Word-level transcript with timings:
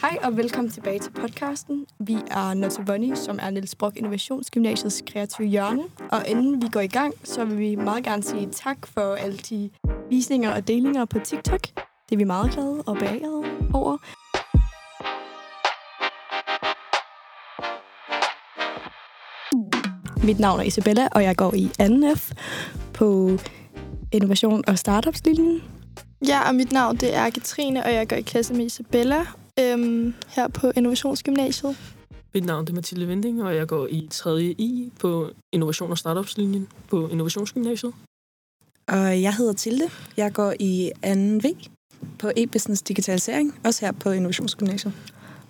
Hej 0.00 0.18
og 0.22 0.36
velkommen 0.36 0.70
tilbage 0.70 0.98
til 0.98 1.10
podcasten. 1.10 1.86
Vi 1.98 2.16
er 2.30 2.54
Notte 2.54 2.84
Bunny, 2.86 3.14
som 3.14 3.38
er 3.42 3.50
Niels 3.50 3.74
Brock 3.74 3.96
Innovationsgymnasiets 3.96 5.02
kreative 5.06 5.48
hjørne. 5.48 5.82
Og 6.10 6.24
inden 6.26 6.62
vi 6.62 6.68
går 6.68 6.80
i 6.80 6.86
gang, 6.86 7.14
så 7.24 7.44
vil 7.44 7.58
vi 7.58 7.74
meget 7.74 8.04
gerne 8.04 8.22
sige 8.22 8.48
tak 8.52 8.86
for 8.86 9.14
alle 9.14 9.36
de 9.36 9.70
visninger 10.10 10.54
og 10.54 10.68
delinger 10.68 11.04
på 11.04 11.18
TikTok. 11.18 11.60
Det 12.08 12.12
er 12.12 12.16
vi 12.16 12.24
meget 12.24 12.52
glade 12.52 12.82
og 12.86 12.96
beagede 12.96 13.42
over. 13.74 13.96
Mit 20.26 20.38
navn 20.38 20.60
er 20.60 20.64
Isabella, 20.64 21.08
og 21.12 21.22
jeg 21.22 21.36
går 21.36 21.54
i 21.54 21.70
2F 21.82 22.32
på 22.94 23.38
Innovation 24.12 24.64
og 24.66 24.78
Startups-linjen. 24.78 25.62
Ja, 26.26 26.48
og 26.48 26.54
mit 26.54 26.72
navn 26.72 26.96
det 26.96 27.14
er 27.14 27.30
Katrine, 27.30 27.84
og 27.84 27.92
jeg 27.92 28.08
går 28.08 28.16
i 28.16 28.22
klasse 28.22 28.54
med 28.54 28.66
Isabella 28.66 29.26
øhm, 29.60 30.14
her 30.28 30.48
på 30.48 30.72
Innovationsgymnasiet. 30.76 31.76
Mit 32.34 32.44
navn 32.44 32.68
er 32.68 32.72
Mathilde 32.72 33.06
Vinding, 33.06 33.42
og 33.42 33.56
jeg 33.56 33.68
går 33.68 33.86
i 33.86 34.08
3. 34.10 34.42
I 34.42 34.92
på 35.00 35.30
Innovation 35.52 35.90
og 35.90 35.98
Startups-linjen 35.98 36.68
på 36.88 37.08
Innovationsgymnasiet. 37.08 37.92
Og 38.88 39.22
jeg 39.22 39.34
hedder 39.34 39.52
Tilde. 39.52 39.84
Jeg 40.16 40.32
går 40.32 40.54
i 40.60 40.90
2. 41.04 41.48
V 41.48 41.54
på 42.18 42.30
e-business 42.36 42.82
digitalisering, 42.88 43.54
også 43.64 43.86
her 43.86 43.92
på 43.92 44.10
Innovationsgymnasiet. 44.10 44.94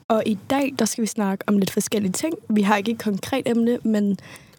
Og 0.08 0.22
i 0.26 0.38
dag, 0.50 0.74
der 0.78 0.84
skal 0.84 1.02
vi 1.02 1.06
snakke 1.06 1.44
om 1.46 1.58
lidt 1.58 1.70
forskellige 1.70 2.12
ting. 2.12 2.34
Vi 2.50 2.62
har 2.62 2.76
ikke 2.76 2.92
et 2.92 3.02
konkret 3.02 3.42
emne, 3.46 3.78
men 3.84 4.18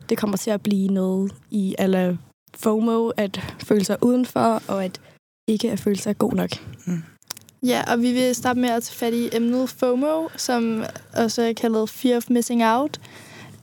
det 0.09 0.17
kommer 0.17 0.37
til 0.37 0.51
at 0.51 0.61
blive 0.61 0.87
noget 0.87 1.33
i 1.51 1.75
alle 1.77 2.19
FOMO, 2.55 3.09
at 3.09 3.55
føle 3.63 3.85
sig 3.85 3.97
udenfor, 4.01 4.61
og 4.67 4.85
at 4.85 5.01
ikke 5.47 5.71
at 5.71 5.79
føle 5.79 5.97
sig 5.97 6.17
god 6.17 6.33
nok. 6.33 6.49
Mm. 6.85 7.03
Ja, 7.63 7.83
og 7.91 8.01
vi 8.01 8.11
vil 8.11 8.35
starte 8.35 8.59
med 8.59 8.69
at 8.69 8.83
tage 8.83 8.95
fat 8.95 9.13
i 9.13 9.29
emnet 9.33 9.69
FOMO, 9.69 10.27
som 10.37 10.85
også 11.13 11.41
er 11.41 11.53
kaldet 11.53 11.89
Fear 11.89 12.17
of 12.17 12.29
Missing 12.29 12.65
Out. 12.65 12.99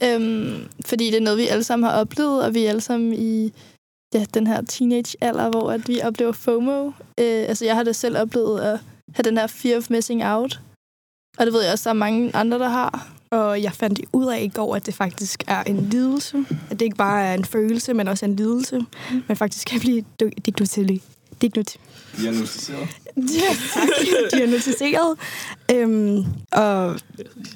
Øhm, 0.05 0.69
fordi 0.87 1.07
det 1.07 1.17
er 1.17 1.21
noget, 1.21 1.39
vi 1.39 1.47
alle 1.47 1.65
sammen 1.65 1.89
har 1.91 2.01
oplevet, 2.01 2.45
og 2.45 2.55
vi 2.55 2.65
er 2.65 2.69
alle 2.69 2.81
sammen 2.81 3.13
i 3.15 3.53
ja, 4.15 4.25
den 4.35 4.47
her 4.47 4.63
teenage-alder, 4.63 5.51
hvor 5.51 5.73
at 5.73 5.89
vi 5.89 6.01
oplever 6.01 6.33
FOMO. 6.33 6.87
Øh, 7.21 7.45
altså, 7.49 7.65
jeg 7.65 7.75
har 7.75 7.83
da 7.83 7.93
selv 7.93 8.19
oplevet 8.19 8.61
at 8.61 8.81
have 9.15 9.23
den 9.23 9.39
her 9.39 9.47
Fear 9.47 9.77
of 9.77 9.91
Missing 9.91 10.25
Out. 10.25 10.61
Og 11.39 11.47
det 11.47 11.55
ved 11.55 11.63
jeg 11.63 11.73
også, 11.73 11.85
der 11.85 11.95
er 11.95 11.99
mange 11.99 12.37
andre, 12.37 12.59
der 12.59 12.69
har. 12.69 13.09
Og 13.31 13.63
jeg 13.63 13.73
fandt 13.73 14.01
ud 14.13 14.27
af 14.27 14.43
i 14.43 14.49
går, 14.49 14.77
at 14.77 14.87
det 14.87 14.95
faktisk 14.95 15.45
er 15.47 15.63
en 15.63 15.89
lidelse. 15.89 16.45
At 16.71 16.81
det 16.81 16.83
ikke 16.83 16.97
bare 16.97 17.27
er 17.27 17.35
en 17.35 17.45
følelse, 17.45 17.95
men 17.95 18.09
også 18.09 18.25
en 18.25 18.37
lidelse. 18.37 18.79
Mm. 18.79 19.23
Man 19.29 19.37
faktisk 19.37 19.67
kan 19.67 19.81
blive 19.81 20.05
diagnostiseret. 21.43 21.81
Diagnostiseret. 22.19 22.89
Tak. 23.75 23.89
Diagnostiseret. 24.33 25.17
Øhm, 25.75 26.25
og 26.53 26.99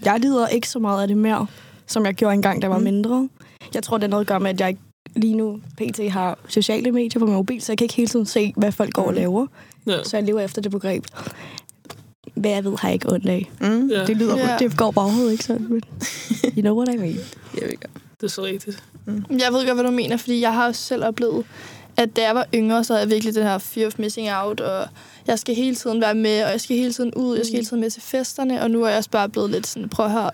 jeg 0.05 0.21
lider 0.21 0.49
ikke 0.49 0.69
så 0.69 0.79
meget 0.79 1.03
af 1.03 1.09
det 1.09 1.17
mere, 1.17 1.47
som 1.87 2.07
jeg 2.07 2.15
gjorde 2.15 2.35
engang, 2.35 2.63
da 2.63 2.65
jeg 2.67 2.71
var 2.71 2.79
mindre. 2.79 3.29
Jeg 3.75 3.83
tror, 3.83 3.99
det 3.99 4.05
er 4.05 4.09
noget 4.09 4.21
at 4.25 4.27
gøre 4.29 4.41
med, 4.41 4.51
at 4.51 4.61
jeg 4.61 4.69
ikke 4.69 4.81
lige 5.17 5.35
nu 5.37 5.61
pt. 5.77 6.11
har 6.13 6.39
sociale 6.49 6.93
medier 6.93 7.19
på 7.19 7.27
min 7.27 7.35
mobil, 7.35 7.63
så 7.63 7.73
jeg 7.73 7.79
kan 7.79 7.85
ikke 7.85 7.95
hele 7.95 8.09
tiden 8.09 8.27
se, 8.27 8.53
hvad 8.57 8.73
folk 8.73 8.93
går 8.93 9.03
og 9.03 9.15
laver. 9.15 9.47
Ja. 9.87 10.03
Så 10.05 10.17
jeg 10.17 10.25
lever 10.27 10.41
efter 10.41 10.63
det 10.63 10.71
begreb. 10.71 11.05
Hvad 12.35 12.51
jeg 12.51 12.65
ved, 12.65 12.77
har 12.79 12.89
jeg 12.89 12.95
ikke 12.95 13.13
ondt 13.13 13.29
af. 13.29 13.51
Mm. 13.61 13.89
Ja, 13.89 14.05
Det 14.07 14.17
lyder, 14.17 14.37
Ja. 14.39 14.57
det 14.59 14.77
går 14.77 14.91
bare 14.91 15.05
overhovedet 15.05 15.33
ikke 15.33 15.45
sådan, 15.45 15.67
men 15.71 15.81
you 16.57 16.61
know 16.61 16.77
what 16.77 16.95
I 16.95 16.99
mean. 16.99 17.17
Jeg 17.55 17.63
ved 17.63 17.69
godt. 17.81 17.91
det 18.21 18.23
er 18.23 18.29
så 18.29 18.43
rigtigt. 18.45 18.83
Jeg 19.31 19.53
ved 19.53 19.67
godt, 19.67 19.75
hvad 19.75 19.85
du 19.85 19.91
mener, 19.91 20.17
fordi 20.17 20.41
jeg 20.41 20.55
har 20.55 20.67
også 20.67 20.81
selv 20.83 21.05
oplevet, 21.05 21.45
at 22.03 22.17
da 22.17 22.23
jeg 22.23 22.35
var 22.35 22.47
yngre, 22.55 22.85
så 22.85 22.93
havde 22.93 23.03
jeg 23.03 23.11
virkelig 23.11 23.35
den 23.35 23.43
her 23.43 23.59
fear 23.59 23.87
of 23.87 23.99
missing 23.99 24.29
out, 24.33 24.61
og 24.61 24.89
jeg 25.27 25.39
skal 25.39 25.55
hele 25.55 25.75
tiden 25.77 26.01
være 26.01 26.15
med, 26.15 26.45
og 26.45 26.51
jeg 26.51 26.61
skal 26.61 26.77
hele 26.77 26.93
tiden 26.93 27.15
ud, 27.15 27.37
jeg 27.37 27.47
skal 27.47 27.57
hele 27.57 27.67
tiden 27.67 27.81
med 27.81 27.91
til 27.91 28.03
festerne, 28.03 28.63
og 28.63 28.71
nu 28.71 28.83
er 28.85 28.89
jeg 28.89 28.99
også 28.99 29.11
bare 29.11 29.29
blevet 29.29 29.51
lidt 29.51 29.67
sådan, 29.67 29.89
prøv 29.89 30.07
at 30.07 30.13
høre, 30.13 30.31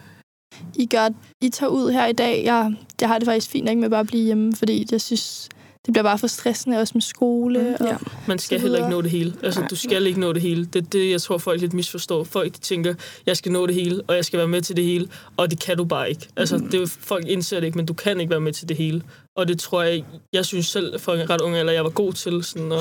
I, 0.75 0.87
gør, 0.87 1.09
I 1.43 1.49
tager 1.49 1.71
ud 1.71 1.91
her 1.91 2.07
i 2.07 2.13
dag, 2.13 2.45
jeg, 2.45 2.75
jeg 3.01 3.09
har 3.09 3.19
det 3.19 3.27
faktisk 3.27 3.51
fint 3.51 3.69
ikke 3.69 3.81
med 3.81 3.91
bare 3.91 4.01
at 4.01 4.07
blive 4.07 4.25
hjemme, 4.25 4.57
fordi 4.57 4.87
jeg 4.91 5.01
synes, 5.01 5.49
det 5.87 5.93
bliver 5.93 6.03
bare 6.03 6.19
for 6.19 6.27
stressende, 6.27 6.79
også 6.79 6.93
med 6.95 7.03
skole. 7.03 7.61
Mm, 7.61 7.75
og, 7.81 7.87
ja. 7.87 7.97
Man 8.29 8.39
skal 8.39 8.61
heller 8.61 8.79
ikke 8.79 8.91
nå 8.91 9.01
det 9.03 9.11
hele. 9.11 9.35
Altså, 9.43 9.61
Nej. 9.61 9.69
du 9.69 9.77
skal 9.77 10.07
ikke 10.07 10.21
nå 10.21 10.33
det 10.33 10.43
hele. 10.43 10.65
Det 10.65 10.83
er 10.85 10.87
det, 10.87 11.11
jeg 11.11 11.23
tror, 11.23 11.39
folk 11.39 11.61
lidt 11.61 11.73
misforstår. 11.73 12.25
Folk 12.25 12.55
de 12.55 12.59
tænker, 12.61 12.95
jeg 13.27 13.37
skal 13.37 13.53
nå 13.53 13.67
det 13.67 13.75
hele, 13.75 14.03
og 14.09 14.17
jeg 14.17 14.25
skal 14.25 14.39
være 14.39 14.49
med 14.49 14.63
til 14.63 14.77
det 14.77 14.85
hele, 14.85 15.09
og 15.37 15.51
det 15.51 15.61
kan 15.61 15.77
du 15.77 15.85
bare 15.85 16.09
ikke. 16.11 16.29
Altså, 16.37 16.59
det 16.59 16.75
er, 16.75 16.79
jo- 16.79 16.87
folk 16.87 17.27
indser 17.29 17.61
det 17.61 17.67
ikke, 17.67 17.79
men 17.79 17.87
du 17.87 17.95
kan 17.95 18.21
ikke 18.21 18.31
være 18.31 18.41
med 18.41 18.53
til 18.53 18.69
det 18.69 18.77
hele. 18.77 19.03
Og 19.37 19.49
det 19.49 19.59
tror 19.61 19.83
jeg, 19.83 20.05
jeg 20.33 20.45
synes 20.47 20.67
selv, 20.67 21.01
for 21.01 21.15
en 21.15 21.31
ret 21.31 21.41
ung 21.41 21.57
alder, 21.57 21.73
jeg 21.73 21.85
var 21.85 21.91
god 21.91 22.13
til 22.13 22.45
sådan 22.45 22.73
at 22.73 22.79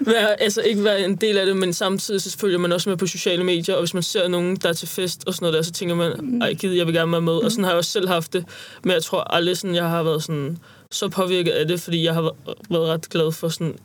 være, 0.00 0.42
altså 0.42 0.62
ikke 0.62 0.84
være 0.84 1.04
en 1.04 1.16
del 1.16 1.38
af 1.38 1.46
det, 1.46 1.56
men 1.56 1.72
samtidig 1.72 2.22
så 2.22 2.38
følger 2.38 2.58
man 2.58 2.72
også 2.72 2.88
med 2.90 2.96
på 2.96 3.06
sociale 3.06 3.44
medier, 3.44 3.74
og 3.74 3.80
hvis 3.80 3.94
man 3.94 4.02
ser 4.02 4.28
nogen, 4.28 4.56
der 4.56 4.68
er 4.68 4.72
til 4.72 4.88
fest 4.88 5.24
og 5.26 5.34
sådan 5.34 5.44
noget 5.46 5.54
der, 5.56 5.62
så 5.62 5.72
tænker 5.72 5.94
man, 5.94 6.42
ej 6.42 6.52
gid, 6.54 6.72
jeg 6.72 6.86
vil 6.86 6.94
gerne 6.94 7.12
være 7.12 7.20
med. 7.20 7.32
Og 7.32 7.50
sådan 7.50 7.64
har 7.64 7.70
jeg 7.70 7.78
også 7.78 7.90
selv 7.90 8.08
haft 8.08 8.32
det, 8.32 8.44
men 8.84 8.92
jeg 8.92 9.02
tror 9.02 9.20
aldrig 9.20 9.56
sådan, 9.56 9.74
jeg 9.76 9.88
har 9.88 10.02
været 10.02 10.22
sådan 10.24 10.58
så 10.90 11.08
påvirket 11.08 11.50
af 11.52 11.66
det, 11.68 11.80
fordi 11.80 12.04
jeg 12.04 12.14
har 12.14 12.22
væ- 12.22 12.54
været 12.70 12.88
ret 12.88 13.08
glad 13.08 13.32
for 13.32 13.48
sådan 13.48 13.76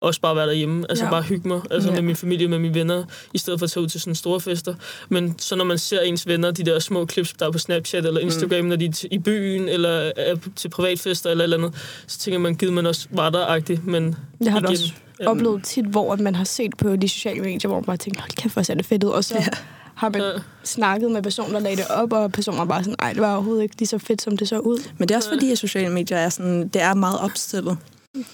også 0.00 0.20
bare 0.20 0.36
være 0.36 0.46
derhjemme, 0.46 0.86
altså 0.88 1.04
Ja. 1.04 1.10
bare 1.10 1.22
hygge 1.22 1.48
mig, 1.48 1.60
altså 1.70 1.88
Ja. 1.88 1.94
med 1.94 2.02
min 2.02 2.16
familie, 2.16 2.48
med 2.48 2.58
mine 2.58 2.74
venner, 2.74 3.04
i 3.34 3.38
stedet 3.38 3.60
for 3.60 3.64
at 3.64 3.70
tage 3.70 3.82
ud 3.84 3.88
til 3.88 4.00
sådan 4.00 4.14
store 4.14 4.40
fester. 4.40 4.74
Men 5.08 5.34
så 5.38 5.56
når 5.56 5.64
man 5.64 5.78
ser 5.78 6.00
ens 6.00 6.26
venner, 6.26 6.50
de 6.50 6.62
der 6.64 6.78
små 6.78 7.06
clips, 7.06 7.32
der 7.32 7.46
er 7.46 7.50
på 7.52 7.58
Snapchat 7.58 8.06
eller 8.06 8.20
Instagram, 8.20 8.60
mm. 8.60 8.68
når 8.68 8.76
de 8.76 8.84
er 8.86 9.04
i 9.10 9.18
byen, 9.18 9.68
eller 9.68 10.12
er 10.16 10.36
til 10.56 10.68
privatfester 10.68 11.30
eller 11.30 11.44
et 11.44 11.52
eller 11.52 11.56
andet, 11.66 11.80
så 12.06 12.18
tænker 12.18 12.38
man, 12.38 12.54
givet 12.54 12.74
man 12.74 12.86
også 12.86 13.08
var 13.10 13.30
der 13.30 13.78
men 13.84 14.16
Jeg 14.40 14.52
har 14.52 14.58
igen, 14.58 14.66
også 14.70 14.92
ja, 15.20 15.30
oplevet 15.30 15.64
tit, 15.64 15.84
hvor 15.84 16.12
at 16.12 16.20
man 16.20 16.34
har 16.34 16.44
set 16.44 16.70
på 16.78 16.96
de 16.96 17.08
sociale 17.08 17.40
medier, 17.40 17.68
hvor 17.68 17.76
man 17.76 17.84
bare 17.84 17.96
tænker, 17.96 18.20
hold 18.20 18.30
kæft, 18.30 18.54
hvor 18.54 18.62
ser 18.62 18.74
det 18.74 18.86
fedt 18.86 19.04
ud. 19.04 19.10
Og 19.10 19.24
så 19.24 19.34
ja. 19.34 19.46
har 19.94 20.08
man 20.08 20.20
Ja. 20.20 20.30
snakket 20.64 21.10
med 21.10 21.22
personer, 21.22 21.52
der 21.52 21.58
lagde 21.60 21.76
det 21.76 21.86
op, 21.90 22.12
og 22.12 22.32
personer 22.32 22.64
bare 22.64 22.84
sådan, 22.84 22.96
nej, 23.00 23.12
det 23.12 23.22
var 23.22 23.34
overhovedet 23.34 23.62
ikke 23.62 23.74
lige 23.78 23.88
så 23.88 23.98
fedt, 23.98 24.22
som 24.22 24.36
det 24.36 24.48
så 24.48 24.58
ud. 24.58 24.78
Men 24.98 25.08
det 25.08 25.14
er 25.14 25.18
også 25.18 25.28
fordi, 25.28 25.52
at 25.52 25.58
sociale 25.58 25.90
medier 25.92 26.18
er, 26.18 26.28
sådan, 26.28 26.68
det 26.68 26.82
er 26.82 26.94
meget 26.94 27.18
opstillet. 27.20 27.76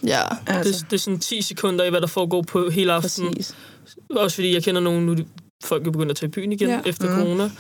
Ja. 0.07 0.21
Altså, 0.47 0.73
det, 0.73 0.91
det 0.91 0.97
er 0.97 1.01
sådan 1.01 1.19
10 1.21 1.43
sekunder 1.43 1.85
i, 1.85 1.91
hvad 1.91 2.01
der 2.01 2.07
foregår 2.07 2.43
på 2.43 2.71
hele 2.71 2.93
aftenen. 2.93 3.35
præcis. 3.35 3.55
Også 4.11 4.35
fordi 4.35 4.55
jeg 4.55 4.63
kender 4.63 4.81
nogen 4.81 5.07
nu, 5.07 5.17
folk 5.65 5.87
er 5.87 5.91
begyndt 5.91 6.11
at 6.11 6.17
tage 6.17 6.29
i 6.29 6.31
byen 6.31 6.53
igen 6.53 6.69
Ja. 6.69 6.81
efter 6.87 7.09
Mm. 7.09 7.15
mm. 7.15 7.19
corona. 7.23 7.51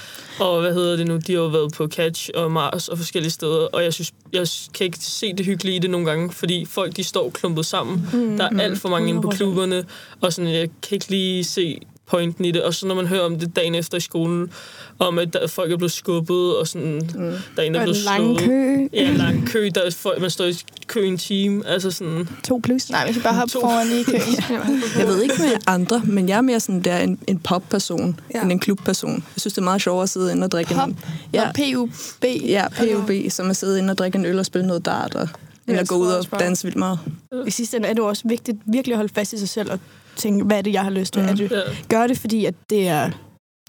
Og 0.40 0.60
hvad 0.60 0.74
hedder 0.74 0.96
det 0.96 1.06
nu? 1.06 1.16
De 1.16 1.32
har 1.32 1.40
jo 1.40 1.46
været 1.46 1.72
på 1.72 1.88
Catch 1.88 2.30
og 2.34 2.52
Mars 2.52 2.88
og 2.88 2.98
forskellige 2.98 3.30
steder. 3.30 3.66
Og 3.72 3.84
jeg 3.84 3.92
synes, 3.94 4.12
jeg 4.32 4.46
kan 4.74 4.84
ikke 4.84 4.98
se 5.00 5.32
det 5.32 5.46
hyggelige 5.46 5.76
i 5.76 5.78
det 5.78 5.90
nogle 5.90 6.06
gange, 6.06 6.32
fordi 6.32 6.64
folk 6.64 6.96
de 6.96 7.04
står 7.04 7.30
klumpet 7.30 7.66
sammen. 7.66 8.08
Mm. 8.12 8.36
Der 8.36 8.44
er 8.44 8.60
alt 8.60 8.78
for 8.80 8.88
mange 8.88 9.08
inde 9.08 9.22
på 9.22 9.28
100%. 9.28 9.36
klubberne, 9.36 9.84
og 10.20 10.32
sådan, 10.32 10.50
jeg 10.50 10.68
kan 10.82 10.96
ikke 10.96 11.10
lige 11.10 11.44
se 11.44 11.80
pointen 12.06 12.44
i 12.44 12.50
det. 12.50 12.62
Og 12.62 12.74
så 12.74 12.86
når 12.86 12.94
man 12.94 13.06
hører 13.06 13.22
om 13.22 13.38
det 13.38 13.56
dagen 13.56 13.74
efter 13.74 13.98
i 13.98 14.00
skolen, 14.00 14.50
om 14.98 15.18
at 15.18 15.32
der, 15.32 15.46
folk 15.46 15.72
er 15.72 15.76
blevet 15.76 15.92
skubbet, 15.92 16.56
og 16.56 16.68
sådan, 16.68 16.94
mm. 17.14 17.34
der 17.56 17.62
er 17.62 17.62
en, 17.62 17.74
der 17.74 17.80
er 17.80 17.84
blevet 17.84 17.98
lang 18.04 18.22
slået. 18.22 18.40
kø. 18.40 18.88
Ja, 18.92 19.10
en 19.10 19.16
lang 19.16 19.46
kø. 19.48 19.70
Der 19.74 19.80
er 19.80 19.90
folk, 19.90 20.20
man 20.20 20.30
står 20.30 20.44
i 20.44 20.54
kø 20.86 21.00
i 21.04 21.08
en 21.08 21.18
time. 21.18 21.66
Altså 21.66 21.90
sådan, 21.90 22.28
To 22.44 22.60
plus. 22.64 22.90
Nej, 22.90 23.06
vi 23.06 23.12
kan 23.12 23.22
bare 23.22 23.34
hoppe 23.34 23.52
To. 23.52 23.60
foran 23.60 23.86
i 23.86 24.02
køen. 24.02 24.20
Jeg 24.98 25.06
ved 25.08 25.22
ikke 25.22 25.34
med 25.38 25.50
andre, 25.66 26.02
men 26.04 26.28
jeg 26.28 26.36
er 26.36 26.40
mere 26.42 26.60
sådan 26.60 26.80
der 26.82 26.98
en, 26.98 27.18
en 27.26 27.38
pop-person, 27.38 28.20
Ja. 28.34 28.42
end 28.42 28.52
en 28.52 28.58
klubperson. 28.58 29.10
Jeg 29.14 29.22
synes, 29.40 29.54
det 29.54 29.60
er 29.60 29.64
meget 29.64 29.82
sjovere 29.82 30.02
at 30.02 30.08
sidde 30.08 30.32
inde 30.32 30.44
og 30.44 30.50
drikke 30.52 30.74
Pop? 30.74 30.88
en... 30.88 30.98
Ja. 31.32 31.50
Ja, 31.58 31.74
PUB. 31.74 31.90
ja, 32.24 32.66
PUB, 32.68 33.10
som 33.28 33.50
at 33.50 33.56
sidde 33.56 33.78
inde 33.78 33.90
og 33.90 33.98
drikke 33.98 34.18
en 34.18 34.24
øl 34.26 34.38
og 34.38 34.46
spille 34.46 34.66
noget 34.66 34.84
dart, 34.86 35.14
og, 35.14 35.28
at 35.68 35.88
gå 35.88 35.94
ud 35.96 36.06
og 36.06 36.40
danse 36.40 36.64
vildt 36.64 36.78
meget. 36.78 36.98
I 37.46 37.50
sidste 37.50 37.76
ende 37.76 37.88
er 37.88 37.92
det 37.94 38.02
også 38.02 38.22
vigtigt 38.28 38.58
virkelig 38.66 38.92
at 38.94 38.96
holde 38.98 39.14
fast 39.14 39.32
i 39.32 39.38
sig 39.38 39.48
selv 39.48 39.70
og 39.72 39.78
tænke, 40.16 40.44
hvad 40.44 40.58
er 40.58 40.62
det, 40.62 40.72
jeg 40.72 40.82
har 40.82 40.90
lyst 40.90 41.12
til? 41.12 41.22
Mm. 41.22 41.28
Mm. 41.28 41.32
Er 41.32 41.36
det, 41.36 41.84
gør 41.88 42.06
det, 42.06 42.18
fordi 42.18 42.44
at 42.44 42.54
det 42.70 42.88
er 42.88 43.10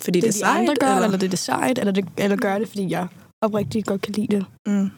Fordi 0.01 0.19
det, 0.19 0.27
det, 0.27 0.33
det 0.33 0.41
er 0.43 0.53
de 0.53 0.59
andre 0.59 0.75
gør, 0.79 0.87
eller, 0.87 1.03
eller? 1.05 1.17
det 1.17 1.25
er 1.25 1.29
det 1.29 1.39
sejt, 1.39 1.79
eller, 1.79 1.91
det, 1.91 2.05
eller 2.17 2.37
gør 2.37 2.59
det, 2.59 2.67
fordi 2.67 2.89
jeg 2.89 3.07
oprigtigt 3.41 3.85
godt 3.87 4.01
kan 4.01 4.13
lide 4.13 4.35
det. 4.35 4.45
Mm. 4.67 4.89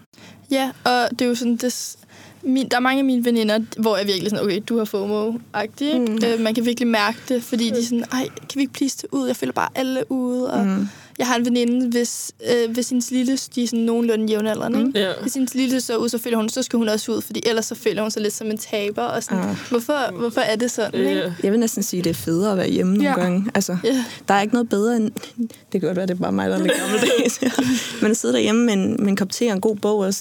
Ja, 0.52 0.72
og 0.84 1.10
det 1.10 1.22
er 1.22 1.26
jo 1.30 1.36
sådan, 1.36 1.58
det, 1.58 1.96
min, 2.44 2.70
der 2.70 2.78
er 2.78 2.82
mange 2.82 3.00
af 3.00 3.06
mine 3.06 3.26
veninder, 3.26 3.60
hvor 3.78 3.98
jeg 3.98 4.08
virkelig 4.08 4.30
sådan, 4.30 4.46
okay, 4.46 4.62
du 4.70 4.78
har 4.78 4.86
FOMO-agtig. 4.86 6.00
Mm. 6.00 6.06
Mm. 6.06 6.20
Øh, 6.26 6.40
man 6.40 6.54
kan 6.56 6.66
virkelig 6.66 6.88
mærke 6.88 7.18
det, 7.30 7.44
fordi 7.44 7.70
de 7.70 7.80
er 7.80 7.84
sådan, 7.84 8.04
ej, 8.12 8.28
kan 8.28 8.56
vi 8.56 8.62
ikke 8.62 8.74
please 8.74 8.98
tage 8.98 9.14
ud? 9.14 9.28
Jeg 9.28 9.36
føler 9.36 9.54
bare 9.54 9.70
alle 9.76 10.12
ude. 10.12 10.54
Og 10.54 10.66
Mm. 10.66 10.88
Jeg 11.18 11.28
har 11.28 11.36
en 11.36 11.46
veninde, 11.46 11.90
hvis, 11.90 12.32
øh, 12.52 12.72
hvis 12.72 12.90
hendes 12.90 13.12
lille, 13.12 13.38
de 13.56 13.64
er 13.64 13.68
sådan 13.68 13.80
nogenlunde 13.86 14.26
jævnaldrende, 14.26 14.80
Mm. 14.80 14.88
ikke? 14.88 15.00
ja. 15.00 15.12
Hvis 15.22 15.34
hendes 15.34 15.56
lille 15.56 15.82
så 15.82 15.98
ud, 15.98 16.10
så 16.10 16.18
føler 16.18 16.38
hun, 16.38 16.50
så 16.50 16.64
skal 16.64 16.78
hun 16.78 16.90
også 16.90 17.12
ud, 17.12 17.22
fordi 17.22 17.42
ellers 17.46 17.66
så 17.66 17.76
føler 17.76 18.02
hun 18.02 18.12
sig 18.12 18.22
lidt 18.22 18.34
som 18.34 18.48
en 18.52 18.58
taber. 18.58 19.02
Og 19.04 19.24
sådan, 19.24 19.44
Ah. 19.44 19.56
hvorfor, 19.70 20.18
hvorfor 20.18 20.42
er 20.42 20.56
det 20.56 20.72
sådan, 20.72 21.00
ikke? 21.00 21.12
Ja. 21.22 21.34
Jeg 21.44 21.52
vil 21.52 21.60
næsten 21.60 21.84
sige, 21.84 22.00
at 22.00 22.04
det 22.04 22.10
er 22.10 22.14
federe 22.14 22.52
at 22.52 22.58
være 22.58 22.70
hjemme 22.70 22.94
nogle 22.94 23.10
Ja. 23.10 23.20
gange. 23.20 23.46
Altså, 23.56 23.78
Ja. 23.84 24.06
der 24.28 24.34
er 24.34 24.42
ikke 24.42 24.54
noget 24.54 24.70
bedre 24.70 24.96
end... 24.96 25.12
Det 25.48 25.52
kan 25.72 25.82
godt 25.82 25.98
være, 25.98 26.08
det 26.08 26.14
er 26.14 26.20
bare 26.20 26.32
mig, 26.32 26.50
der 26.50 26.56
er 26.58 26.62
lidt 26.62 26.74
gammeldags. 26.80 27.40
Men 28.02 28.12
at 28.12 28.18
sidde 28.18 28.34
derhjemme 28.34 28.66
med 28.66 28.74
en, 28.74 28.90
med 29.00 29.08
en 29.08 29.16
kop 29.16 29.32
te 29.32 29.48
og 29.48 29.54
en 29.54 29.62
god 29.62 29.76
bog, 29.76 29.98
og 30.00 30.14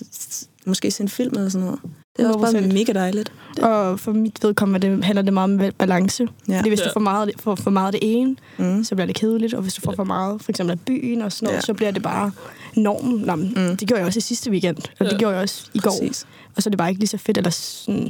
måske 0.66 0.90
se 0.90 1.02
en 1.02 1.08
film 1.08 1.36
eller 1.36 1.48
sådan 1.48 1.64
noget. 1.66 1.80
Det 2.16 2.24
er 2.24 2.28
også 2.28 2.38
bare 2.52 2.62
100%. 2.62 2.72
mega 2.74 2.92
dejligt. 2.92 3.32
Og 3.62 4.00
for 4.00 4.12
mit 4.12 4.38
vedkommende 4.42 4.88
det 4.88 5.04
handler 5.04 5.22
det 5.22 5.32
meget 5.32 5.52
om 5.66 5.72
balance. 5.78 6.28
Ja. 6.48 6.58
Fordi 6.58 6.68
hvis 6.68 6.80
Ja. 6.80 6.84
du 6.84 6.90
får 6.92 7.00
meget, 7.00 7.28
det- 7.28 7.40
får 7.40 7.54
for 7.54 7.70
meget 7.70 7.86
af 7.86 7.92
det 8.00 8.00
ene, 8.02 8.36
Mm. 8.58 8.84
så 8.84 8.94
bliver 8.94 9.06
det 9.06 9.14
kedeligt. 9.16 9.54
Og 9.54 9.62
hvis 9.62 9.74
du 9.74 9.80
får 9.80 9.92
for 9.96 10.04
meget, 10.04 10.42
for 10.42 10.52
eksempel 10.52 10.70
af 10.72 10.80
byen 10.80 11.22
og 11.22 11.32
sådan 11.32 11.46
noget, 11.46 11.56
Ja. 11.56 11.60
så 11.60 11.74
bliver 11.74 11.90
det 11.90 12.02
bare 12.02 12.30
normen. 12.76 13.20
Nå, 13.20 13.34
Mm. 13.36 13.76
Det 13.76 13.88
gjorde 13.88 13.98
jeg 13.98 14.06
også 14.06 14.18
i 14.18 14.20
sidste 14.20 14.50
weekend, 14.50 14.76
og 15.00 15.06
det 15.06 15.12
Ja. 15.12 15.18
gjorde 15.18 15.34
jeg 15.34 15.42
også 15.42 15.70
i 15.74 15.78
går. 15.78 15.90
Præcis. 15.90 16.26
Og 16.56 16.62
så 16.62 16.68
er 16.68 16.70
det 16.70 16.78
bare 16.78 16.88
ikke 16.88 17.00
lige 17.00 17.08
så 17.08 17.18
fedt, 17.18 17.36
eller 17.38 17.50
sådan, 17.50 18.02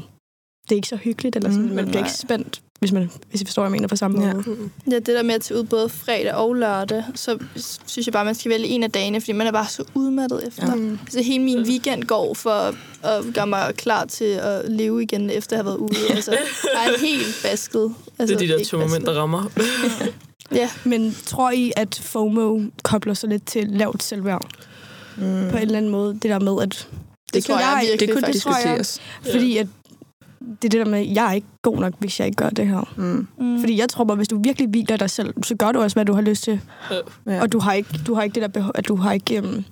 det 0.65 0.71
er 0.73 0.77
ikke 0.77 0.89
så 0.89 0.97
hyggeligt, 0.97 1.37
eller 1.37 1.51
sådan, 1.51 1.69
Mm, 1.69 1.75
man 1.75 1.85
bliver 1.85 2.01
nej. 2.01 2.09
ikke 2.09 2.19
spændt 2.19 2.61
hvis, 2.79 2.93
man, 2.93 3.11
hvis 3.31 3.41
I 3.43 3.45
forstår, 3.45 3.63
hvad 3.63 3.69
jeg 3.71 3.73
mener 3.73 3.89
på 3.89 3.97
samme 3.97 4.27
Ja. 4.27 4.33
måde. 4.33 4.45
Ja, 4.91 4.95
det 4.97 5.07
der 5.07 5.23
med 5.23 5.35
at 5.35 5.41
tage 5.43 5.61
ud 5.61 5.65
både 5.65 5.89
fredag 5.89 6.35
og 6.35 6.55
lørdag, 6.55 7.05
så 7.15 7.39
synes 7.87 8.07
jeg 8.07 8.13
bare, 8.13 8.25
man 8.25 8.35
skal 8.35 8.51
vælge 8.51 8.67
en 8.67 8.83
af 8.83 8.91
dagene, 8.93 9.21
fordi 9.21 9.33
man 9.33 9.47
er 9.47 9.53
bare 9.53 9.69
så 9.69 9.85
udmattet 9.95 10.47
efter. 10.49 10.77
Ja. 10.77 10.83
Ja. 10.83 10.97
Så 11.11 11.23
hele 11.23 11.45
min 11.45 11.63
weekend 11.63 12.03
går 12.05 12.35
for 12.35 12.75
at 13.07 13.25
gøre 13.35 13.47
mig 13.47 13.75
klar 13.77 14.05
til 14.05 14.25
at 14.25 14.71
leve 14.71 15.03
igen, 15.03 15.31
efter 15.31 15.57
at 15.57 15.65
have 15.65 15.67
været 15.67 15.77
ude. 15.79 15.95
Altså, 16.17 16.31
jeg 16.31 16.95
er 16.95 17.01
helt 17.01 17.41
basket. 17.43 17.95
Altså, 18.19 18.35
Det 18.37 18.43
er 18.51 18.57
de 18.57 18.59
der 18.59 18.65
to 18.65 18.79
momenter, 18.79 19.13
der 19.13 19.21
rammer. 19.21 19.45
Ja, 20.53 20.71
Men 20.85 21.17
tror 21.27 21.51
I, 21.51 21.73
at 21.77 22.01
FOMO 22.05 22.61
kobler 22.83 23.15
sig 23.15 23.29
lidt 23.29 23.47
til 23.47 23.67
lavt 23.69 24.03
selvværd? 24.03 24.49
Mm. 25.17 25.23
På 25.51 25.57
en 25.57 25.63
eller 25.63 25.77
anden 25.77 25.91
måde. 25.93 26.13
Det 26.15 26.23
der 26.23 26.39
med, 26.39 26.63
at... 26.63 26.89
det, 27.35 27.45
tror 27.45 27.55
jeg, 27.59 27.63
jeg- 27.83 27.89
virkelig 27.91 28.09
Det 28.09 28.15
kunne 28.15 28.23
faktisk. 28.27 28.45
tror 28.45 28.53
jeg. 28.69 28.79
diskuteres. 28.79 29.01
Fordi 29.33 29.57
at 29.57 29.67
det 30.63 30.65
er 30.65 30.69
det 30.79 30.87
der 30.87 30.91
med, 30.91 30.99
at 30.99 31.15
jeg 31.15 31.29
er 31.29 31.33
ikke 31.33 31.47
god 31.63 31.79
nok, 31.79 31.93
hvis 31.99 32.21
jeg 32.21 32.27
ikke 32.27 32.37
gør 32.37 32.49
det 32.49 32.67
her. 32.67 32.93
Mm. 32.97 33.27
Mm. 33.39 33.61
Fordi 33.61 33.79
jeg 33.79 33.89
tror 33.89 34.05
bare, 34.05 34.17
hvis 34.17 34.29
du 34.29 34.41
virkelig 34.43 34.69
hviler 34.69 34.97
dig 34.97 35.11
selv, 35.11 35.35
så 35.45 35.55
gør 35.57 35.73
du 35.73 35.81
også, 35.81 35.97
hvad 35.97 36.05
du 36.05 36.13
har 36.15 36.23
lyst 36.23 36.43
til. 36.43 36.61
Ja. 37.27 37.43
Og 37.43 37.53
du 37.53 37.59
har 37.59 37.73
ikke, 37.73 38.01
du 38.07 38.15
har 38.15 38.23
ikke 38.23 38.35
det 38.35 38.43
der 38.43 38.49
behov, 38.49 38.73
at 38.75 38.89
du 38.89 38.97
har 38.97 39.13
ikke 39.13 39.39
um, 39.43 39.65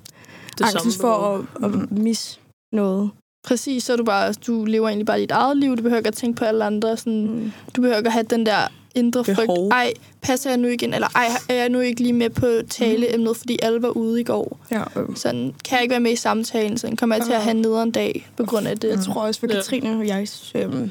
angst 0.63 1.01
for 1.01 1.45
at, 1.63 1.65
at 1.65 1.91
misse 1.91 2.39
noget. 2.73 3.11
Præcis, 3.45 3.85
så 3.85 3.93
er 3.93 3.97
du 3.97 4.05
bare, 4.05 4.33
du 4.33 4.65
lever 4.65 4.89
egentlig 4.89 5.07
bare 5.07 5.21
dit 5.21 5.31
eget 5.31 5.57
liv. 5.57 5.77
Du 5.77 5.83
behøver 5.83 5.99
ikke 5.99 6.09
at 6.09 6.15
tænke 6.15 6.39
på 6.39 6.45
alle 6.45 6.65
andre. 6.65 6.97
Sådan, 6.97 7.27
Mm. 7.27 7.53
Du 7.77 7.81
behøver 7.81 7.97
ikke 7.99 8.09
at 8.09 8.13
have 8.13 8.27
den 8.31 8.47
der 8.47 8.69
indre 8.95 9.25
Behov. 9.25 9.47
frygt. 9.47 9.73
Ej, 9.73 9.93
passer 10.23 10.51
jeg 10.51 10.57
nu 10.59 10.69
igen? 10.69 10.95
Eller 10.95 11.09
ej, 11.15 11.27
er 11.49 11.55
jeg 11.55 11.69
nu 11.69 11.81
ikke 11.81 12.01
lige 12.03 12.13
med 12.13 12.31
på 12.31 12.47
taleemnet, 12.71 13.37
fordi 13.37 13.59
alle 13.63 13.83
var 13.83 13.89
ude 13.89 14.21
i 14.21 14.25
går? 14.25 14.59
Ja, 14.71 14.83
øh. 14.97 15.17
Sådan, 15.17 15.55
kan 15.65 15.77
jeg 15.77 15.83
ikke 15.83 15.91
være 15.93 16.01
med 16.01 16.13
i 16.13 16.17
samtalen? 16.17 16.79
Sådan, 16.79 16.97
kommer 16.97 17.17
jeg 17.17 17.25
til 17.25 17.33
at 17.33 17.43
have 17.43 17.51
en 17.57 17.63
nederen 17.63 17.91
dag 17.91 18.29
på 18.37 18.45
grund 18.45 18.67
af 18.69 18.79
det? 18.79 18.89
Jeg 18.89 18.99
tror 18.99 19.23
også, 19.23 19.41
for 19.41 19.47
Ja. 19.51 19.55
Katrine 19.55 19.97
og 19.99 20.07
jeg, 20.07 20.29
øhm, 20.55 20.71
hvad 20.73 20.89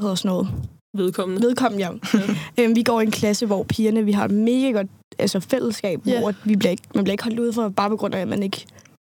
hedder 0.00 0.14
sådan 0.14 0.28
noget, 0.28 0.48
Vedkommende. 0.96 1.42
vedkommende, 1.46 1.84
ja. 1.84 1.90
øhm, 2.64 2.76
vi 2.76 2.82
går 2.82 3.00
i 3.00 3.04
en 3.04 3.10
klasse, 3.10 3.46
hvor 3.46 3.62
pigerne, 3.62 4.04
vi 4.04 4.12
har 4.12 4.24
et 4.24 4.30
mega 4.30 4.70
godt 4.70 4.86
altså, 5.18 5.40
fællesskab, 5.40 6.00
Ja. 6.06 6.20
hvor 6.20 6.34
vi 6.44 6.56
bliver 6.56 6.70
ikke, 6.70 6.82
man 6.94 7.04
bliver 7.04 7.12
ikke 7.12 7.24
holdt 7.24 7.38
ud 7.38 7.52
for, 7.52 7.68
bare 7.68 7.88
på 7.90 7.96
grund 7.96 8.14
af, 8.14 8.20
at 8.20 8.28
man 8.28 8.42
ikke 8.42 8.64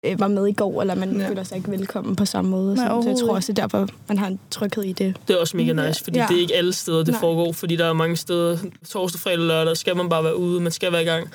øh, 0.06 0.20
var 0.20 0.28
med 0.28 0.46
i 0.46 0.52
går, 0.52 0.80
eller 0.80 0.94
man 0.94 1.20
Ja. 1.20 1.28
føler 1.28 1.42
sig 1.42 1.56
ikke 1.56 1.70
velkommen 1.70 2.16
på 2.16 2.24
samme 2.24 2.50
måde. 2.50 2.74
Nej. 2.74 2.86
Så 3.02 3.08
jeg 3.08 3.16
tror 3.18 3.34
også, 3.34 3.52
det 3.52 3.58
er 3.58 3.62
derfor, 3.62 3.88
man 4.08 4.18
har 4.18 4.26
en 4.26 4.38
tryghed 4.50 4.84
i 4.84 4.92
det. 4.92 5.16
Det 5.28 5.36
er 5.36 5.40
også 5.40 5.56
mega 5.56 5.72
nice, 5.86 6.04
fordi 6.04 6.18
Ja. 6.18 6.26
det 6.28 6.36
er 6.36 6.40
ikke 6.40 6.54
alle 6.54 6.72
steder, 6.72 6.98
det 6.98 7.08
Nej. 7.08 7.20
foregår. 7.20 7.52
Fordi 7.52 7.76
der 7.76 7.84
er 7.86 7.92
mange 7.92 8.16
steder, 8.16 8.58
torsdag, 8.90 9.20
fredag, 9.20 9.38
lørdag, 9.38 9.76
skal 9.76 9.96
man 9.96 10.08
bare 10.08 10.24
være 10.24 10.36
ude, 10.38 10.60
man 10.60 10.72
skal 10.72 10.92
være 10.92 11.02
i 11.02 11.06
gang. 11.06 11.28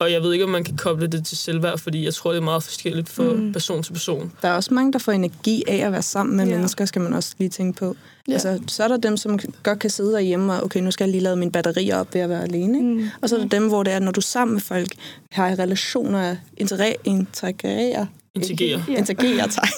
Og 0.00 0.12
jeg 0.12 0.22
ved 0.22 0.32
ikke, 0.32 0.44
om 0.44 0.50
man 0.50 0.64
kan 0.64 0.76
koble 0.76 1.06
det 1.06 1.24
til 1.24 1.36
selvværd, 1.36 1.78
fordi 1.78 2.04
jeg 2.04 2.14
tror, 2.14 2.30
det 2.30 2.38
er 2.38 2.42
meget 2.44 2.62
forskelligt 2.62 3.08
fra 3.08 3.22
Mm. 3.22 3.52
person 3.52 3.82
til 3.82 3.92
person. 3.92 4.32
Der 4.42 4.48
er 4.48 4.52
også 4.52 4.74
mange, 4.74 4.92
der 4.92 4.98
får 4.98 5.12
energi 5.12 5.62
af 5.68 5.76
at 5.86 5.92
være 5.92 6.02
sammen 6.02 6.36
med 6.36 6.46
Ja. 6.46 6.54
mennesker, 6.54 6.84
skal 6.84 7.02
man 7.02 7.12
også 7.14 7.34
lige 7.38 7.48
tænke 7.48 7.78
på. 7.78 7.96
Ja. 8.28 8.32
Altså, 8.32 8.60
så 8.66 8.84
er 8.84 8.88
der 8.88 8.96
dem, 8.96 9.16
som 9.16 9.38
godt 9.62 9.78
kan 9.78 9.90
sidde 9.90 10.12
derhjemme 10.12 10.52
og, 10.52 10.62
okay, 10.64 10.80
nu 10.80 10.90
skal 10.90 11.04
jeg 11.04 11.10
lige 11.10 11.22
lade 11.22 11.36
mine 11.36 11.52
batterier 11.52 11.96
op 11.96 12.14
ved 12.14 12.20
at 12.20 12.28
være 12.28 12.42
alene. 12.42 12.78
Ikke? 12.78 12.90
Mm. 12.90 13.08
Og 13.22 13.28
så 13.28 13.36
er 13.36 13.40
der 13.40 13.48
dem, 13.48 13.68
hvor 13.68 13.82
det 13.82 13.92
er, 13.92 13.98
når 13.98 14.12
du 14.12 14.20
er 14.20 14.22
sammen 14.22 14.52
med 14.54 14.60
folk, 14.62 14.88
har 15.32 15.48
i 15.48 15.54
relationer, 15.54 16.36
integrere, 16.56 16.94
integrere, 17.04 18.08
Integrere. 18.34 18.82
Ja. 18.88 19.46
tak, 19.50 19.68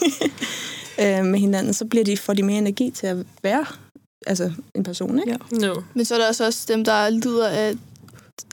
øh, 1.02 1.24
med 1.24 1.38
hinanden, 1.38 1.74
så 1.74 1.84
bliver 1.84 2.04
de, 2.04 2.16
får 2.16 2.32
de 2.34 2.42
mere 2.42 2.58
energi 2.58 2.90
til 2.90 3.06
at 3.06 3.16
være 3.42 3.64
altså, 4.26 4.52
en 4.74 4.82
person. 4.84 5.18
Ikke? 5.18 5.38
Ja. 5.52 5.66
No. 5.66 5.74
Men 5.94 6.04
så 6.04 6.14
er 6.14 6.18
der 6.18 6.28
også, 6.28 6.46
også 6.46 6.64
dem, 6.68 6.84
der 6.84 7.08
lider 7.10 7.48
af 7.48 7.74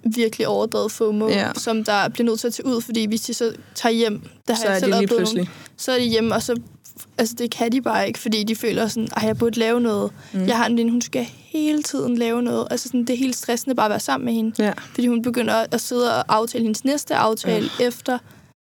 virkelig 0.03 0.47
overdrevet 0.47 0.91
FOMO, 0.91 1.27
Ja. 1.29 1.51
som 1.57 1.83
der 1.83 2.09
bliver 2.09 2.25
nødt 2.25 2.39
til 2.39 2.47
at 2.47 2.53
tage 2.53 2.65
ud, 2.65 2.81
fordi 2.81 3.05
hvis 3.07 3.21
de 3.21 3.33
så 3.33 3.53
tager 3.75 3.93
hjem, 3.93 4.21
der 4.47 4.53
har 4.53 4.61
Så 4.61 4.67
jeg 4.67 4.75
er 4.75 4.79
selv 4.79 4.91
det 4.91 4.99
lige 4.99 5.07
pludselig. 5.07 5.43
Nogle, 5.43 5.51
så 5.77 5.91
er 5.91 5.99
de 5.99 6.05
hjemme, 6.05 6.35
og 6.35 6.41
så 6.43 6.55
altså 7.17 7.35
det 7.37 7.51
kan 7.51 7.71
de 7.71 7.81
bare 7.81 8.07
ikke, 8.07 8.19
fordi 8.19 8.43
de 8.43 8.55
føler 8.55 8.87
sådan, 8.87 9.09
at 9.15 9.23
jeg 9.23 9.37
burde 9.37 9.59
lave 9.59 9.81
noget. 9.81 10.11
Mm. 10.33 10.39
Mm. 10.39 10.47
Jeg 10.47 10.57
har 10.57 10.65
en 10.65 10.71
veninde, 10.71 10.91
hun 10.91 11.01
skal 11.01 11.23
hele 11.23 11.83
tiden 11.83 12.17
lave 12.17 12.41
noget. 12.41 12.67
Altså 12.71 12.87
sådan, 12.87 13.01
det 13.05 13.09
er 13.09 13.17
helt 13.17 13.35
stressende 13.35 13.75
bare 13.75 13.85
at 13.85 13.89
være 13.89 13.99
sammen 13.99 14.25
med 14.25 14.33
hende. 14.33 14.63
Ja. 14.63 14.73
Fordi 14.93 15.07
hun 15.07 15.21
begynder 15.21 15.65
at 15.71 15.81
sidde 15.81 16.15
og 16.15 16.35
aftale 16.35 16.63
hendes 16.63 16.85
næste 16.85 17.15
aftale 17.15 17.69
ja. 17.79 17.87
efter. 17.87 18.17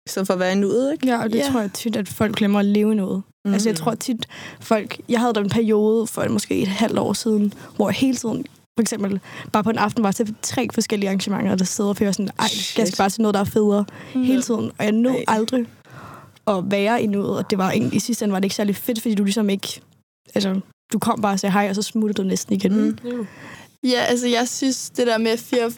Så 0.09 0.25
for 0.25 0.33
at 0.35 0.41
være 0.41 0.53
i 0.53 0.57
nuet, 0.57 0.93
ikke? 0.93 1.07
Ja, 1.07 1.23
og 1.23 1.33
det 1.33 1.39
Ja. 1.39 1.49
tror 1.53 1.61
jeg 1.61 1.73
tit, 1.73 1.97
at 1.97 2.09
folk 2.09 2.37
glemmer 2.37 2.59
at 2.59 2.65
leve 2.65 2.95
noget. 2.95 3.23
Mm. 3.45 3.53
Altså, 3.53 3.69
jeg 3.69 3.77
tror 3.77 3.95
tit, 3.95 4.27
folk... 4.61 5.01
Jeg 5.09 5.21
havde 5.21 5.33
da 5.33 5.41
en 5.41 5.49
periode 5.49 6.07
for 6.07 6.29
måske 6.29 6.63
et 6.63 6.69
halvt 6.69 6.99
år 6.99 7.13
siden, 7.13 7.55
hvor 7.77 7.89
jeg 7.89 7.95
hele 7.95 8.17
tiden, 8.17 8.45
for 8.79 8.81
eksempel, 8.83 9.21
bare 9.53 9.65
på 9.65 9.71
en 9.71 9.79
aften 9.79 10.03
var 10.03 10.13
til 10.13 10.35
tre 10.43 10.69
forskellige 10.75 11.09
arrangementer, 11.09 11.55
der 11.55 11.65
sidder 11.65 11.91
og 11.91 11.97
føler 11.97 12.13
sådan, 12.13 12.29
ej, 12.39 12.49
jeg 12.79 12.87
skal 12.89 12.97
bare 12.99 13.11
til 13.11 13.23
noget, 13.23 13.35
der 13.35 13.41
er 13.41 13.45
federe 13.45 13.85
Mm. 14.15 14.23
hele 14.25 14.43
tiden. 14.43 14.71
Og 14.79 14.85
jeg 14.85 14.93
nåede 14.93 15.19
Ej. 15.19 15.25
aldrig 15.37 15.67
at 16.47 16.55
være 16.71 17.03
i 17.03 17.07
noget, 17.07 17.39
og 17.39 17.51
det 17.51 17.59
var 17.59 17.71
egentlig, 17.71 17.97
i 17.97 18.01
sidste 18.01 18.25
ende 18.25 18.33
var 18.33 18.39
det 18.41 18.45
ikke 18.45 18.55
særlig 18.57 18.77
fedt, 18.77 19.01
fordi 19.03 19.15
du 19.15 19.25
ligesom 19.25 19.51
ikke... 19.51 19.81
Altså, 20.35 20.61
du 20.93 20.99
kom 20.99 21.21
bare 21.23 21.33
og 21.33 21.41
sagde 21.41 21.53
hej, 21.53 21.67
og 21.69 21.75
så 21.75 21.83
smuttede 21.83 22.23
du 22.23 22.29
næsten 22.29 22.55
igen. 22.55 22.99
Mm. 23.05 23.27
Ja, 23.85 24.01
altså 24.01 24.27
jeg 24.29 24.49
synes, 24.49 24.91
det 24.91 25.07
der 25.07 25.19
med 25.19 25.37
fear 25.39 25.67
of 25.67 25.73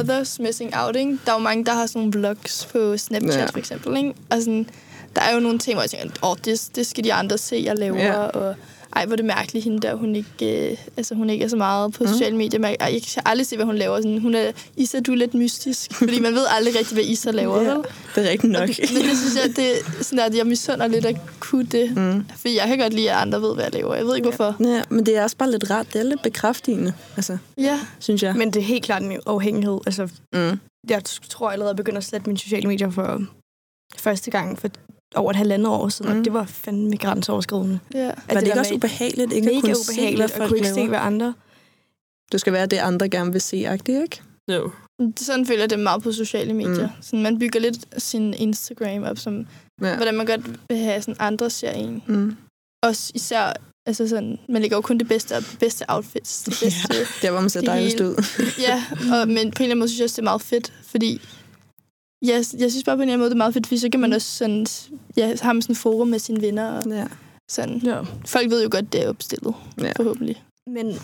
others 0.00 0.38
missing 0.38 0.76
out, 0.76 0.96
ikke? 0.96 1.18
der 1.26 1.32
er 1.32 1.36
jo 1.36 1.42
mange, 1.42 1.64
der 1.64 1.74
har 1.74 1.86
sådan 1.86 2.00
nogle 2.00 2.12
vlogs 2.18 2.68
på 2.72 2.96
Snapchat 2.96 3.34
Ja. 3.34 3.46
for 3.46 3.58
eksempel. 3.58 3.96
Ikke? 3.96 4.14
Og 4.30 4.38
sådan, 4.38 4.66
der 5.16 5.22
er 5.22 5.34
jo 5.34 5.40
nogle 5.40 5.58
ting, 5.58 5.74
hvor 5.74 5.82
jeg 5.82 5.90
tænker, 5.90 6.28
åh, 6.30 6.36
det, 6.44 6.68
det 6.74 6.86
skal 6.86 7.04
de 7.04 7.12
andre 7.14 7.38
se, 7.38 7.62
jeg 7.64 7.78
laver. 7.78 8.04
Ja. 8.04 8.14
Og 8.16 8.54
ej, 8.96 9.06
hvor 9.06 9.12
er 9.12 9.16
det 9.16 9.24
mærkeligt, 9.24 9.64
hende 9.64 9.80
der, 9.80 9.94
hun 9.94 10.16
ikke, 10.16 10.70
øh, 10.70 10.76
altså, 10.96 11.14
hun 11.14 11.30
ikke 11.30 11.44
er 11.44 11.48
så 11.48 11.56
meget 11.56 11.92
på 11.92 12.04
Mm. 12.04 12.08
sociale 12.10 12.36
medier. 12.36 12.60
Men, 12.60 12.76
ej, 12.80 12.90
jeg 12.92 13.02
kan 13.14 13.22
aldrig 13.26 13.46
se, 13.46 13.56
hvad 13.56 13.66
hun 13.66 13.76
laver. 13.76 13.96
Sådan, 13.96 14.18
hun 14.18 14.34
er, 14.34 14.52
Isa, 14.76 15.00
du 15.00 15.12
er 15.12 15.16
lidt 15.16 15.34
mystisk, 15.34 15.92
fordi 15.98 16.20
man 16.20 16.34
ved 16.34 16.44
aldrig 16.56 16.74
rigtig, 16.78 16.94
hvad 16.94 17.04
Isa 17.04 17.30
laver, 17.30 17.62
Ja. 17.62 17.68
vel? 17.74 17.84
Det 18.14 18.26
er 18.26 18.30
rigtigt 18.30 18.52
nok. 18.52 18.62
Og 18.62 18.68
det, 18.68 18.90
men 18.94 19.02
det 19.02 19.18
synes 19.18 19.36
jeg, 19.46 19.56
det 19.56 19.70
er 19.98 20.02
sådan, 20.02 20.18
at 20.24 20.34
jeg 20.36 20.46
misunder 20.46 20.86
lidt 20.86 21.04
at 21.06 21.16
kunne 21.40 21.66
det. 21.66 21.96
Mm. 21.96 22.24
Fordi 22.36 22.56
jeg 22.56 22.66
kan 22.66 22.78
godt 22.78 22.92
lide, 22.92 23.10
at 23.10 23.16
andre 23.16 23.42
ved, 23.42 23.54
hvad 23.54 23.64
jeg 23.64 23.72
laver. 23.74 23.94
Jeg 23.94 24.04
ved 24.06 24.16
ikke, 24.16 24.28
hvorfor. 24.28 24.56
Ja, 24.74 24.82
men 24.88 25.06
det 25.06 25.16
er 25.16 25.22
også 25.22 25.36
bare 25.36 25.50
lidt 25.50 25.70
rart. 25.70 25.86
Det 25.92 25.98
er 26.00 26.04
lidt 26.04 26.22
bekræftigende, 26.22 26.92
altså, 27.16 27.38
Ja, 27.58 27.78
synes 27.98 28.22
jeg. 28.22 28.34
Men 28.36 28.50
det 28.52 28.60
er 28.60 28.64
helt 28.64 28.84
klart 28.84 29.02
en 29.02 29.20
afhængighed. 29.26 29.78
Altså, 29.86 30.08
Mm. 30.34 30.58
jeg 30.88 31.02
tror 31.28 31.50
allerede, 31.50 31.70
at 31.70 31.74
jeg 31.74 31.76
begynder 31.76 31.98
at 31.98 32.04
slette 32.04 32.26
mine 32.26 32.38
sociale 32.38 32.68
medier 32.68 32.90
for 32.90 33.22
første 33.98 34.30
gang 34.30 34.58
for 34.58 34.68
over 35.14 35.30
et 35.30 35.36
halvandet 35.36 35.68
år 35.68 35.88
siden, 35.88 36.12
mm. 36.12 36.18
Og 36.18 36.24
det 36.24 36.32
var 36.32 36.44
fandme 36.44 36.96
grænseoverskridende. 36.96 37.78
ja. 37.94 38.08
At 38.08 38.14
Var 38.28 38.34
det 38.34 38.40
der 38.42 38.46
ikke 38.46 38.60
også 38.60 38.74
ubehageligt 38.74 39.32
ikke 39.32 39.48
at 39.48 39.54
mega 39.54 39.60
kunne 39.60 39.76
ubehageligt 39.90 40.18
se, 40.18 40.24
at 40.24 40.30
hvad 40.30 40.38
kunne 40.38 40.48
folk 40.48 40.56
ikke 40.56 40.68
se, 40.74 40.88
hvad 40.88 40.98
andre... 40.98 41.34
Det 42.32 42.40
skal 42.40 42.52
være 42.52 42.66
det, 42.66 42.76
andre 42.78 43.08
gerne 43.08 43.32
vil 43.32 43.40
se, 43.40 43.68
agtigt, 43.68 44.02
ikke? 44.02 44.20
No. 44.48 44.68
Sådan 45.16 45.46
føler 45.46 45.60
jeg 45.60 45.70
det 45.70 45.78
meget 45.78 46.02
på 46.02 46.12
sociale 46.12 46.52
medier. 46.54 46.86
Mm. 46.86 47.02
Sådan, 47.02 47.22
man 47.22 47.38
bygger 47.38 47.60
lidt 47.60 48.02
sin 48.02 48.34
Instagram 48.34 49.02
op, 49.02 49.18
som 49.18 49.46
Ja. 49.82 49.96
hvordan 49.96 50.14
man 50.14 50.26
godt 50.26 50.40
vil 50.68 50.78
have 50.78 51.02
sådan 51.02 51.16
andre 51.18 51.50
ser 51.50 51.70
en. 51.70 52.02
Mm. 52.06 52.36
Også 52.82 53.12
især, 53.14 53.52
altså 53.86 54.08
sådan, 54.08 54.38
man 54.48 54.62
lægger 54.62 54.76
jo 54.76 54.80
kun 54.80 54.98
det 54.98 55.08
bedste 55.08 55.36
op, 55.36 55.42
bedste 55.60 55.84
outfits. 55.88 56.42
Det 56.42 56.58
bedste, 56.62 56.94
ja. 56.94 56.98
Der, 57.22 57.30
hvor 57.30 57.40
man 57.40 57.50
ser 57.50 57.60
Det 57.60 57.66
dejligst 57.66 58.00
ud. 58.00 58.24
ja, 58.58 58.84
og, 59.12 59.28
men 59.36 59.36
på 59.36 59.40
en 59.40 59.44
eller 59.44 59.60
anden 59.60 59.78
måde 59.78 59.88
synes 59.88 59.98
jeg 59.98 60.04
også, 60.04 60.14
det 60.16 60.22
er 60.22 60.30
meget 60.30 60.42
fedt, 60.42 60.72
fordi 60.86 61.20
jeg, 62.22 62.44
jeg 62.58 62.70
synes 62.70 62.84
bare 62.84 62.96
på 62.96 63.02
en 63.02 63.08
eller 63.08 63.12
anden 63.12 63.18
måde, 63.18 63.30
det 63.30 63.34
er 63.34 63.38
meget 63.38 63.54
fedt, 63.54 63.66
fordi 63.66 63.78
så 63.78 63.88
kan 63.92 64.00
man 64.00 64.12
også 64.12 64.28
sådan, 64.36 64.66
ja, 65.16 65.26
have 65.26 65.36
sådan 65.62 65.62
en 65.68 65.74
forum 65.74 66.08
med 66.08 66.18
sine 66.18 66.40
venner. 66.42 66.70
Og 66.70 66.84
Ja. 66.90 67.04
sådan. 67.48 67.80
Ja. 67.84 67.98
Folk 68.26 68.50
ved 68.50 68.62
jo 68.62 68.68
godt, 68.72 68.92
det 68.92 69.04
er 69.04 69.08
opstillet, 69.08 69.54
Ja. 69.80 69.92
forhåbentlig. 69.96 70.42
Men 70.66 70.94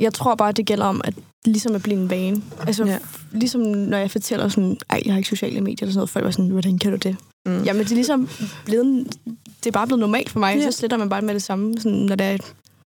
jeg 0.00 0.14
tror 0.14 0.34
bare, 0.34 0.52
det 0.52 0.66
gælder 0.66 0.84
om, 0.84 1.00
at 1.04 1.14
ligesom 1.46 1.74
at 1.74 1.82
blive 1.82 1.98
en 2.00 2.10
vane. 2.10 2.42
Altså, 2.66 2.84
Ja. 2.84 2.90
ja. 2.92 2.98
ligesom 3.32 3.60
når 3.60 3.98
jeg 3.98 4.10
fortæller 4.10 4.48
sådan, 4.48 4.76
ej, 4.90 5.02
jeg 5.04 5.12
har 5.12 5.18
ikke 5.18 5.28
sociale 5.28 5.60
medier 5.60 5.76
eller 5.82 5.92
sådan 5.92 5.98
noget, 5.98 6.10
folk 6.10 6.24
var 6.24 6.30
sådan, 6.30 6.48
hvordan 6.50 6.78
kan 6.78 6.90
du 6.90 6.96
det? 6.96 7.16
Mm. 7.46 7.62
Jamen, 7.62 7.82
det 7.82 7.90
er 7.90 7.94
ligesom 7.94 8.28
blevet, 8.64 9.16
det 9.64 9.66
er 9.66 9.70
bare 9.70 9.86
blevet 9.86 10.00
normalt 10.00 10.30
for 10.30 10.38
mig, 10.38 10.54
Ja. 10.56 10.60
ja. 10.64 10.70
så 10.70 10.78
sletter 10.78 10.96
man 10.96 11.08
bare 11.08 11.22
med 11.22 11.34
det 11.34 11.42
samme, 11.42 11.80
sådan, 11.80 11.98
når 11.98 12.16
det 12.16 12.26
er, 12.26 12.36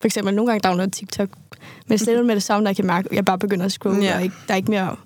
for 0.01 0.05
eksempel 0.07 0.35
nogle 0.35 0.51
gange 0.53 0.69
downloader 0.69 0.91
TikTok, 0.91 1.29
men 1.59 1.91
jeg 1.91 2.01
sletter 2.05 2.23
med 2.23 2.35
det 2.35 2.43
samme, 2.43 2.65
når 2.65 2.69
jeg 2.71 2.77
kan 2.77 2.87
mærke, 2.87 3.09
at 3.11 3.17
jeg 3.17 3.25
bare 3.25 3.39
begynder 3.39 3.65
at 3.67 3.73
scrolle, 3.73 3.99
Ja. 4.03 4.05
ja. 4.11 4.17
og 4.17 4.23
ikke, 4.23 4.35
der 4.49 4.55
er 4.55 4.57
ikke 4.57 4.71
mere 4.71 4.97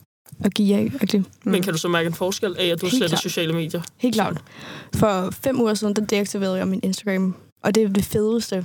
at 0.45 0.55
give 0.55 0.77
af. 0.77 0.93
Okay. 1.03 1.19
Mm. 1.19 1.25
Men 1.45 1.63
kan 1.63 1.73
du 1.73 1.79
så 1.79 1.89
mærke 1.89 2.07
en 2.07 2.15
forskel 2.15 2.57
af, 2.59 2.67
at 2.67 2.81
du 2.81 2.87
Helt 2.87 2.97
sletter 2.97 3.09
klart. 3.17 3.23
sociale 3.23 3.53
medier? 3.53 3.83
Helt 3.97 4.15
klart. 4.15 4.43
For 4.95 5.31
fem 5.43 5.61
uger 5.61 5.75
siden, 5.75 5.97
der 5.97 6.05
deaktiverede 6.05 6.57
jeg 6.57 6.69
min 6.69 6.81
Instagram, 6.83 7.35
og 7.65 7.75
det 7.75 7.83
er 7.83 7.89
det 7.89 8.05
fedeste, 8.05 8.65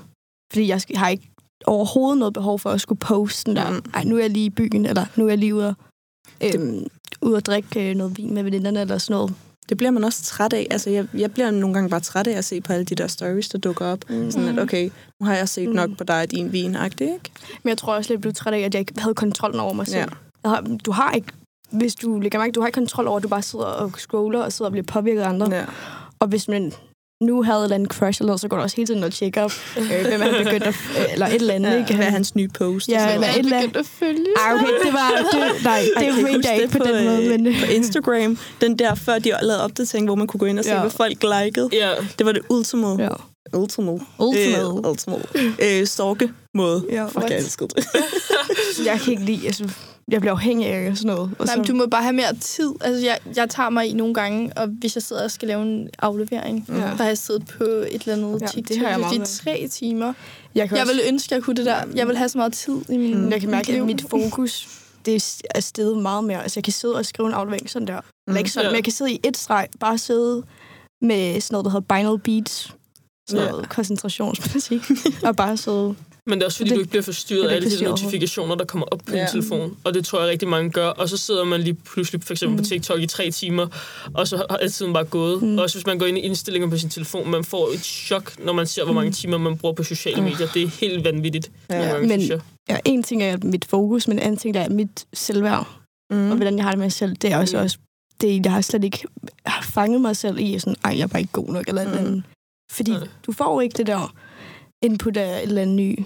fordi 0.54 0.68
jeg 0.68 0.82
har 0.96 1.10
ikke 1.10 1.32
overhovedet 1.66 2.18
noget 2.20 2.34
behov 2.34 2.60
for 2.60 2.70
at 2.70 2.82
skulle 2.82 3.00
poste 3.00 3.50
den 3.50 3.56
der, 3.58 3.70
Mm. 3.70 3.84
ej, 3.94 4.04
nu 4.04 4.16
er 4.18 4.22
jeg 4.22 4.30
lige 4.30 4.46
i 4.46 4.50
byen, 4.50 4.86
eller 4.86 5.06
nu 5.16 5.26
er 5.26 5.30
jeg 5.30 5.38
lige 5.38 5.56
ude 5.56 5.68
og, 5.68 5.76
øhm, 6.56 6.88
ude 7.22 7.38
at 7.38 7.46
drikke 7.46 7.90
øh, 7.90 7.96
noget 7.96 8.18
vin 8.18 8.34
med 8.34 8.44
veninderne, 8.44 8.82
eller 8.82 8.98
sådan 8.98 9.14
noget. 9.14 9.34
Det 9.70 9.78
bliver 9.78 9.92
man 9.92 10.04
også 10.04 10.24
træt 10.24 10.54
af. 10.54 10.68
Altså, 10.72 10.90
jeg, 10.90 11.08
jeg 11.14 11.32
bliver 11.32 11.52
nogle 11.52 11.74
gange 11.74 11.90
bare 11.90 12.00
træt 12.00 12.28
af 12.28 12.38
at 12.38 12.46
se 12.46 12.62
på 12.62 12.74
alle 12.74 12.86
de 12.86 12.96
der 12.96 13.08
stories, 13.08 13.50
der 13.50 13.58
dukker 13.58 13.86
op. 13.86 14.00
Mm. 14.10 14.32
Sådan 14.32 14.48
at, 14.50 14.60
okay, 14.64 14.90
nu 15.20 15.26
har 15.26 15.36
jeg 15.36 15.50
set 15.50 15.70
Mm. 15.70 15.76
nok 15.76 15.90
på 15.98 16.04
dig 16.04 16.22
og 16.22 16.32
din 16.32 16.52
vin, 16.52 16.76
ikke? 17.02 17.18
Men 17.64 17.70
jeg 17.70 17.78
tror 17.78 17.96
også 17.96 18.10
lidt, 18.10 18.18
jeg 18.18 18.22
blev 18.22 18.34
træt 18.34 18.54
af, 18.54 18.60
at 18.60 18.74
jeg 18.74 18.80
ikke 18.80 18.94
havde 18.98 19.14
kontrollen 19.16 19.60
over 19.60 19.74
mig 19.74 19.88
selv. 19.88 19.98
Ja. 20.00 20.06
Jeg 20.44 20.52
har, 20.52 20.78
du 20.86 20.92
har 20.92 21.12
ikke, 21.12 21.28
hvis 21.72 21.96
du 21.96 22.20
lægger 22.20 22.40
mærke, 22.40 22.52
du 22.52 22.60
har 22.62 22.68
ikke 22.68 22.76
kontrol 22.76 23.08
over, 23.08 23.18
at 23.18 23.24
du 23.24 23.28
bare 23.28 23.42
sidder 23.42 23.66
og 23.66 23.92
scroller 23.98 24.40
og 24.42 24.54
sidder 24.54 24.70
og 24.70 24.72
bliver 24.72 24.86
påvirket 24.86 25.22
af 25.22 25.30
andre. 25.30 25.56
Ja. 25.56 25.64
Og 26.20 26.28
hvis 26.28 26.48
man 26.48 26.74
nu 27.22 27.44
havde 27.44 27.60
et 27.60 27.64
eller 27.64 27.76
andet 27.76 27.92
crush, 27.92 28.22
eller 28.22 28.28
noget, 28.28 28.42
så 28.42 28.48
går 28.48 28.58
du 28.58 28.64
også 28.64 28.76
hele 28.76 28.88
tiden 28.88 29.04
og 29.04 29.12
tjekker 29.14 29.42
op, 29.44 29.52
øh, 29.78 29.88
hvem 30.08 30.22
er 30.22 30.44
begyndt 30.44 30.64
at, 30.64 30.76
øh, 31.00 31.14
eller 31.14 31.28
et 31.28 31.34
eller 31.36 31.54
andet, 31.54 31.72
ja. 31.72 31.78
ikke? 31.78 31.96
Hvad 31.96 32.06
er 32.06 32.10
hans 32.10 32.36
nye 32.36 32.48
post? 32.48 32.90
Ja, 32.90 33.14
eller 33.14 33.28
noget. 33.28 33.40
et 33.40 33.40
eller 33.46 33.58
andet. 33.58 33.78
at 33.78 33.86
følge. 33.86 34.26
Ej, 34.46 34.54
okay, 34.54 34.66
det 34.86 34.94
var... 34.94 35.10
Det, 35.32 35.64
nej, 35.64 35.84
Ej, 35.98 36.04
det 36.04 36.20
I 36.20 36.24
mente 36.24 36.48
jeg 36.50 36.62
ikke 36.62 36.74
det 36.74 36.82
på, 36.82 36.88
den 36.88 37.06
måde, 37.06 37.24
øh, 37.34 37.40
men... 37.42 37.54
På 37.66 37.72
Instagram, 37.72 38.38
den 38.62 38.80
der, 38.80 38.96
før 38.96 39.20
de 39.20 39.30
lavede 39.42 39.64
opdatering, 39.64 40.06
hvor 40.08 40.16
man 40.16 40.28
kunne 40.28 40.40
gå 40.40 40.46
ind 40.46 40.60
og 40.60 40.66
se, 40.66 40.72
Ja. 40.74 40.80
hvad 40.82 40.90
folk 40.92 41.24
likede. 41.44 41.70
Ja, 41.74 41.92
Det 42.20 42.26
var 42.26 42.32
det 42.32 42.42
ultimo. 42.50 42.98
Ja. 43.00 43.10
Ultimate, 43.56 44.06
Ultimate. 44.20 44.62
øh, 44.62 44.90
ultimate 44.90 45.28
øh, 45.80 45.88
stalke 45.88 46.32
måde. 46.54 46.86
Ja, 46.92 47.06
Fuck, 47.06 47.30
jeg 47.30 47.38
elsker 47.38 47.66
det. 47.68 47.86
Jeg 48.86 49.00
kan 49.02 49.12
ikke 49.14 49.26
lide, 49.26 49.46
altså, 49.48 49.70
jeg 50.12 50.22
bliver 50.22 50.34
afhængig 50.34 50.68
af 50.68 50.98
sådan 50.98 51.16
noget. 51.16 51.32
Og 51.40 51.46
Nej, 51.46 51.56
men 51.56 51.66
du 51.66 51.74
må 51.76 51.86
bare 51.86 52.04
have 52.04 52.14
mere 52.14 52.36
tid. 52.36 52.72
Altså, 52.82 53.06
jeg, 53.06 53.20
jeg 53.36 53.50
tager 53.50 53.70
mig 53.70 53.88
i 53.88 53.94
nogle 53.94 54.14
gange, 54.14 54.52
og 54.58 54.68
hvis 54.68 54.96
jeg 54.96 55.04
sidder 55.04 55.24
og 55.24 55.32
skal 55.32 55.48
lave 55.48 55.62
en 55.62 55.90
aflevering, 56.00 56.66
Ja. 56.70 56.74
der 56.74 56.82
har 56.82 57.06
jeg 57.06 57.18
siddet 57.18 57.46
på 57.58 57.64
et 57.64 57.88
eller 57.94 58.14
andet 58.14 58.28
Ja, 58.28 58.32
ja, 58.32 58.36
det 58.46 58.50
TikTok 58.68 58.78
har 58.78 58.88
jeg 58.90 58.98
i 58.98 59.02
meget 59.02 59.28
tre 59.28 59.68
timer. 59.72 60.14
jeg 60.56 60.70
kan, 60.70 60.78
Jeg 60.78 60.84
også, 60.84 60.94
ville 60.94 61.08
ønske, 61.08 61.36
jeg 61.36 61.44
kunne 61.44 61.56
det 61.56 61.66
der. 61.66 61.84
Jeg 61.96 62.08
vil 62.08 62.18
have 62.18 62.30
så 62.30 62.38
meget 62.38 62.54
tid 62.54 62.76
i 62.90 62.98
min 62.98 63.18
Mm. 63.24 63.32
jeg 63.32 63.42
kan 63.42 63.50
mærke, 63.52 63.74
at 63.74 63.86
mit 63.86 64.06
fokus 64.10 64.68
det 65.06 65.42
er 65.56 65.60
steget 65.62 65.98
meget 65.98 66.24
mere. 66.24 66.44
Altså, 66.44 66.58
jeg 66.60 66.64
kan 66.64 66.74
sidde 66.74 66.96
og 66.96 67.06
skrive 67.06 67.28
en 67.28 67.34
aflevering 67.34 67.70
sådan 67.70 67.88
der. 67.88 68.02
Eller 68.28 68.38
ikke 68.38 68.50
sådan, 68.52 68.66
Ja. 68.66 68.70
men 68.72 68.76
jeg 68.76 68.84
kan 68.84 68.94
sidde 68.94 69.12
i 69.12 69.20
et 69.24 69.38
streg, 69.38 69.68
bare 69.80 69.98
sidde 69.98 70.44
med 71.02 71.42
sådan 71.42 71.54
noget, 71.54 71.66
der 71.66 71.72
hedder 71.72 71.96
binaural 71.96 72.20
beats. 72.20 72.74
Sådan 73.32 73.46
Ja. 73.46 73.52
noget 73.52 73.70
koncentrationsmusik. 73.70 74.82
og 75.28 75.36
bare 75.36 75.58
sidde... 75.58 75.96
Men 76.26 76.38
det 76.38 76.42
er 76.42 76.46
også 76.46 76.58
fordi, 76.58 76.70
Det- 76.70 76.76
du 76.76 76.80
ikke 76.80 76.90
bliver 76.90 77.04
forstyrret 77.04 77.48
af 77.50 77.56
alle 77.56 77.72
de 77.78 77.84
notifikationer, 77.84 78.56
der 78.56 78.66
kommer 78.66 78.86
op 78.92 79.00
på 79.06 79.16
Ja. 79.16 79.20
din 79.20 79.28
telefon. 79.32 79.78
Og 79.84 79.94
det 79.94 80.06
tror 80.06 80.20
jeg 80.22 80.30
rigtig 80.30 80.48
mange 80.48 80.70
gør. 80.72 80.88
Og 80.88 81.10
så 81.10 81.18
sidder 81.18 81.44
man 81.44 81.62
lige 81.62 81.74
pludselig 81.74 82.24
for 82.24 82.34
eksempel 82.34 82.58
mm. 82.58 82.64
på 82.64 82.70
TikTok 82.70 83.00
i 83.02 83.08
tre 83.08 83.32
timer, 83.32 83.68
og 84.14 84.28
så 84.28 84.46
har 84.50 84.68
tiden 84.68 84.94
bare 84.94 85.04
gået. 85.04 85.42
Mm. 85.42 85.48
Mm. 85.50 85.58
Også 85.58 85.76
hvis 85.78 85.86
man 85.86 86.00
går 86.00 86.06
ind 86.06 86.18
i 86.18 86.22
indstillinger 86.22 86.70
på 86.70 86.78
sin 86.78 86.90
telefon, 86.90 87.32
man 87.32 87.44
får 87.44 87.70
et 87.74 87.80
chok, 87.80 88.46
når 88.46 88.54
man 88.54 88.68
ser, 88.68 88.84
hvor 88.84 88.94
mange 88.94 89.12
timer 89.12 89.38
man 89.38 89.58
bruger 89.58 89.74
på 89.76 89.84
sociale 89.84 90.18
Mm. 90.22 90.24
medier. 90.24 90.48
Det 90.54 90.64
er 90.64 90.68
helt 90.68 91.06
vanvittigt. 91.06 91.52
Ja. 91.70 91.76
gange, 91.78 92.08
Men- 92.08 92.20
synes 92.20 92.30
jeg. 92.30 92.40
Ja, 92.70 92.78
en 92.86 93.04
ting 93.04 93.24
er 93.24 93.38
mit 93.44 93.66
fokus, 93.66 94.08
men 94.08 94.18
en 94.18 94.24
anden 94.24 94.38
ting 94.38 94.58
er 94.58 94.70
mit 94.70 95.06
selvværd. 95.14 95.68
Mm. 96.12 96.18
Mm. 96.18 96.30
Og 96.30 96.36
hvordan 96.36 96.56
jeg 96.58 96.64
har 96.66 96.72
det 96.72 96.80
med 96.80 96.86
mig 96.86 96.92
selv. 96.94 97.16
Det 97.22 97.32
er 97.32 97.38
også, 97.38 97.58
Mm. 97.58 97.64
også 97.64 97.78
det, 98.22 98.46
jeg 98.46 98.54
har 98.54 98.62
slet 98.62 98.84
ikke 98.84 99.08
fanget 99.64 100.02
mig 100.02 100.16
selv 100.18 100.40
i, 100.40 100.60
sådan, 100.60 100.76
ej, 100.84 100.92
jeg 100.98 101.04
er 101.04 101.08
bare 101.08 101.22
ikke 101.22 101.34
god 101.34 101.48
nok, 101.54 101.68
eller 101.68 101.84
Mm. 101.86 101.92
mm. 101.92 101.98
andet. 101.98 102.24
Fordi 102.72 102.92
Nej. 102.92 103.08
du 103.26 103.32
får 103.32 103.62
ikke 103.62 103.78
det 103.78 103.88
der 103.88 104.14
input 104.82 105.18
af 105.18 105.38
et 105.38 105.44
eller 105.44 105.62
andet 105.62 105.76
ny, 105.76 106.00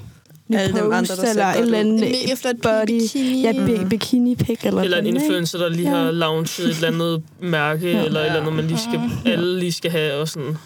ny 0.47 0.55
Alle 0.55 0.77
dem 0.79 0.91
andre, 0.93 1.15
der 1.15 1.29
eller 1.29 1.45
et 1.45 1.59
eller 1.59 1.77
ud. 1.77 1.79
andet 1.85 1.93
En 2.05 2.11
mega 2.11 2.33
flot 2.35 2.55
body. 2.63 2.85
bikini. 2.99 3.41
Ja, 3.41 3.51
Mm. 3.53 3.81
mm. 3.83 3.89
bikini 3.89 4.35
pic 4.35 4.59
eller 4.63 4.81
Eller 4.81 4.97
en 4.97 5.05
influencer, 5.07 5.57
der 5.57 5.69
lige 5.69 5.89
Ja. 5.89 5.95
har 6.03 6.11
launchet 6.11 6.65
et 6.65 6.75
eller 6.75 6.87
andet 6.87 7.23
mærke, 7.41 7.91
Ja. 7.91 8.05
eller 8.05 8.19
et 8.19 8.25
eller 8.25 8.39
andet, 8.39 8.53
man 8.53 8.67
lige 8.67 8.77
skal, 8.79 9.01
Ja. 9.25 9.31
alle 9.31 9.59
lige 9.59 9.71
skal 9.71 9.91
have. 9.91 10.13
Og 10.13 10.27
sådan. 10.27 10.57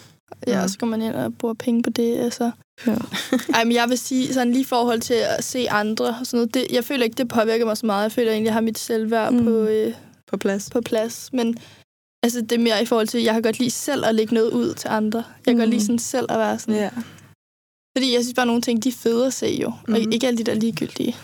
Ja, 0.46 0.68
så 0.68 0.78
går 0.78 0.86
man 0.86 1.02
ind 1.02 1.14
og 1.14 1.34
bruger 1.38 1.54
penge 1.54 1.82
på 1.82 1.90
det. 1.90 2.16
Altså. 2.18 2.50
Ja. 2.86 2.94
Ej, 3.54 3.64
men 3.64 3.72
jeg 3.72 3.84
vil 3.88 3.98
sige, 3.98 4.34
sådan 4.34 4.52
lige 4.52 4.60
i 4.62 4.64
forhold 4.64 5.00
til 5.00 5.14
at 5.38 5.44
se 5.44 5.70
andre, 5.70 6.06
og 6.06 6.14
sådan 6.26 6.38
noget, 6.38 6.54
det, 6.54 6.66
jeg 6.72 6.84
føler 6.84 7.04
ikke, 7.04 7.16
det 7.16 7.28
påvirker 7.28 7.64
mig 7.66 7.76
så 7.76 7.86
meget. 7.86 8.02
Jeg 8.02 8.12
føler 8.12 8.30
egentlig, 8.30 8.46
jeg 8.46 8.54
har 8.54 8.60
mit 8.60 8.78
selvværd 8.78 9.32
Mm. 9.32 9.38
mm. 9.38 9.44
på, 9.44 9.50
øh, 9.50 9.92
På 10.30 10.36
plads. 10.36 10.70
på 10.72 10.80
plads. 10.80 11.30
Men 11.32 11.56
altså, 12.22 12.40
det 12.40 12.52
er 12.52 12.58
mere 12.58 12.82
i 12.82 12.86
forhold 12.86 13.06
til, 13.06 13.18
at 13.18 13.24
jeg 13.24 13.32
kan 13.34 13.42
godt 13.42 13.58
lide 13.58 13.70
selv 13.70 14.04
at 14.06 14.14
lægge 14.14 14.34
noget 14.34 14.50
ud 14.50 14.74
til 14.74 14.88
andre. 14.88 15.18
Jeg 15.18 15.44
kan 15.44 15.54
Mm. 15.54 15.58
godt 15.60 15.70
lide 15.70 15.82
sådan 15.84 15.98
selv 15.98 16.26
at 16.28 16.38
være 16.38 16.58
sådan. 16.58 16.74
Ja. 16.74 16.90
Fordi 17.96 18.14
jeg 18.14 18.22
synes 18.22 18.34
bare, 18.34 18.46
nogle 18.46 18.62
ting, 18.62 18.84
de 18.84 18.88
er 18.88 18.92
fede 18.92 19.26
at 19.26 19.32
se 19.32 19.58
jo. 19.62 19.72
Mm. 19.88 19.94
Og 19.94 20.00
Mhm. 20.00 20.12
ikke 20.12 20.26
alle 20.26 20.38
de 20.38 20.44
der 20.44 20.54
ligegyldige. 20.54 21.16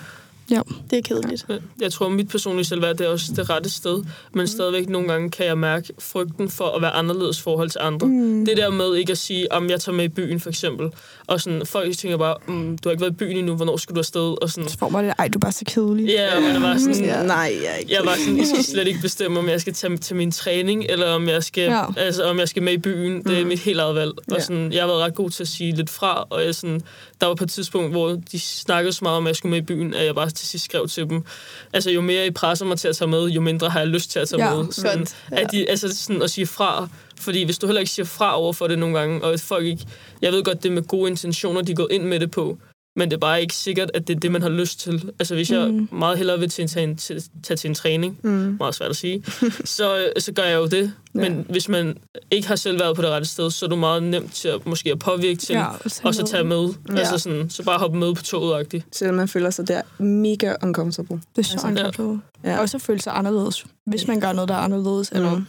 Ja. 0.51 0.61
Det 0.91 0.99
er 0.99 1.03
kedeligt. 1.03 1.47
Jeg 1.81 1.93
tror, 1.93 2.07
at 2.07 2.13
mit 2.13 2.29
personlige 2.29 2.65
selvværd, 2.65 2.97
det 2.97 3.07
er 3.07 3.11
også 3.11 3.33
det 3.37 3.51
rette 3.51 3.71
sted. 3.71 4.05
Men 4.35 4.47
stadigvæk 4.47 4.89
nogle 4.89 5.09
gange 5.09 5.31
kan 5.31 5.47
jeg 5.47 5.59
mærke 5.59 5.93
frygten 5.99 6.51
for 6.51 6.65
at 6.77 6.83
være 6.83 6.91
anderledes 6.91 7.39
i 7.39 7.43
forhold 7.43 7.71
til 7.71 7.81
andre. 7.85 8.07
Mm. 8.07 8.45
Det 8.47 8.57
der 8.57 8.71
med 8.71 8.95
ikke 8.97 9.13
at 9.13 9.19
sige, 9.19 9.53
om 9.53 9.71
jeg 9.71 9.81
tager 9.81 9.97
med 9.97 10.05
i 10.05 10.09
byen, 10.09 10.41
for 10.41 10.49
eksempel. 10.49 10.89
Og 11.27 11.41
sådan, 11.41 11.67
folk 11.67 11.97
tænker 11.99 12.17
bare, 12.19 12.37
mm, 12.49 12.79
du 12.79 12.89
har 12.89 12.91
ikke 12.91 13.01
været 13.01 13.13
i 13.13 13.15
byen 13.15 13.37
endnu, 13.37 13.55
hvornår 13.55 13.77
skal 13.77 13.95
du 13.95 14.01
afsted? 14.01 14.43
Og 14.43 14.51
sådan, 14.51 14.69
Så 14.71 14.79
får 14.79 14.89
man 14.89 15.05
det, 15.05 15.15
ej, 15.19 15.29
du 15.29 15.39
er 15.39 15.41
bare 15.41 15.53
så 15.53 15.65
kedelig. 15.67 16.07
ja, 16.07 16.41
man 16.41 16.57
er 16.57 16.61
bare 16.61 16.81
sådan, 16.81 17.05
Ja. 17.05 17.23
Nej, 17.27 17.37
jeg 17.65 17.73
er 17.73 17.77
ikke. 17.77 17.93
jeg 17.95 18.01
var 18.05 18.15
sådan, 18.19 18.39
jeg 18.39 18.47
skal 18.47 18.65
slet 18.75 18.87
ikke 18.89 19.01
bestemme, 19.03 19.39
om 19.39 19.49
jeg 19.49 19.61
skal 19.61 19.73
tage 19.75 19.97
til 19.97 20.17
min 20.17 20.33
træning, 20.33 20.85
eller 20.89 21.07
om 21.11 21.29
jeg 21.29 21.43
skal, 21.45 21.63
Ja. 21.71 21.85
altså, 21.97 22.25
om 22.25 22.39
jeg 22.39 22.49
skal 22.49 22.63
med 22.63 22.73
i 22.73 22.79
byen. 22.79 23.23
Det 23.25 23.39
er 23.39 23.43
Mm. 23.43 23.49
mit 23.49 23.59
helt 23.59 23.81
eget 23.81 23.95
valg. 23.95 24.13
Og 24.33 24.43
sådan, 24.43 24.73
jeg 24.73 24.83
har 24.83 24.87
været 24.89 25.01
ret 25.01 25.15
god 25.15 25.31
til 25.31 25.43
at 25.43 25.49
sige 25.49 25.77
lidt 25.77 25.91
fra, 25.91 26.27
og 26.31 26.45
jeg 26.45 26.55
sådan, 26.55 26.81
der 27.21 27.27
var 27.27 27.35
på 27.35 27.45
et 27.45 27.51
tidspunkt, 27.51 27.91
hvor 27.91 28.09
de 28.33 28.41
snakkede 28.41 28.93
så 28.93 28.99
meget 29.03 29.17
om, 29.17 29.27
at 29.27 29.29
jeg 29.29 29.37
skulle 29.37 29.51
med 29.51 29.59
i 29.59 29.65
byen, 29.65 29.95
at 29.95 30.07
jeg 30.07 30.15
bare 30.15 30.31
til 30.37 30.49
sidst 30.49 30.65
skrev 30.65 30.89
til 30.89 31.09
dem, 31.09 31.25
altså 31.73 31.91
jo 31.91 32.01
mere 32.01 32.27
I 32.27 32.31
presser 32.31 32.65
mig 32.65 32.79
til 32.79 32.89
at 32.89 32.97
tage 32.97 33.09
med, 33.09 33.29
jo 33.29 33.41
mindre 33.41 33.69
har 33.71 33.79
jeg 33.79 33.89
lyst 33.89 34.11
til 34.11 34.19
at 34.19 34.29
tage 34.29 34.45
Ja, 34.49 34.55
med. 34.57 34.73
Sådan, 34.73 34.99
godt. 34.99 35.17
Ja. 35.33 35.41
at 35.41 35.53
de, 35.53 35.71
altså 35.71 35.97
sådan 35.97 36.23
at 36.23 36.31
sige 36.31 36.47
fra, 36.47 36.89
fordi 37.21 37.43
hvis 37.45 37.59
du 37.59 37.67
heller 37.67 37.81
ikke 37.81 37.93
siger 37.93 38.07
fra 38.07 38.39
over 38.39 38.53
for 38.53 38.67
det 38.67 38.79
nogle 38.79 38.99
gange, 38.99 39.25
og 39.25 39.41
folk 39.41 39.65
ikke, 39.65 39.87
jeg 40.23 40.33
ved 40.33 40.45
godt, 40.45 40.63
det 40.63 40.69
er 40.69 40.73
med 40.73 40.83
gode 40.83 41.11
intentioner, 41.11 41.63
de 41.63 41.75
går 41.75 41.89
ind 41.91 42.05
med 42.05 42.21
det 42.21 42.31
på, 42.31 42.59
men 42.97 43.11
det 43.11 43.17
er 43.17 43.21
bare 43.21 43.41
ikke 43.41 43.55
sikkert, 43.55 43.91
at 43.95 44.09
det 44.09 44.17
er 44.17 44.21
det, 44.21 44.33
man 44.33 44.43
har 44.43 44.49
lyst 44.49 44.81
til. 44.81 45.11
Altså 45.19 45.35
hvis 45.35 45.51
jeg 45.51 45.69
Mm. 45.71 45.89
meget 45.93 46.17
hellere 46.19 46.39
vil 46.39 46.53
en, 46.59 46.69
tage, 46.69 46.85
en, 46.85 46.97
til, 46.97 47.25
tage 47.43 47.57
til 47.57 47.69
en 47.69 47.75
træning, 47.75 48.19
Mm. 48.23 48.57
meget 48.61 48.75
svært 48.75 48.91
at 48.91 48.97
sige, 48.97 49.23
så, 49.65 50.09
så 50.19 50.33
gør 50.33 50.43
jeg 50.43 50.57
jo 50.57 50.67
det. 50.67 50.93
Ja. 51.15 51.21
Men 51.21 51.47
hvis 51.49 51.69
man 51.69 51.97
ikke 52.31 52.49
har 52.49 52.57
selv 52.57 52.81
været 52.81 52.97
på 52.97 53.03
det 53.03 53.11
rette 53.11 53.27
sted, 53.29 53.51
så 53.51 53.65
er 53.67 53.69
du 53.71 53.77
meget 53.77 54.03
nemt 54.03 54.33
til 54.33 54.49
at 54.49 54.67
måske 54.67 54.93
at 54.93 54.99
påvirke 54.99 55.39
til, 55.41 55.53
ja, 55.55 55.67
og 56.05 56.15
så 56.15 56.27
tage 56.31 56.45
med. 56.45 56.69
Ja. 56.89 56.99
Altså 56.99 57.19
sådan, 57.19 57.51
så 57.51 57.63
bare 57.65 57.79
hoppe 57.79 57.99
med 57.99 58.15
på 58.15 58.23
toget-agtigt. 58.23 58.85
Selvom 58.93 59.15
man 59.17 59.29
føler 59.29 59.51
sig 59.51 59.69
der 59.69 59.83
mega 60.03 60.55
uncomfortable. 60.63 61.17
Det 61.37 61.39
er 61.39 61.43
så 61.43 61.53
Altså, 61.53 61.67
ja. 61.67 61.73
uncomfortable. 61.73 62.21
Ja. 62.45 62.51
Ja. 62.51 62.61
Og 62.61 62.69
så 62.69 62.79
føle 62.79 63.01
sig 63.01 63.13
anderledes, 63.17 63.65
hvis 63.87 64.07
man 64.09 64.21
gør 64.21 64.33
noget, 64.33 64.49
der 64.49 64.55
er 64.55 64.59
anderledes. 64.59 65.13
Mm. 65.13 65.17
Eller, 65.19 65.41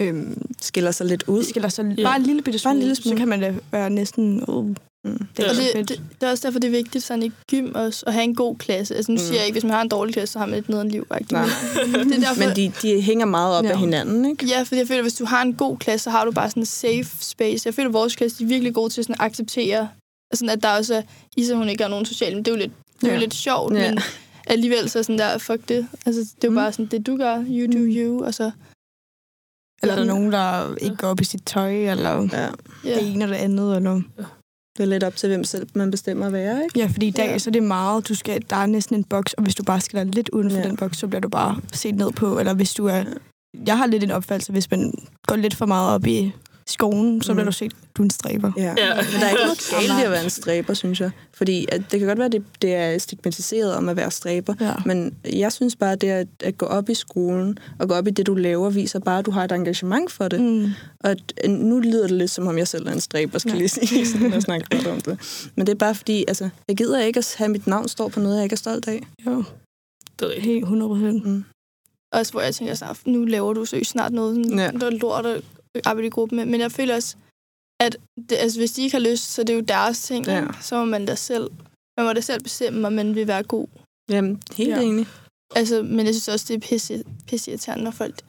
øhm, 0.00 0.42
Skiller 0.60 0.90
sig 0.90 1.06
lidt 1.06 1.24
ud. 1.26 1.44
skiller 1.44 1.68
sig 1.68 1.94
Ja. 1.98 2.02
bare 2.02 2.16
en 2.16 2.22
lille 2.22 2.42
bitte 2.42 2.58
smule, 2.58 2.70
Bare 2.70 2.74
en 2.74 2.80
lille 2.80 2.94
smule. 2.94 3.16
så 3.16 3.18
kan 3.18 3.28
man 3.28 3.40
da 3.40 3.54
være 3.72 3.90
næsten... 3.90 4.44
Uh, 4.48 4.74
Mm. 5.04 5.18
det 5.36 5.38
er 5.38 5.42
Ja. 5.44 5.48
Og 5.50 5.56
så 5.56 5.62
det, 5.74 5.88
det, 5.88 6.00
det 6.20 6.26
er 6.26 6.30
også 6.30 6.46
derfor, 6.48 6.58
det 6.60 6.68
er 6.68 6.72
vigtigt 6.72 7.04
sådan 7.04 7.22
i 7.22 7.30
gym 7.50 7.72
også, 7.74 8.04
at 8.06 8.12
have 8.12 8.24
en 8.24 8.34
god 8.34 8.56
klasse. 8.56 8.94
Altså 8.96 9.12
nu 9.12 9.14
Mm. 9.14 9.18
siger 9.18 9.36
jeg 9.36 9.46
ikke, 9.46 9.54
hvis 9.54 9.64
man 9.64 9.72
har 9.72 9.82
en 9.82 9.88
dårlig 9.88 10.14
klasse, 10.14 10.32
så 10.32 10.38
har 10.38 10.46
man 10.46 10.58
et 10.58 10.68
nederen 10.68 10.88
liv. 10.88 11.06
Ikke? 11.20 11.32
Nej. 11.32 11.44
Det 11.74 12.14
er 12.16 12.20
derfor, 12.20 12.46
Men 12.46 12.56
de, 12.56 12.72
de 12.82 13.00
hænger 13.00 13.26
meget 13.26 13.54
op 13.58 13.64
Ja. 13.64 13.68
ja. 13.68 13.74
af 13.74 13.80
hinanden, 13.80 14.24
ikke? 14.30 14.46
Ja, 14.46 14.62
fordi 14.62 14.78
jeg 14.78 14.88
føler, 14.88 14.98
at 15.00 15.04
hvis 15.04 15.14
du 15.14 15.24
har 15.24 15.42
en 15.42 15.54
god 15.54 15.76
klasse, 15.78 16.04
så 16.04 16.10
har 16.10 16.24
du 16.24 16.30
bare 16.32 16.50
sådan 16.50 16.62
en 16.62 16.66
safe 16.66 17.08
space. 17.20 17.62
Jeg 17.66 17.74
føler, 17.74 17.88
at 17.88 17.92
vores 17.94 18.16
klasse 18.16 18.38
de 18.38 18.44
er 18.44 18.48
virkelig 18.48 18.74
gode 18.74 18.90
til 18.90 19.04
sådan 19.04 19.16
at 19.20 19.26
acceptere, 19.26 19.88
altså, 20.30 20.46
at 20.50 20.62
der 20.62 20.68
også 20.76 20.94
er, 20.94 21.02
Isa 21.36 21.54
hun 21.54 21.68
ikke 21.68 21.84
har 21.84 21.88
nogen 21.90 22.06
sociale, 22.06 22.34
men 22.34 22.44
det 22.44 22.50
er 22.50 22.54
jo 22.54 22.58
lidt, 22.60 22.72
det 23.00 23.06
er 23.06 23.08
jo 23.08 23.14
Ja. 23.14 23.20
lidt 23.20 23.34
sjovt, 23.34 23.74
Ja. 23.74 23.90
men 23.90 24.00
alligevel 24.46 24.90
så 24.90 25.02
sådan 25.02 25.18
der, 25.18 25.38
fuck 25.38 25.68
det. 25.68 25.86
Altså, 26.06 26.20
det 26.20 26.28
er 26.44 26.48
jo 26.48 26.50
Mm. 26.50 26.56
bare 26.56 26.72
sådan, 26.72 26.86
det 26.86 27.06
du 27.06 27.16
gør, 27.16 27.36
you 27.48 27.72
do 27.72 27.78
Mm. 27.78 27.90
you, 27.96 28.24
og 28.24 28.34
så... 28.34 28.50
eller 29.82 29.94
er 29.94 29.98
der 29.98 30.06
nogen, 30.06 30.32
der 30.32 30.74
ikke 30.76 30.96
går 30.96 31.08
op 31.08 31.20
i 31.20 31.24
sit 31.24 31.42
tøj, 31.46 31.72
eller 31.90 32.28
Ja. 32.32 32.48
Ja. 32.84 32.94
det 32.94 33.12
ene 33.12 33.24
eller 33.24 33.36
det 33.36 33.44
andet. 33.44 33.76
Eller... 33.76 34.02
Det 34.76 34.82
er 34.82 34.86
lidt 34.86 35.04
op 35.04 35.16
til, 35.16 35.28
hvem 35.28 35.44
selv 35.44 35.68
man 35.74 35.90
bestemmer 35.90 36.26
at 36.26 36.32
være, 36.32 36.62
ikke? 36.64 36.78
Ja, 36.80 36.86
fordi 36.86 37.06
i 37.06 37.10
dag 37.10 37.26
Ja. 37.26 37.38
så 37.38 37.50
er 37.50 37.52
det 37.52 37.62
meget, 37.62 38.08
du 38.08 38.14
skal, 38.14 38.42
der 38.50 38.56
er 38.56 38.66
næsten 38.66 38.96
en 38.96 39.04
boks, 39.04 39.32
og 39.32 39.42
hvis 39.42 39.54
du 39.54 39.62
bare 39.62 39.80
skal 39.80 39.96
være 39.96 40.04
lidt 40.06 40.28
uden 40.28 40.50
for 40.50 40.58
Ja. 40.58 40.64
den 40.68 40.76
boks, 40.76 40.98
så 40.98 41.06
bliver 41.06 41.20
du 41.20 41.28
bare 41.28 41.56
set 41.72 41.94
ned 41.94 42.12
på. 42.12 42.38
Eller 42.38 42.54
hvis 42.54 42.74
du 42.74 42.86
er... 42.86 43.04
Jeg 43.66 43.78
har 43.78 43.86
lidt 43.86 44.02
en 44.04 44.10
opfattelse, 44.10 44.52
hvis 44.52 44.70
man 44.70 44.92
går 45.26 45.36
lidt 45.36 45.54
for 45.54 45.66
meget 45.66 45.94
op 45.94 46.06
i 46.06 46.32
skolen, 46.70 47.22
så 47.22 47.32
Mm. 47.32 47.36
bliver 47.36 47.44
du 47.44 47.52
set, 47.52 47.72
du 47.94 48.02
er 48.02 48.04
en 48.04 48.10
stræber. 48.10 48.52
Ja. 48.56 48.62
Ja. 48.62 48.94
Men 48.94 49.04
der 49.20 49.26
er 49.26 49.30
ikke 49.30 49.42
noget 49.44 49.70
galt 49.70 50.00
i 50.00 50.04
at 50.04 50.10
være 50.10 50.24
en 50.24 50.30
stræber, 50.30 50.74
synes 50.74 51.00
jeg. 51.00 51.10
Fordi 51.32 51.66
at 51.72 51.82
det 51.90 51.98
kan 52.00 52.08
godt 52.08 52.18
være, 52.18 52.26
at 52.26 52.32
det, 52.32 52.42
det 52.62 52.74
er 52.74 52.98
stigmatiseret 52.98 53.74
om 53.74 53.88
at 53.88 53.96
være 53.96 54.10
stræber. 54.10 54.54
Ja. 54.60 54.72
Men 54.86 55.14
jeg 55.32 55.52
synes 55.52 55.76
bare, 55.76 55.92
at 55.92 56.00
det 56.00 56.08
at, 56.08 56.26
at 56.40 56.58
gå 56.58 56.66
op 56.66 56.88
i 56.88 56.94
skolen 56.94 57.58
og 57.78 57.88
gå 57.88 57.94
op 57.94 58.06
i 58.06 58.10
det, 58.10 58.26
du 58.26 58.34
laver, 58.34 58.70
viser 58.70 58.98
bare, 58.98 59.18
at 59.18 59.26
du 59.26 59.30
har 59.30 59.44
et 59.44 59.52
engagement 59.52 60.10
for 60.12 60.28
det. 60.28 60.40
Mm. 60.40 60.64
Og 61.00 61.10
at, 61.10 61.32
øh, 61.44 61.50
nu 61.50 61.78
lyder 61.80 62.02
det 62.06 62.16
lidt, 62.16 62.30
som 62.30 62.46
om 62.46 62.58
jeg 62.58 62.68
selv 62.68 62.86
er 62.86 62.92
en 62.92 63.00
stræber, 63.00 63.38
skal 63.38 63.52
Ja. 63.52 63.58
lige 63.58 63.68
sige, 63.68 64.06
sådan, 64.12 64.32
jeg 64.32 64.42
snakker 64.42 64.66
godt 64.76 64.86
om 64.86 65.00
det. 65.00 65.18
Men 65.56 65.66
det 65.66 65.72
er 65.72 65.76
bare 65.78 65.94
fordi, 65.94 66.24
altså, 66.28 66.48
jeg 66.68 66.76
gider 66.76 67.00
ikke 67.00 67.18
at 67.18 67.34
have 67.38 67.48
mit 67.48 67.66
navn 67.66 67.88
står 67.88 68.08
på 68.08 68.20
noget, 68.20 68.36
jeg 68.36 68.44
ikke 68.44 68.54
er 68.54 68.56
stolt 68.56 68.88
af. 68.88 69.00
Jo, 69.26 69.44
Det 70.18 70.24
er 70.26 70.28
rigtigt. 70.28 70.44
helt 70.46 70.62
100 70.62 70.88
procent. 70.88 71.26
Mm. 71.26 71.44
Også 72.12 72.32
hvor 72.32 72.40
jeg 72.40 72.54
tænker 72.54 72.74
sådan, 72.74 72.96
nu 73.06 73.24
laver 73.24 73.52
du 73.52 73.64
så 73.64 73.80
snart 73.84 74.12
noget, 74.12 74.46
sådan, 74.46 74.58
Ja. 74.58 74.70
der 74.80 74.86
er 74.86 74.90
lort 74.90 75.26
at 75.26 75.42
arbejde 75.84 76.06
i 76.06 76.10
gruppe 76.10 76.36
med. 76.36 76.44
Men 76.44 76.60
jeg 76.60 76.72
føler 76.72 76.94
også, 76.94 77.16
at 77.80 77.96
det, 78.30 78.36
altså, 78.36 78.58
hvis 78.58 78.72
de 78.72 78.82
ikke 78.82 78.96
har 78.96 79.10
lyst, 79.10 79.24
så 79.32 79.42
det 79.42 79.50
er 79.50 79.54
jo 79.54 79.60
deres 79.60 80.02
ting. 80.02 80.26
Ja. 80.26 80.44
Så 80.60 80.76
må 80.78 80.84
man 80.84 81.06
da 81.06 81.14
selv, 81.14 81.50
man 81.96 82.06
må 82.06 82.12
da 82.12 82.20
selv 82.20 82.42
bestemme, 82.42 82.86
om 82.86 82.92
man 82.92 83.14
vil 83.14 83.26
være 83.26 83.42
god. 83.42 83.66
Jamen, 84.10 84.42
helt 84.56 84.70
Ja. 84.70 84.80
enig. 84.80 85.06
Altså, 85.56 85.82
men 85.82 86.06
jeg 86.06 86.14
synes 86.14 86.28
også, 86.28 86.46
det 86.48 86.54
er 86.54 86.68
pisse, 86.68 87.04
pisse 87.28 87.50
irriterende, 87.50 87.84
når 87.84 87.90
folk 87.90 88.20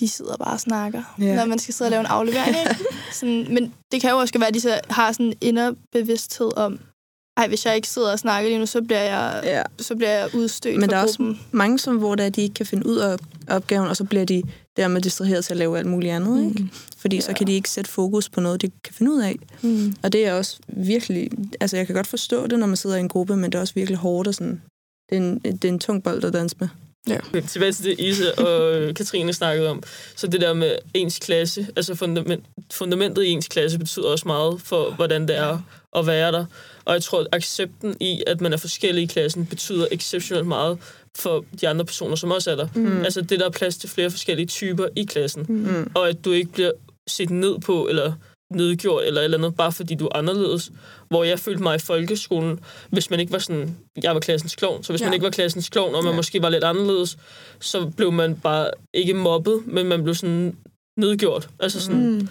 de 0.00 0.08
sidder 0.08 0.36
bare 0.36 0.52
og 0.54 0.60
snakker, 0.60 1.14
ja. 1.18 1.34
når 1.36 1.44
man 1.44 1.58
skal 1.58 1.74
sidde 1.74 1.86
og 1.88 1.90
lave 1.90 2.00
en 2.00 2.06
aflevering. 2.06 2.56
Sådan, 3.12 3.46
men 3.54 3.74
det 3.92 4.00
kan 4.00 4.10
jo 4.10 4.16
også 4.18 4.38
være, 4.38 4.48
at 4.48 4.54
de 4.54 4.60
så 4.60 4.80
har 4.90 5.12
sådan 5.12 5.26
en 5.26 5.34
inderbevidsthed 5.40 6.56
om, 6.56 6.80
ej, 7.36 7.48
hvis 7.48 7.66
jeg 7.66 7.76
ikke 7.76 7.88
sidder 7.88 8.12
og 8.12 8.18
snakker 8.18 8.48
lige 8.50 8.58
nu, 8.58 8.66
så 8.66 8.82
bliver 8.82 9.00
jeg, 9.02 9.40
Ja. 9.44 9.62
så 9.78 9.96
bliver 9.96 10.10
jeg 10.10 10.34
udstødt 10.34 10.80
Men 10.80 10.90
der 10.90 10.96
er 10.96 11.02
også 11.02 11.34
mange, 11.52 11.78
som, 11.78 11.96
hvor 11.96 12.14
der, 12.14 12.28
de 12.28 12.42
ikke 12.42 12.54
kan 12.54 12.66
finde 12.66 12.86
ud 12.86 12.96
af 12.96 13.16
opgaven, 13.48 13.88
og 13.88 13.96
så 13.96 14.04
bliver 14.04 14.24
de 14.24 14.42
dermed 14.80 15.00
distraheret 15.00 15.44
til 15.44 15.52
at 15.52 15.56
lave 15.56 15.78
alt 15.78 15.86
muligt 15.86 16.12
andet. 16.12 16.44
Ikke? 16.48 16.62
Mm. 16.62 16.70
Fordi 16.96 17.20
så 17.20 17.30
Ja. 17.30 17.36
kan 17.36 17.46
de 17.46 17.52
ikke 17.52 17.70
sætte 17.70 17.90
fokus 17.90 18.28
på 18.28 18.40
noget, 18.40 18.62
de 18.62 18.70
kan 18.84 18.94
finde 18.94 19.12
ud 19.12 19.20
af. 19.22 19.36
Mm. 19.62 19.94
Og 20.02 20.12
det 20.12 20.26
er 20.26 20.32
også 20.32 20.58
virkelig... 20.68 21.30
Altså, 21.60 21.76
jeg 21.76 21.86
kan 21.86 21.94
godt 21.94 22.06
forstå 22.06 22.46
det, 22.46 22.58
når 22.58 22.66
man 22.66 22.76
sidder 22.76 22.96
i 22.96 23.00
en 23.00 23.08
gruppe, 23.08 23.36
men 23.36 23.52
det 23.52 23.58
er 23.58 23.60
også 23.62 23.74
virkelig 23.74 23.98
hårdt 23.98 24.28
og 24.28 24.34
sådan... 24.34 24.62
Det 25.10 25.18
er 25.18 25.22
en, 25.22 25.38
det 25.38 25.64
er 25.64 25.68
en 25.68 25.78
tung 25.78 26.02
bold 26.02 26.24
at 26.24 26.32
danse 26.32 26.56
med. 26.60 26.68
Okay, 27.08 27.42
tilbage 27.48 27.72
til 27.72 27.84
det, 27.84 28.00
Isa 28.00 28.30
og 28.30 28.94
Katrine 28.94 29.32
snakkede 29.32 29.68
om. 29.68 29.82
Så 30.16 30.26
det 30.26 30.40
der 30.40 30.52
med 30.52 30.76
ens 30.94 31.18
klasse, 31.18 31.66
altså 31.76 31.94
fundament, 31.94 32.44
fundamentet 32.72 33.24
i 33.24 33.28
ens 33.28 33.48
klasse 33.48 33.78
betyder 33.78 34.06
også 34.06 34.28
meget 34.28 34.60
for, 34.64 34.90
hvordan 34.90 35.28
det 35.28 35.36
er 35.36 35.58
at 35.96 36.06
være 36.06 36.32
der. 36.32 36.44
Og 36.84 36.94
jeg 36.94 37.02
tror, 37.02 37.20
at 37.20 37.26
accepten 37.32 37.96
i, 38.00 38.22
at 38.26 38.40
man 38.40 38.52
er 38.52 38.56
forskellig 38.56 39.02
i 39.02 39.06
klassen, 39.06 39.46
betyder 39.46 39.86
exceptionelt 39.90 40.46
meget 40.46 40.78
for 41.16 41.44
de 41.60 41.68
andre 41.68 41.84
personer, 41.84 42.16
som 42.16 42.30
også 42.30 42.50
er 42.50 42.56
der. 42.56 42.68
Mm. 42.74 43.02
Altså 43.02 43.20
det, 43.20 43.40
der 43.40 43.46
er 43.46 43.50
plads 43.50 43.76
til 43.76 43.88
flere 43.88 44.10
forskellige 44.10 44.46
typer 44.46 44.86
i 44.96 45.04
klassen. 45.04 45.46
Mm. 45.48 45.90
Og 45.94 46.08
at 46.08 46.24
du 46.24 46.32
ikke 46.32 46.52
bliver 46.52 46.72
set 47.06 47.30
ned 47.30 47.58
på, 47.58 47.88
eller 47.88 48.12
nedgjort 48.52 49.04
eller 49.04 49.22
eller 49.22 49.38
andet, 49.38 49.54
bare 49.56 49.72
fordi 49.72 49.94
du 49.94 50.06
er 50.06 50.16
anderledes. 50.16 50.72
Hvor 51.08 51.24
jeg 51.24 51.38
følte 51.38 51.62
mig 51.62 51.76
i 51.76 51.78
folkeskolen, 51.78 52.60
hvis 52.90 53.10
man 53.10 53.20
ikke 53.20 53.32
var 53.32 53.38
sådan, 53.38 53.76
jeg 54.02 54.14
var 54.14 54.20
klassens 54.20 54.56
klovn, 54.56 54.82
så 54.84 54.92
hvis 54.92 55.00
ja. 55.00 55.06
man 55.06 55.14
ikke 55.14 55.24
var 55.24 55.30
klassens 55.30 55.68
klovn, 55.68 55.94
og 55.94 56.04
man 56.04 56.12
Ja. 56.12 56.16
måske 56.16 56.42
var 56.42 56.48
lidt 56.48 56.64
anderledes, 56.64 57.18
så 57.60 57.90
blev 57.96 58.12
man 58.12 58.36
bare 58.36 58.70
ikke 58.94 59.14
mobbet, 59.14 59.62
men 59.66 59.86
man 59.86 60.02
blev 60.02 60.14
sådan 60.14 60.56
nedgjort. 60.96 61.48
Altså 61.60 61.80
sådan, 61.80 62.10
Mm. 62.18 62.28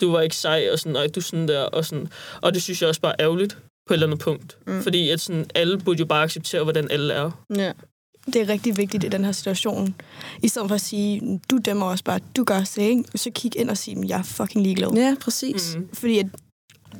du 0.00 0.10
var 0.12 0.20
ikke 0.20 0.36
sej, 0.36 0.68
og 0.72 0.78
sådan, 0.78 0.92
nej, 0.92 1.06
du 1.14 1.20
sådan 1.20 1.48
der, 1.48 1.60
og 1.60 1.84
sådan. 1.84 2.08
Og 2.42 2.54
det 2.54 2.62
synes 2.62 2.80
jeg 2.82 2.88
også 2.88 3.00
bare 3.00 3.12
er 3.20 3.24
ærgerligt 3.24 3.58
på 3.86 3.92
et 3.92 3.96
eller 3.96 4.06
andet 4.06 4.20
punkt. 4.20 4.56
Mm. 4.66 4.82
Fordi 4.82 5.08
at 5.10 5.20
sådan, 5.20 5.50
alle 5.54 5.78
burde 5.78 5.98
jo 5.98 6.06
bare 6.06 6.22
acceptere, 6.22 6.62
hvordan 6.62 6.90
alle 6.90 7.14
er. 7.14 7.30
Ja. 7.56 7.72
Det 8.26 8.36
er 8.36 8.48
rigtig 8.48 8.76
vigtigt 8.76 9.04
i 9.04 9.08
den 9.08 9.24
her 9.24 9.32
situation. 9.32 9.94
I 10.42 10.48
stedet 10.48 10.68
for 10.68 10.74
at 10.74 10.80
sige, 10.80 11.40
du 11.50 11.58
dømmer 11.58 11.86
også 11.86 12.04
bare, 12.04 12.20
du 12.36 12.44
gør 12.44 12.58
det, 12.58 12.78
ikke? 12.78 13.04
Så 13.14 13.30
kig 13.34 13.56
ind 13.56 13.70
og 13.70 13.78
sige, 13.78 13.96
jeg 14.06 14.18
er 14.18 14.22
fucking 14.22 14.62
ligeglad. 14.64 14.90
ja, 14.94 15.14
præcis. 15.20 15.76
Mm. 15.76 15.88
Fordi 15.92 16.18
at 16.18 16.26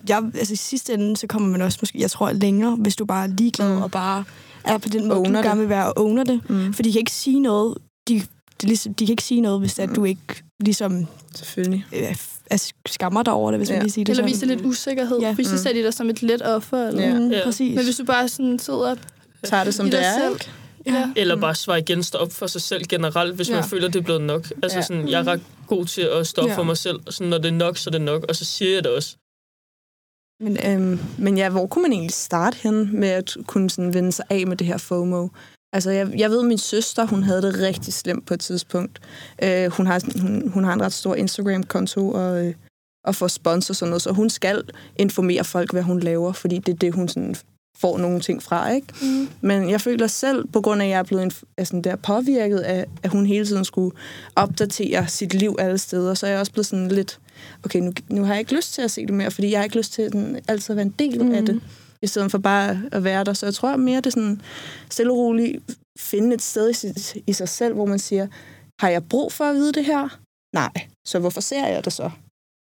jeg, 0.08 0.22
altså 0.38 0.52
i 0.52 0.56
sidste 0.56 0.94
ende, 0.94 1.16
så 1.16 1.26
kommer 1.26 1.48
man 1.48 1.62
også 1.62 1.78
måske, 1.82 2.00
jeg 2.00 2.10
tror, 2.10 2.32
længere, 2.32 2.76
hvis 2.76 2.96
du 2.96 3.04
bare 3.04 3.24
er 3.24 3.28
ligeglad 3.38 3.76
Mm. 3.76 3.82
og 3.82 3.90
bare 3.90 4.24
er 4.64 4.78
på 4.78 4.88
den 4.88 5.08
måde, 5.08 5.18
Owner 5.18 5.30
du 5.30 5.36
det. 5.36 5.44
gerne 5.44 5.60
vil 5.60 5.68
være 5.68 5.86
og 5.92 6.04
owner 6.04 6.24
det. 6.24 6.50
Mm. 6.50 6.72
For 6.74 6.82
de 6.82 6.92
kan 6.92 6.98
ikke 6.98 7.12
sige 7.12 7.40
noget, 7.40 7.78
de, 8.08 8.14
det 8.14 8.62
er 8.62 8.66
ligesom, 8.66 8.94
de 8.94 9.06
kan 9.06 9.12
ikke 9.12 9.22
sige 9.22 9.40
noget, 9.40 9.60
hvis 9.60 9.78
at 9.78 9.88
Mm. 9.88 9.94
du 9.94 10.04
ikke 10.04 10.42
ligesom 10.60 11.06
Selvfølgelig. 11.34 11.86
øh, 11.96 12.16
altså, 12.50 12.72
skammer 12.86 13.22
dig 13.22 13.32
over 13.32 13.50
det, 13.50 13.60
hvis 13.60 13.68
ja. 13.70 13.74
Man 13.74 13.80
kan 13.80 13.90
sige 13.90 14.04
det 14.04 14.10
Eller 14.10 14.22
sådan. 14.22 14.32
vise 14.34 14.46
lidt 14.46 14.60
usikkerhed, 14.66 15.18
Ja. 15.20 15.30
fordi 15.30 15.44
så 15.44 15.50
Mm. 15.52 15.58
ser 15.58 15.72
de 15.72 15.82
dig 15.82 15.94
som 15.94 16.10
et 16.10 16.22
let 16.22 16.42
offer. 16.46 16.88
Eller? 16.88 17.02
Ja. 17.08 17.18
Mm, 17.18 17.30
Ja. 17.30 17.40
præcis. 17.44 17.76
Men 17.76 17.84
hvis 17.84 17.96
du 17.96 18.04
bare 18.04 18.28
sådan 18.28 18.58
sidder 18.58 18.94
Tager 19.44 19.64
det 19.64 19.74
som 19.74 19.90
det 19.90 20.06
er, 20.06 20.18
selv. 20.18 20.32
ikke? 20.32 20.50
Ja. 20.86 21.12
Eller 21.16 21.36
bare 21.36 21.54
svare 21.54 21.78
igen, 21.78 22.02
stå 22.02 22.18
op 22.18 22.32
for 22.32 22.46
sig 22.46 22.62
selv 22.62 22.84
generelt, 22.84 23.34
hvis 23.36 23.48
ja. 23.50 23.54
Man 23.54 23.64
føler, 23.64 23.88
det 23.88 23.98
er 23.98 24.02
blevet 24.02 24.22
nok. 24.22 24.46
Altså 24.62 24.78
Ja. 24.78 24.82
sådan, 24.82 25.08
jeg 25.08 25.20
er 25.20 25.26
ret 25.26 25.40
god 25.66 25.86
til 25.86 26.02
at 26.02 26.26
stå 26.26 26.42
op 26.42 26.48
Ja. 26.48 26.56
for 26.56 26.62
mig 26.62 26.76
selv. 26.76 27.00
Og 27.06 27.12
sådan, 27.12 27.30
når 27.30 27.38
det 27.38 27.48
er 27.48 27.52
nok, 27.52 27.76
så 27.76 27.90
er 27.90 27.92
det 27.92 28.00
nok. 28.00 28.24
Og 28.28 28.36
så 28.36 28.44
siger 28.44 28.74
jeg 28.74 28.84
det 28.84 28.96
også. 28.96 29.16
Men, 30.40 30.56
øhm, 30.66 30.98
men 31.18 31.38
ja, 31.38 31.48
hvor 31.50 31.66
kunne 31.66 31.82
man 31.82 31.92
egentlig 31.92 32.12
starte 32.14 32.56
hen 32.62 33.00
med 33.00 33.08
at 33.08 33.36
kunne 33.46 33.70
sådan 33.70 33.94
vende 33.94 34.12
sig 34.12 34.24
af 34.30 34.46
med 34.46 34.56
det 34.56 34.66
her 34.66 34.78
FOMO? 34.78 35.28
Altså, 35.72 35.90
jeg, 35.90 36.12
jeg 36.18 36.30
ved, 36.30 36.38
at 36.40 36.44
min 36.46 36.58
søster, 36.58 37.06
hun 37.06 37.22
havde 37.22 37.42
det 37.42 37.58
rigtig 37.58 37.92
slemt 37.94 38.26
på 38.26 38.34
et 38.34 38.40
tidspunkt. 38.40 39.00
Øh, 39.42 39.70
hun, 39.70 39.86
har, 39.86 40.20
hun, 40.20 40.48
hun 40.48 40.64
har 40.64 40.72
en 40.72 40.82
ret 40.82 40.92
stor 40.92 41.14
Instagram-konto 41.14 42.10
og, 42.12 42.46
øh, 42.46 42.54
og 43.04 43.14
får 43.14 43.28
sponsor 43.28 43.72
og 43.72 43.76
sådan 43.76 43.90
noget, 43.90 44.02
så 44.02 44.12
hun 44.12 44.30
skal 44.30 44.62
informere 44.96 45.44
folk, 45.44 45.72
hvad 45.72 45.82
hun 45.82 46.00
laver, 46.00 46.32
fordi 46.32 46.58
det 46.58 46.72
er 46.72 46.76
det, 46.76 46.94
hun 46.94 47.08
sådan 47.08 47.34
får 47.76 47.98
nogle 47.98 48.20
ting 48.20 48.42
fra, 48.42 48.70
ikke? 48.70 48.86
Mm. 49.02 49.28
Men 49.40 49.70
jeg 49.70 49.80
føler 49.80 50.06
selv, 50.06 50.46
på 50.46 50.60
grund 50.60 50.82
af, 50.82 50.86
at 50.86 50.90
jeg 50.90 50.98
er 50.98 51.02
blevet 51.02 51.42
sådan 51.64 51.82
der 51.82 51.96
påvirket 51.96 52.58
af, 52.58 52.86
at 53.02 53.10
hun 53.10 53.26
hele 53.26 53.46
tiden 53.46 53.64
skulle 53.64 53.96
opdatere 54.36 55.08
sit 55.08 55.34
liv 55.34 55.56
alle 55.58 55.78
steder, 55.78 56.14
så 56.14 56.26
er 56.26 56.30
jeg 56.30 56.40
også 56.40 56.52
blevet 56.52 56.66
sådan 56.66 56.88
lidt, 56.88 57.20
okay, 57.64 57.78
nu, 57.78 57.92
nu 58.08 58.24
har 58.24 58.32
jeg 58.32 58.40
ikke 58.40 58.54
lyst 58.54 58.74
til 58.74 58.82
at 58.82 58.90
se 58.90 59.06
det 59.06 59.14
mere, 59.14 59.30
fordi 59.30 59.50
jeg 59.50 59.58
har 59.58 59.64
ikke 59.64 59.76
lyst 59.76 59.92
til 59.92 60.02
at 60.02 60.12
den, 60.12 60.38
altid 60.48 60.72
at 60.72 60.76
være 60.76 60.86
en 60.86 60.94
del 60.98 61.24
mm. 61.24 61.34
af 61.34 61.46
det, 61.46 61.60
i 62.02 62.06
stedet 62.06 62.30
for 62.30 62.38
bare 62.38 62.82
at 62.92 63.04
være 63.04 63.24
der. 63.24 63.32
Så 63.32 63.46
jeg 63.46 63.54
tror 63.54 63.76
mere, 63.76 63.96
det 63.96 64.06
er 64.06 64.10
sådan 64.10 64.40
stille 64.90 65.12
og 65.12 65.18
roligt 65.18 65.62
finde 65.98 66.34
et 66.34 66.42
sted 66.42 66.70
i, 66.70 66.72
sit, 66.72 67.16
i 67.26 67.32
sig 67.32 67.48
selv, 67.48 67.74
hvor 67.74 67.86
man 67.86 67.98
siger, 67.98 68.26
har 68.80 68.88
jeg 68.88 69.08
brug 69.08 69.32
for 69.32 69.44
at 69.44 69.54
vide 69.54 69.72
det 69.72 69.84
her? 69.84 70.18
Nej. 70.54 70.72
Så 71.06 71.18
hvorfor 71.18 71.40
ser 71.40 71.66
jeg 71.66 71.84
det 71.84 71.92
så? 71.92 72.10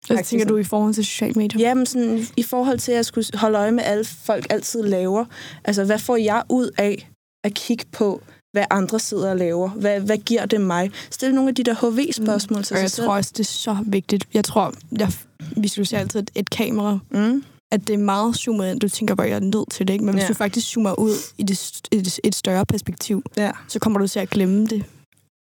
Hvad 0.07 0.25
tænker 0.25 0.47
du 0.47 0.57
i 0.57 0.65
forhold 0.65 0.95
til 0.95 1.05
sociale 1.05 1.35
medier? 1.35 1.61
Jamen 1.69 1.87
sådan, 1.87 2.27
i 2.37 2.43
forhold 2.43 2.79
til 2.79 2.93
at 2.93 3.07
skulle 3.07 3.25
holde 3.35 3.59
øje 3.59 3.71
med, 3.71 3.85
alle 3.85 4.05
folk 4.05 4.47
altid 4.51 4.83
laver. 4.83 5.25
Altså, 5.65 5.85
hvad 5.85 5.99
får 5.99 6.17
jeg 6.17 6.43
ud 6.49 6.71
af 6.79 7.11
at 7.45 7.55
kigge 7.55 7.85
på, 7.93 8.23
hvad 8.53 8.65
andre 8.71 8.99
sidder 9.01 9.31
og 9.31 9.37
laver? 9.37 9.69
Hvad, 9.69 10.01
hvad 10.01 10.19
giver 10.19 10.47
det 10.47 10.61
mig? 10.61 10.91
Stil 11.11 11.35
nogle 11.35 11.49
af 11.49 11.55
de 11.55 11.63
der 11.63 11.75
HV-spørgsmål 11.91 12.59
mm. 12.59 12.63
til 12.63 12.75
Og 12.75 12.79
sig 12.79 12.83
jeg 12.83 12.91
selv. 12.91 13.07
tror 13.07 13.15
også, 13.17 13.31
det 13.33 13.41
er 13.41 13.45
så 13.45 13.77
vigtigt. 13.87 14.25
Jeg 14.35 14.45
tror, 14.45 14.75
jeg 14.99 15.13
visualiserer 15.57 16.01
altid 16.01 16.21
et, 16.21 16.31
et 16.35 16.51
kamera, 16.51 16.99
Mm. 17.11 17.45
at 17.73 17.87
det 17.87 17.95
er 17.95 17.99
meget 17.99 18.37
zoomet 18.37 18.71
ind. 18.71 18.81
Du 18.81 18.89
tænker 18.89 19.15
bare, 19.15 19.29
jeg 19.29 19.37
er 19.37 19.41
nødt 19.41 19.71
til 19.71 19.89
det, 19.89 19.93
ikke? 19.95 20.05
Men 20.05 20.15
hvis 20.15 20.23
Ja. 20.23 20.29
du 20.29 20.35
faktisk 20.35 20.67
zoomer 20.69 20.99
ud 20.99 21.13
i 21.39 21.43
det, 21.43 21.81
et, 21.93 22.19
et 22.25 22.35
større 22.35 22.67
perspektiv, 22.67 23.23
Ja, 23.37 23.51
så 23.69 23.79
kommer 23.79 23.99
du 23.99 24.07
til 24.09 24.21
at 24.21 24.31
glemme 24.31 24.67
det 24.67 24.85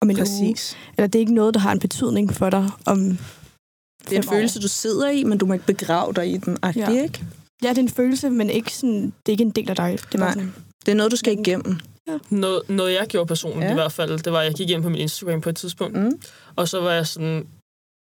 om 0.02 0.10
en 0.10 0.16
uge. 0.16 0.22
præcis. 0.22 0.78
Eller 0.98 1.08
det 1.08 1.16
er 1.16 1.20
ikke 1.20 1.34
noget, 1.34 1.54
der 1.54 1.60
har 1.60 1.72
en 1.72 1.80
betydning 1.80 2.34
for 2.34 2.50
dig 2.50 2.70
om 2.86 3.18
Det 4.10 4.18
er 4.18 4.22
en 4.22 4.28
år. 4.28 4.32
følelse, 4.34 4.60
du 4.60 4.68
sidder 4.68 5.10
i, 5.10 5.24
men 5.24 5.38
du 5.38 5.46
må 5.46 5.54
ikke 5.54 5.66
begrave 5.66 6.14
dig 6.14 6.32
i 6.32 6.38
den. 6.38 6.58
Ja. 6.64 6.72
Ja. 6.76 7.04
Ikke? 7.04 7.24
Ja, 7.64 7.70
det 7.70 7.78
er 7.78 7.82
en 7.82 7.90
følelse, 7.90 8.30
men 8.30 8.50
ikke 8.50 8.74
sådan, 8.74 9.02
det 9.06 9.12
er 9.28 9.32
ikke 9.32 9.44
en 9.44 9.50
del 9.52 9.70
af 9.70 9.76
dig. 9.76 9.98
Det 10.12 10.16
er 10.16 10.20
Nej. 10.20 10.34
sådan, 10.34 10.54
Det 10.86 10.92
er 10.92 10.96
noget, 10.96 11.12
du 11.12 11.18
skal 11.18 11.40
igennem. 11.40 11.80
Noget, 12.30 12.62
noget 12.70 12.94
jeg 12.94 13.08
gjorde 13.08 13.28
personligt 13.28 13.62
Ja. 13.62 13.66
ja. 13.66 13.72
i 13.72 13.74
hvert 13.74 13.92
fald, 13.92 14.20
det 14.20 14.34
var, 14.34 14.40
at 14.40 14.46
jeg 14.46 14.54
gik 14.54 14.70
ind 14.70 14.84
på 14.84 14.90
min 14.90 14.98
Instagram 15.02 15.42
på 15.42 15.50
et 15.50 15.56
tidspunkt, 15.56 15.98
Mm. 15.98 16.12
og 16.56 16.68
så 16.68 16.80
var 16.82 16.92
jeg 16.92 17.08
sådan, 17.08 17.48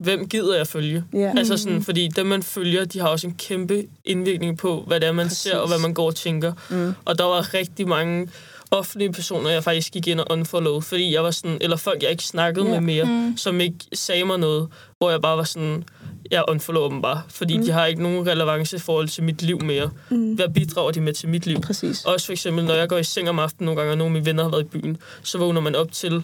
hvem 0.04 0.28
gider 0.28 0.56
jeg 0.56 0.66
følge? 0.66 1.04
Ja. 1.12 1.32
Altså 1.36 1.56
sådan, 1.56 1.82
fordi 1.82 2.08
dem, 2.08 2.26
man 2.26 2.42
følger, 2.42 2.84
de 2.84 3.00
har 3.00 3.08
også 3.08 3.26
en 3.26 3.34
kæmpe 3.34 3.84
indvirkning 4.04 4.58
på, 4.58 4.84
hvad 4.86 5.00
det 5.00 5.08
er, 5.08 5.12
man 5.12 5.26
Præcis. 5.26 5.38
ser, 5.38 5.56
og 5.56 5.68
hvad 5.68 5.78
man 5.78 5.94
går 5.94 6.06
og 6.06 6.14
tænker. 6.14 6.52
Mm. 6.70 6.92
Og 7.04 7.18
der 7.18 7.24
var 7.24 7.54
rigtig 7.54 7.88
mange 7.88 8.28
offentlige 8.72 9.12
personer, 9.12 9.50
jeg 9.50 9.64
faktisk 9.64 9.92
gik 9.92 10.06
ind 10.08 10.20
og 10.20 10.26
unfollowed, 10.30 10.82
fordi 10.82 11.14
jeg 11.14 11.24
var 11.24 11.30
sådan, 11.30 11.58
eller 11.60 11.76
folk, 11.76 12.02
jeg 12.02 12.10
ikke 12.10 12.24
snakkede 12.24 12.66
Ja. 12.66 12.70
med 12.72 12.80
mere, 12.80 13.04
Mm. 13.04 13.36
som 13.36 13.60
ikke 13.60 13.76
sagde 13.92 14.24
mig 14.24 14.38
noget, 14.38 14.68
hvor 14.98 15.10
jeg 15.10 15.20
bare 15.22 15.36
var 15.36 15.44
sådan, 15.44 15.84
jeg 16.30 16.44
unfollower 16.48 16.88
dem 16.88 17.02
bare, 17.02 17.22
fordi 17.28 17.56
mm. 17.58 17.64
de 17.64 17.70
har 17.70 17.86
ikke 17.86 18.02
nogen 18.02 18.26
relevance 18.26 18.76
i 18.76 18.78
forhold 18.78 19.08
til 19.08 19.22
mit 19.24 19.42
liv 19.42 19.62
mere. 19.64 19.90
mm, 20.10 20.32
Hvad 20.34 20.48
bidrager 20.48 20.90
de 20.90 21.00
med 21.00 21.12
til 21.12 21.28
mit 21.28 21.46
liv? 21.46 21.60
Præcis. 21.60 22.04
Også 22.04 22.26
for 22.26 22.32
eksempel, 22.32 22.64
når 22.64 22.74
jeg 22.74 22.88
går 22.88 22.98
i 22.98 23.04
seng 23.04 23.28
om 23.28 23.38
aftenen 23.38 23.64
nogle 23.66 23.80
gange, 23.80 23.92
og 23.92 23.98
nogle 23.98 24.08
af 24.10 24.12
mine 24.12 24.26
venner 24.26 24.42
har 24.42 24.50
været 24.50 24.62
i 24.62 24.66
byen, 24.78 24.96
så 25.22 25.38
vågner 25.38 25.60
man 25.60 25.74
op 25.74 25.92
til, 25.92 26.22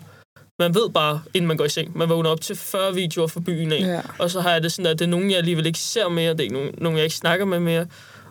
man 0.59 0.75
ved 0.75 0.91
bare, 0.95 1.21
inden 1.35 1.49
man 1.49 1.57
går 1.57 1.65
i 1.65 1.69
seng, 1.69 1.99
man 1.99 2.09
vågner 2.09 2.31
op 2.31 2.41
til 2.41 2.57
40 2.57 2.95
videoer 2.95 3.27
fra 3.27 3.41
byen 3.41 3.73
af. 3.73 3.81
Ja. 3.81 4.01
Og 4.19 4.31
så 4.31 4.41
har 4.41 4.51
jeg 4.53 4.63
det 4.63 4.73
sådan, 4.73 4.91
at 4.91 4.99
det 4.99 5.05
er 5.05 5.09
nogen, 5.09 5.31
jeg 5.31 5.39
alligevel 5.39 5.67
ikke 5.67 5.79
ser 5.79 6.09
mere, 6.09 6.33
det 6.33 6.39
er 6.41 6.45
ikke 6.45 6.55
nogen, 6.55 6.71
nogen 6.79 6.97
jeg 6.97 7.05
ikke 7.05 7.17
snakker 7.17 7.45
med 7.47 7.61
mere. 7.61 7.87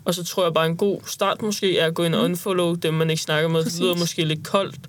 Og 0.07 0.13
så 0.13 0.23
tror 0.23 0.43
jeg 0.43 0.53
bare, 0.53 0.65
en 0.65 0.77
god 0.77 1.01
start 1.05 1.41
måske 1.41 1.79
er 1.79 1.85
at 1.87 1.93
gå 1.93 2.03
ind 2.03 2.15
og 2.15 2.23
unfollow 2.23 2.73
dem, 2.75 2.93
man 2.93 3.09
ikke 3.09 3.21
snakker 3.21 3.49
med. 3.49 3.59
Mm. 3.59 3.63
Præcis. 3.63 3.79
Det 3.79 3.83
lyder 3.85 3.95
måske 3.97 4.25
lidt 4.25 4.47
koldt 4.47 4.79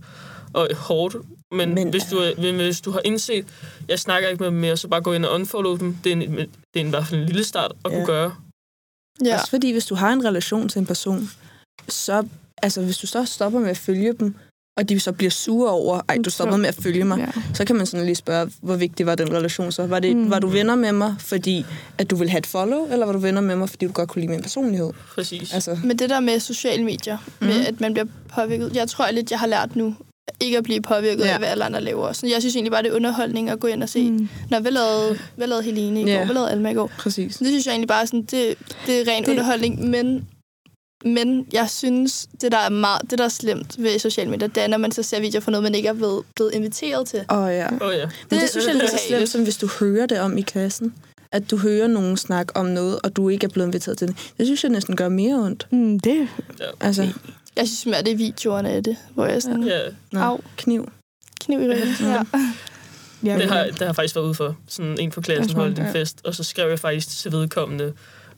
og 0.53 0.69
hårdt, 0.77 1.17
men, 1.53 1.75
Men- 1.75 1.91
hvis, 1.91 2.03
du, 2.11 2.17
er- 2.19 2.53
hvis 2.53 2.81
du 2.81 2.91
har 2.91 3.01
indset, 3.05 3.47
jeg 3.89 3.99
snakker 3.99 4.29
ikke 4.29 4.41
med 4.43 4.51
dem 4.51 4.57
mere, 4.59 4.77
så 4.77 4.89
bare 4.89 5.01
gå 5.01 5.13
ind 5.13 5.25
og 5.25 5.35
unfollow 5.35 5.77
dem. 5.77 5.97
Det 6.05 6.13
er, 6.13 6.17
en, 6.17 6.21
det 6.31 6.49
er 6.75 6.81
en, 6.81 6.87
i 6.87 6.91
hvert 6.91 7.07
fald 7.07 7.21
en 7.21 7.27
lille 7.27 7.45
start 7.45 7.73
at 7.85 7.91
Ja. 7.93 7.97
kunne 7.97 8.07
gøre. 8.07 8.35
Ja. 9.25 9.35
Også 9.35 9.51
fordi, 9.51 9.73
hvis 9.73 9.87
du 9.87 9.95
har 9.95 10.13
en 10.13 10.25
relation 10.25 10.69
til 10.69 10.79
en 10.81 10.87
person, 10.87 11.31
så, 11.89 12.27
altså 12.63 12.83
hvis 12.83 12.99
du 12.99 13.07
så 13.07 13.25
stopper 13.25 13.61
med 13.61 13.71
at 13.71 13.77
følge 13.79 14.13
dem, 14.13 14.35
og 14.79 14.89
de 14.89 15.01
så 15.01 15.13
bliver 15.13 15.31
sure 15.31 15.71
over, 15.71 16.01
ej, 16.09 16.19
du 16.25 16.31
stoppede 16.31 16.59
med 16.59 16.69
at 16.69 16.75
følge 16.83 17.05
mig, 17.05 17.19
ja. 17.19 17.41
så 17.55 17.65
kan 17.65 17.77
man 17.77 17.87
sådan 17.87 18.07
lige 18.07 18.15
spørge, 18.17 18.51
hvor 18.63 18.77
vigtig 18.77 19.07
var 19.07 19.15
den 19.15 19.33
relation 19.33 19.73
så? 19.73 19.87
Var, 19.87 19.99
det, 20.01 20.17
Mm. 20.17 20.31
var 20.31 20.39
du 20.39 20.49
venner 20.49 20.75
med 20.77 20.93
mig, 20.93 21.15
fordi 21.19 21.65
at 21.99 22.11
du 22.11 22.17
ville 22.17 22.31
have 22.31 22.39
et 22.39 22.47
follow, 22.47 22.93
eller 22.93 23.07
var 23.07 23.13
du 23.13 23.19
venner 23.19 23.41
med 23.41 23.57
mig, 23.57 23.69
fordi 23.69 23.87
du 23.87 23.93
godt 23.93 24.09
kunne 24.09 24.21
lide 24.21 24.31
min 24.33 24.43
personlighed? 24.43 24.91
Præcis. 25.15 25.55
Altså, 25.55 25.79
Men 25.85 25.99
det 25.99 26.11
der 26.11 26.21
med 26.21 26.41
sociale 26.41 26.85
medier, 26.85 27.19
mm. 27.41 27.47
med 27.47 27.67
at 27.67 27.81
man 27.81 27.93
bliver 27.95 28.07
påvirket, 28.35 28.77
jeg 28.77 28.89
tror 28.89 29.11
lidt, 29.11 29.31
jeg 29.31 29.39
har 29.39 29.47
lært 29.47 29.77
nu, 29.77 29.95
ikke 30.41 30.59
at 30.59 30.65
blive 30.65 30.81
påvirket 30.81 31.25
Ja. 31.25 31.33
af, 31.33 31.39
hvad 31.39 31.49
alle 31.49 31.65
andre 31.65 31.81
laver. 31.81 32.13
Så 32.13 32.27
jeg 32.27 32.37
synes 32.43 32.57
egentlig 32.57 32.73
bare, 32.73 32.83
det 32.83 32.91
er 32.91 32.95
underholdning 32.97 33.51
at 33.51 33.61
gå 33.61 33.67
ind 33.67 33.83
og 33.83 33.89
se, 33.89 34.11
mm. 34.11 34.29
Når 34.51 34.61
hvad 34.61 34.73
lavede, 34.73 35.19
hvad 35.37 35.47
lavede 35.47 35.65
Helene 35.65 36.01
i 36.01 36.05
går, 36.05 36.11
Ja. 36.11 36.25
hvad 36.25 36.35
lavede 36.35 36.51
Alma 36.51 36.71
i 36.71 36.75
går. 36.75 36.91
præcis. 36.99 37.37
Det 37.37 37.47
synes 37.47 37.67
jeg 37.67 37.73
egentlig 37.73 37.89
bare, 37.89 38.07
sådan, 38.07 38.23
det, 38.23 38.55
det 38.87 39.01
er 39.01 39.13
ren 39.13 39.23
det... 39.25 39.31
underholdning, 39.31 39.89
men, 39.91 40.29
men 41.05 41.47
jeg 41.53 41.71
synes, 41.71 42.29
det 42.41 42.53
der, 42.53 42.59
er 42.59 42.69
meget, 42.69 43.11
det 43.11 43.19
der 43.19 43.25
er 43.25 43.29
slemt 43.29 43.83
ved 43.83 43.99
sociale 43.99 44.31
medier, 44.31 44.49
det 44.49 44.63
er, 44.63 44.67
når 44.67 44.79
man 44.79 44.93
så 44.93 45.03
ser 45.03 45.21
videoer 45.21 45.41
fra 45.41 45.51
noget, 45.51 45.63
man 45.63 45.75
ikke 45.75 45.89
er 45.89 45.93
blevet, 45.93 46.25
blevet 46.37 46.55
inviteret 46.55 47.09
til. 47.09 47.25
Åh 47.31 47.39
oh, 47.39 47.53
ja. 47.53 47.67
Oh, 47.81 47.95
ja. 47.95 48.05
Men 48.05 48.11
det, 48.31 48.41
det 48.41 48.51
synes 48.51 48.67
jeg 48.67 48.75
er 48.75 48.79
lige 48.79 48.89
så 48.89 48.99
slemt, 49.09 49.29
som 49.29 49.43
hvis 49.43 49.57
du 49.57 49.69
hører 49.81 50.07
det 50.07 50.21
om 50.21 50.39
i 50.39 50.43
klassen. 50.43 50.95
At 51.33 51.51
du 51.51 51.57
hører 51.57 51.87
nogen 51.87 52.17
snakke 52.17 52.57
om 52.57 52.67
noget, 52.67 52.99
og 53.05 53.17
du 53.17 53.29
ikke 53.29 53.45
er 53.45 53.49
blevet 53.49 53.67
inviteret 53.67 53.99
til 53.99 54.09
det. 54.09 54.17
Det 54.39 54.47
synes 54.47 54.65
jeg 54.65 54.71
næsten 54.71 54.97
gør 54.97 55.09
mere 55.09 55.35
ondt. 55.37 55.67
Mm, 55.71 56.01
det 56.01 56.29
Altså, 56.81 57.03
Jeg 57.57 57.67
synes 57.69 57.87
mere, 57.87 58.03
det 58.03 58.13
er 58.13 58.17
videoerne 58.17 58.71
af 58.71 58.85
det, 58.85 58.97
hvor 59.15 59.27
jeg 59.27 59.43
sådan, 59.43 59.63
ja. 59.63 59.81
ja. 60.13 60.31
Au. 60.31 60.41
kniv. 60.57 60.89
kniv 61.41 61.61
i 61.61 61.65
ryggen. 61.65 61.89
Ja. 62.01 62.23
ja, 63.25 63.39
Det 63.39 63.49
har, 63.49 63.65
det 63.65 63.79
har 63.79 63.85
jeg 63.85 63.97
faktisk 63.97 64.17
været 64.17 64.27
ude 64.27 64.35
for. 64.35 64.57
Sådan 64.69 65.01
en 65.01 65.13
fra 65.13 65.21
klassen 65.21 65.57
holdt 65.57 65.79
en 65.79 65.93
fest, 65.93 66.21
og 66.25 66.35
så 66.35 66.45
skrev 66.45 66.69
jeg 66.69 66.79
faktisk 66.79 67.09
til 67.09 67.33
vedkommende, 67.33 67.93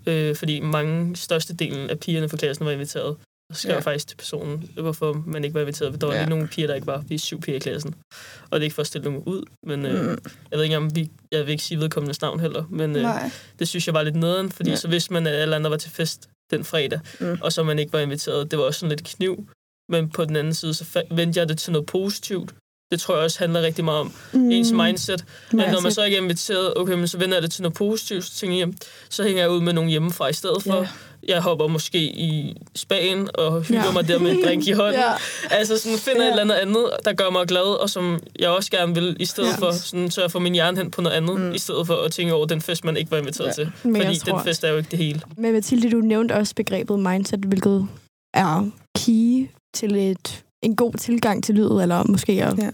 øh, 0.06 0.36
fordi 0.36 0.60
mange 0.60 1.16
størstedelen 1.16 1.90
af 1.90 2.00
pigerne 2.00 2.28
fra 2.28 2.36
klassen 2.36 2.66
var 2.66 2.72
inviteret. 2.72 3.16
Så 3.52 3.58
skrev 3.60 3.70
Ja. 3.70 3.74
jeg 3.76 3.84
faktisk 3.84 4.06
til 4.08 4.16
personen, 4.16 4.70
hvorfor 4.80 5.22
man 5.26 5.44
ikke 5.44 5.54
var 5.54 5.60
inviteret, 5.60 5.92
for 5.92 5.98
der 5.98 6.06
var 6.06 6.14
Ja. 6.14 6.20
lige 6.20 6.30
nogle 6.30 6.48
piger, 6.48 6.66
der 6.66 6.74
ikke 6.74 6.86
var. 6.86 7.04
Vi 7.08 7.14
er 7.14 7.18
syv 7.18 7.40
piger 7.40 7.56
i 7.56 7.60
klassen. 7.60 7.94
Og 8.50 8.50
det 8.52 8.58
er 8.58 8.62
ikke 8.62 8.74
for 8.74 8.80
at 8.82 8.86
stille 8.86 9.04
nogen 9.04 9.22
ud, 9.26 9.42
men 9.66 9.86
øh, 9.86 10.02
Mm. 10.04 10.18
jeg 10.50 10.56
ved 10.58 10.62
ikke 10.64 10.76
om 10.76 10.94
vi, 10.96 11.10
jeg 11.32 11.40
vil 11.46 11.50
ikke 11.52 11.62
sige 11.64 11.78
vedkommendes 11.80 12.20
navn 12.20 12.40
heller, 12.40 12.64
men 12.70 12.96
øh, 12.96 13.02
Nej. 13.02 13.30
det 13.58 13.68
synes 13.68 13.86
jeg 13.86 13.94
var 13.94 14.02
lidt 14.02 14.16
nederen, 14.16 14.50
fordi 14.50 14.70
Ja. 14.70 14.76
så 14.76 14.88
vidste 14.88 15.12
man, 15.12 15.26
at 15.26 15.34
alle 15.34 15.56
andre 15.56 15.70
var 15.70 15.76
til 15.76 15.90
fest 15.90 16.28
den 16.50 16.64
fredag, 16.64 17.00
Mm. 17.20 17.38
og 17.42 17.52
så 17.52 17.62
man 17.62 17.78
ikke 17.78 17.92
var 17.92 17.98
inviteret. 18.00 18.50
Det 18.50 18.58
var 18.58 18.64
også 18.64 18.80
sådan 18.80 18.90
lidt 18.96 19.04
kniv, 19.04 19.48
men 19.88 20.10
på 20.10 20.24
den 20.24 20.36
anden 20.36 20.54
side, 20.54 20.74
så 20.74 21.02
vendte 21.10 21.40
jeg 21.40 21.48
det 21.48 21.58
til 21.58 21.72
noget 21.72 21.86
positivt. 21.86 22.54
Det 22.90 23.00
tror 23.00 23.14
jeg 23.14 23.24
også 23.24 23.38
handler 23.38 23.62
rigtig 23.62 23.84
meget 23.84 24.00
om 24.00 24.12
mm, 24.32 24.50
ens 24.50 24.72
mindset. 24.72 25.12
At 25.12 25.24
når 25.52 25.64
man 25.64 25.72
mindset. 25.72 25.94
så 25.94 26.04
ikke 26.04 26.16
er 26.16 26.20
inviteret, 26.20 26.72
okay, 26.76 26.92
men 26.92 27.08
så 27.08 27.18
vender 27.18 27.36
jeg 27.36 27.42
det 27.42 27.52
til 27.52 27.62
noget 27.62 27.74
positivt, 27.74 28.24
så 28.24 28.34
tænker 28.34 28.58
jeg, 28.58 28.68
så 29.08 29.24
hænger 29.24 29.42
jeg 29.42 29.50
ud 29.50 29.60
med 29.60 29.72
nogen 29.72 29.90
hjemmefra 29.90 30.28
i 30.28 30.32
stedet 30.32 30.62
for. 30.62 30.76
Ja. 30.76 30.88
jeg 31.28 31.42
hopper 31.42 31.66
måske 31.66 31.98
i 31.98 32.56
Spanien 32.76 33.28
og 33.34 33.62
hygger. 33.62 33.84
Ja. 33.84 33.92
mig 33.92 34.08
der 34.08 34.18
med 34.18 34.30
en 34.30 34.44
drink 34.44 34.66
i 34.66 34.72
hånden. 34.72 35.00
Ja. 35.00 35.12
Altså 35.50 35.78
sådan 35.78 35.98
finder 35.98 36.22
ja. 36.22 36.26
et 36.26 36.40
eller 36.40 36.42
andet 36.42 36.54
andet, 36.54 36.90
der 37.04 37.12
gør 37.12 37.30
mig 37.30 37.46
glad, 37.46 37.80
og 37.80 37.90
som 37.90 38.20
jeg 38.38 38.48
også 38.48 38.70
gerne 38.70 38.94
vil, 38.94 39.16
i 39.20 39.24
stedet. 39.24 39.48
Ja. 39.48 39.56
for 39.56 39.72
sådan 39.72 40.10
sørge 40.10 40.30
for 40.30 40.38
min 40.38 40.52
hjerne 40.52 40.78
hen 40.78 40.90
på 40.90 41.00
noget 41.00 41.16
andet, 41.16 41.40
mm. 41.40 41.52
i 41.54 41.58
stedet 41.58 41.86
for 41.86 41.94
at 41.94 42.12
tænke 42.12 42.34
over 42.34 42.46
den 42.46 42.60
fest, 42.60 42.84
man 42.84 42.96
ikke 42.96 43.10
var 43.10 43.18
inviteret 43.18 43.46
ja. 43.46 43.52
til. 43.52 43.72
Men 43.82 43.96
jeg 43.96 44.06
Fordi 44.06 44.18
den 44.30 44.40
fest 44.44 44.64
er 44.64 44.68
jo 44.68 44.76
ikke 44.76 44.90
det 44.90 44.98
hele. 44.98 45.20
Men 45.36 45.52
Mathilde, 45.52 45.90
du 45.90 46.00
nævnte 46.00 46.32
også 46.32 46.54
begrebet 46.54 46.98
mindset, 46.98 47.40
hvilket 47.40 47.88
er 48.34 48.70
key 48.96 49.48
til 49.74 49.96
et, 49.96 50.44
en 50.62 50.76
god 50.76 50.92
tilgang 50.92 51.44
til 51.44 51.54
livet, 51.54 51.82
eller 51.82 52.04
måske 52.08 52.44
at 52.44 52.58
Ja. 52.58 52.70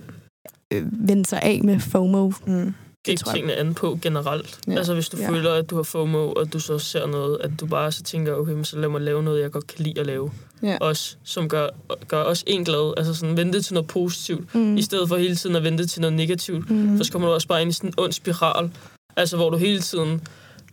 øh, 0.72 1.08
vende 1.08 1.26
sig 1.26 1.42
af 1.42 1.60
med 1.64 1.80
FOMO. 1.80 2.32
Mm. 2.46 2.74
Jeg. 3.08 3.18
tingene 3.18 3.54
an 3.54 3.74
på 3.74 3.98
generelt. 4.02 4.58
Ja. 4.68 4.76
Altså 4.76 4.94
hvis 4.94 5.08
du 5.08 5.16
ja. 5.16 5.28
Føler, 5.30 5.52
at 5.52 5.70
du 5.70 5.76
har 5.76 5.82
FOMO, 5.82 6.32
og 6.32 6.52
du 6.52 6.60
så 6.60 6.78
ser 6.78 7.06
noget, 7.06 7.38
at 7.40 7.50
du 7.60 7.66
bare 7.66 7.92
så 7.92 8.02
tænker, 8.02 8.34
okay, 8.34 8.52
men 8.52 8.64
så 8.64 8.78
lad 8.78 8.88
mig 8.88 9.00
lave 9.00 9.22
noget, 9.22 9.42
jeg 9.42 9.50
godt 9.50 9.66
kan 9.66 9.84
lide 9.84 10.00
at 10.00 10.06
lave. 10.06 10.30
Ja. 10.62 10.76
Også, 10.80 11.16
som 11.24 11.48
gør, 11.48 11.68
gør 12.08 12.22
også 12.22 12.44
en 12.46 12.64
glad. 12.64 12.94
Altså 12.96 13.14
sådan 13.14 13.36
vente 13.36 13.62
til 13.62 13.74
noget 13.74 13.88
positivt, 13.88 14.54
mm. 14.54 14.76
i 14.76 14.82
stedet 14.82 15.08
for 15.08 15.16
hele 15.16 15.36
tiden 15.36 15.56
at 15.56 15.62
vente 15.64 15.86
til 15.86 16.00
noget 16.00 16.16
negativt. 16.16 16.70
Mm. 16.70 16.96
For 16.96 17.04
så 17.04 17.12
kommer 17.12 17.28
du 17.28 17.34
også 17.34 17.48
bare 17.48 17.62
ind 17.62 17.70
i 17.70 17.72
sådan 17.72 17.90
en 17.90 17.94
ond 17.98 18.12
spiral, 18.12 18.70
altså 19.16 19.36
hvor 19.36 19.50
du 19.50 19.56
hele 19.56 19.80
tiden... 19.80 20.20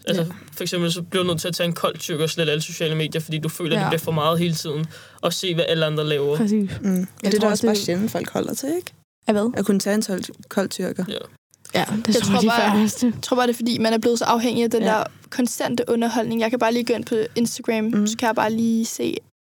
Altså, 0.08 0.26
for 0.54 0.64
eksempel 0.64 0.92
så 0.92 1.02
bliver 1.02 1.24
du 1.24 1.28
nødt 1.30 1.42
til 1.42 1.48
at 1.48 1.54
tage 1.56 1.68
en 1.68 1.74
kold 1.74 1.98
tyk 1.98 2.20
og 2.20 2.30
slette 2.30 2.52
alle 2.52 2.62
sociale 2.62 2.96
medier, 2.96 3.22
fordi 3.22 3.38
du 3.38 3.50
føler, 3.50 3.72
ja. 3.76 3.80
Ja. 3.80 3.84
det 3.86 3.90
bliver 3.92 4.00
for 4.04 4.12
meget 4.12 4.40
hele 4.40 4.54
tiden, 4.56 4.86
og 5.22 5.34
se, 5.34 5.56
hvad 5.56 5.66
alle 5.68 5.86
andre 5.86 6.06
laver. 6.06 6.38
Præcis. 6.38 6.70
Mm. 6.82 6.92
Og 7.02 7.08
Jeg 7.24 7.32
det 7.32 7.38
er 7.38 7.42
da 7.42 7.48
også 7.48 7.66
bare 7.68 7.76
det- 7.76 7.84
sjældent, 7.84 8.12
folk 8.12 8.30
holder 8.30 8.54
til, 8.54 8.70
ikke? 8.76 8.92
Af 9.28 9.34
hvad? 9.34 9.52
At 9.58 9.66
kunne 9.66 9.80
tage 9.80 9.96
en 10.14 10.24
kold 10.50 10.70
tyrker. 10.70 11.06
Ja. 11.08 11.14
Ja, 11.14 11.86
det 11.96 12.08
Jeg 12.08 12.16
jeg 12.16 12.16
tror 12.16 12.34
tror, 12.34 12.42
de 12.42 12.48
bare-. 12.48 12.78
Jeg 12.78 13.14
tror 13.22 13.36
bare, 13.36 13.48
det 13.48 13.54
er, 13.54 13.58
fordi 13.58 13.78
man 13.78 13.94
er 13.94 13.98
blevet 13.98 14.20
så 14.20 14.26
afhængig 14.26 14.64
af 14.64 14.72
den 14.72 14.82
Ja. 14.84 14.92
ja. 14.92 14.98
der 14.98 15.04
konstante 15.30 15.84
underholdning. 15.88 16.42
Jeg 16.42 16.50
kan 16.50 16.60
bare 16.60 16.74
lige 16.74 16.86
gå 16.86 16.94
ind 16.94 17.06
på 17.06 17.16
Instagram, 17.36 17.84
Mm. 17.84 18.08
så 18.08 18.18
kan 18.18 18.28
jeg 18.28 18.36
bare 18.36 18.52
lige 18.54 18.86
se 18.86 19.04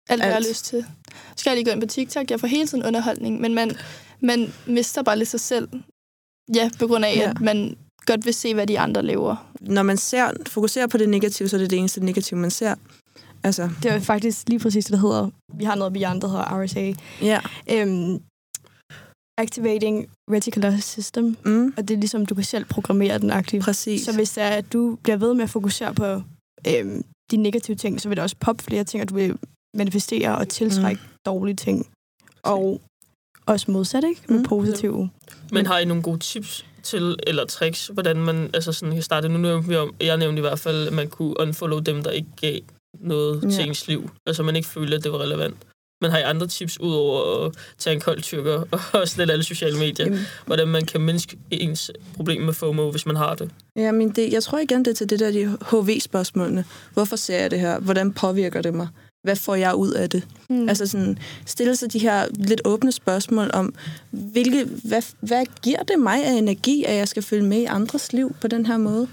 alt, 0.09 0.19
hvad 0.21 0.27
jeg 0.27 0.35
Alt. 0.35 0.45
har 0.45 0.49
lyst 0.51 0.65
til. 0.65 0.85
Så 1.35 1.43
kan 1.43 1.49
jeg 1.51 1.55
lige 1.57 1.65
gå 1.65 1.71
ind 1.71 1.81
på 1.81 1.87
TikTok. 1.87 2.31
Jeg 2.31 2.39
får 2.39 2.47
hele 2.47 2.67
tiden 2.67 2.85
underholdning, 2.85 3.41
men 3.41 3.53
man, 3.53 3.77
man 4.21 4.53
mister 4.65 5.03
bare 5.03 5.17
lidt 5.17 5.29
sig 5.29 5.39
selv. 5.39 5.67
Ja, 6.55 6.69
på 6.79 6.87
grund 6.87 7.05
af, 7.05 7.13
Ja. 7.15 7.21
ja. 7.21 7.29
at 7.29 7.41
man 7.41 7.77
godt 8.11 8.25
vil 8.25 8.33
se, 8.33 8.53
hvad 8.53 8.67
de 8.67 8.79
andre 8.79 9.01
laver. 9.03 9.51
Når 9.61 9.83
man 9.83 9.97
ser, 9.97 10.31
fokuserer 10.47 10.87
på 10.87 10.97
det 10.97 11.09
negative, 11.09 11.49
så 11.49 11.55
er 11.55 11.59
det 11.59 11.69
det 11.69 11.79
eneste 11.79 12.05
negative, 12.05 12.39
man 12.39 12.51
ser. 12.51 12.75
Altså, 13.43 13.69
Det 13.83 13.91
er 13.91 13.99
faktisk 13.99 14.49
lige 14.49 14.59
præcis 14.59 14.85
det, 14.85 14.93
der 14.93 14.99
hedder... 14.99 15.29
Vi 15.53 15.63
har 15.63 15.75
noget 15.75 15.93
beyond, 15.93 16.21
der 16.21 16.27
hedder 16.27 16.63
RSA. 16.65 16.93
ja. 17.21 17.39
Øhm, 17.71 18.19
Activating 19.37 20.07
Reticular 20.31 20.77
System. 20.79 21.37
Mm, 21.45 21.73
Og 21.77 21.87
det 21.87 21.93
er 21.95 21.99
ligesom, 21.99 22.25
du 22.25 22.35
kan 22.35 22.43
selv 22.43 22.65
programmere 22.65 23.17
den 23.19 23.31
aktivt. 23.31 23.63
præcis. 23.63 24.01
Så 24.05 24.15
hvis 24.15 24.31
det 24.31 24.43
er, 24.43 24.49
at 24.49 24.73
du 24.73 24.97
bliver 25.03 25.17
ved 25.17 25.33
med 25.33 25.43
at 25.43 25.49
fokusere 25.49 25.93
på 25.93 26.21
øhm, 26.67 27.03
de 27.31 27.37
negative 27.37 27.75
ting, 27.77 28.01
så 28.01 28.07
vil 28.09 28.17
der 28.17 28.23
også 28.23 28.35
poppe 28.39 28.63
flere 28.63 28.83
ting, 28.83 29.01
og 29.03 29.09
du 29.09 29.15
vil 29.15 29.37
manifestere 29.77 30.37
og 30.37 30.47
tiltrække 30.49 31.01
mm. 31.03 31.09
dårlige 31.25 31.55
ting. 31.55 31.87
Og 32.43 32.81
også 33.45 33.71
modsat, 33.71 34.03
ikke? 34.03 34.21
Med 34.29 34.37
Mm. 34.39 34.45
positive. 34.45 35.09
Men 35.51 35.65
har 35.65 35.79
I 35.79 35.85
nogle 35.85 36.03
gode 36.03 36.19
tips 36.19 36.65
til, 36.83 37.15
eller 37.27 37.45
tricks, 37.45 37.87
hvordan 37.93 38.17
man 38.17 38.49
altså 38.53 38.71
sådan 38.73 38.93
kan 38.93 39.03
starte? 39.03 39.29
Nu 39.29 39.37
nævnte 39.37 39.69
vi 39.69 39.75
om, 39.75 39.95
jeg 40.01 40.17
nævnte 40.17 40.37
i 40.39 40.41
hvert 40.41 40.59
fald, 40.59 40.87
at 40.87 40.93
man 40.93 41.07
kunne 41.09 41.39
unfollow 41.39 41.79
dem, 41.79 42.03
der 42.03 42.11
ikke 42.11 42.29
gav 42.41 42.59
noget 42.99 43.43
Ja. 43.43 43.49
til 43.49 43.67
ens 43.67 43.87
liv. 43.87 44.09
Altså 44.25 44.43
man 44.43 44.55
ikke 44.55 44.67
følte, 44.67 44.95
at 44.97 45.03
det 45.03 45.11
var 45.11 45.19
relevant. 45.19 45.55
Men 46.01 46.11
har 46.11 46.17
I 46.17 46.21
andre 46.21 46.47
tips, 46.47 46.79
udover 46.79 47.45
at 47.45 47.53
tage 47.77 47.93
en 47.93 47.99
kold 48.01 48.21
tyrker 48.21 48.63
og 48.99 49.07
slette 49.07 49.33
alle 49.33 49.43
sociale 49.43 49.79
medier? 49.79 50.05
Jamen, 50.05 50.19
Hvordan 50.45 50.67
man 50.67 50.85
kan 50.85 51.01
mindske 51.01 51.37
ens 51.51 51.91
problem 52.15 52.41
med 52.41 52.53
FOMO, 52.53 52.91
hvis 52.91 53.05
man 53.05 53.15
har 53.15 53.35
det? 53.35 53.51
ja, 53.75 53.91
men 53.91 54.09
det, 54.09 54.33
jeg 54.33 54.43
tror 54.43 54.59
igen, 54.59 54.85
det 54.85 54.91
er 54.91 54.95
til 54.95 55.09
det 55.09 55.19
der 55.19 55.31
de 55.31 55.57
HV-spørgsmålene. 55.71 56.65
Hvorfor 56.93 57.15
ser 57.15 57.39
jeg 57.39 57.51
det 57.51 57.59
her? 57.59 57.79
Hvordan 57.79 58.13
påvirker 58.13 58.61
det 58.61 58.73
mig? 58.73 58.87
Hvad 59.23 59.35
får 59.35 59.55
jeg 59.55 59.75
ud 59.75 59.91
af 59.91 60.09
det? 60.09 60.27
Mm. 60.49 60.69
Altså 60.69 60.87
sådan, 60.87 61.17
stille 61.45 61.75
sig 61.75 61.93
de 61.93 61.99
her 61.99 62.25
lidt 62.33 62.61
åbne 62.65 62.91
spørgsmål 62.91 63.49
om, 63.53 63.73
hvilke, 64.11 64.65
hvad, 64.83 65.01
hvad 65.21 65.45
giver 65.63 65.83
det 65.83 65.99
mig 65.99 66.25
af 66.25 66.31
energi, 66.33 66.83
at 66.83 66.95
jeg 66.95 67.07
skal 67.07 67.23
følge 67.23 67.43
med 67.43 67.57
i 67.61 67.65
andres 67.65 68.13
liv 68.13 68.35
på 68.41 68.47
den 68.47 68.65
her 68.65 68.77
måde? 68.77 69.07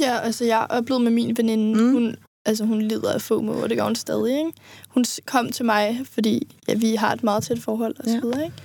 Ja, 0.00 0.18
altså 0.20 0.44
jeg 0.44 0.66
oplevede 0.70 1.04
med 1.04 1.12
min 1.12 1.36
veninde, 1.36 1.82
Mm. 1.84 1.92
hun, 1.92 2.16
altså 2.46 2.64
hun 2.64 2.82
lider 2.82 3.12
af 3.12 3.22
FOMO, 3.22 3.52
og 3.62 3.68
det 3.68 3.76
gør 3.78 3.84
hun 3.84 3.94
stadig, 3.96 4.38
ikke? 4.38 4.52
Hun 4.88 5.04
kom 5.26 5.52
til 5.52 5.64
mig, 5.64 6.00
fordi 6.12 6.56
ja, 6.68 6.74
vi 6.74 6.94
har 6.94 7.12
et 7.12 7.22
meget 7.24 7.42
tæt 7.44 7.58
forhold 7.58 7.94
og 7.98 8.04
så 8.04 8.10
Ja. 8.14 8.20
videre, 8.20 8.44
ikke? 8.44 8.56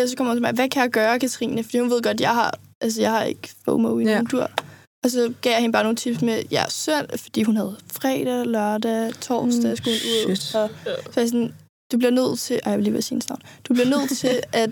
Øh, 0.00 0.08
Så 0.08 0.16
kommer 0.16 0.30
hun 0.32 0.36
til 0.36 0.42
mig, 0.42 0.52
hvad 0.52 0.68
kan 0.68 0.82
jeg 0.82 0.90
gøre, 0.90 1.18
Katrine? 1.18 1.64
Fordi 1.64 1.78
hun 1.78 1.90
ved 1.90 2.02
godt, 2.02 2.20
jeg 2.20 2.30
har, 2.34 2.58
altså 2.80 3.00
jeg 3.00 3.10
har 3.10 3.22
ikke 3.22 3.48
FOMO 3.64 3.98
i 3.98 4.04
Ja. 4.04 4.10
nogen 4.10 4.26
tur. 4.26 4.50
Og 5.06 5.10
så 5.10 5.32
gav 5.42 5.50
jeg 5.52 5.60
hende 5.60 5.72
bare 5.72 5.82
nogle 5.82 5.96
tips 5.96 6.22
med, 6.22 6.42
ja, 6.50 6.64
søndag, 6.68 7.20
fordi 7.20 7.42
hun 7.42 7.56
havde 7.56 7.76
fredag, 7.92 8.46
lørdag, 8.46 9.12
torsdag, 9.20 9.70
Mm, 9.70 9.76
skulle 9.76 9.96
hun 10.24 10.30
ud. 10.30 10.36
shit. 10.36 10.54
Og 10.54 10.70
så 11.14 11.20
jeg 11.20 11.28
sådan, 11.28 11.54
du 11.92 11.98
bliver 11.98 12.10
nødt 12.10 12.38
til, 12.38 12.60
ej, 12.64 12.70
jeg 12.70 12.78
vil 12.78 12.84
lige 12.84 12.92
være 12.92 13.02
sin 13.02 13.22
navn, 13.28 13.40
du 13.68 13.74
bliver 13.74 13.88
nødt 13.88 14.10
til, 14.18 14.40
at 14.62 14.70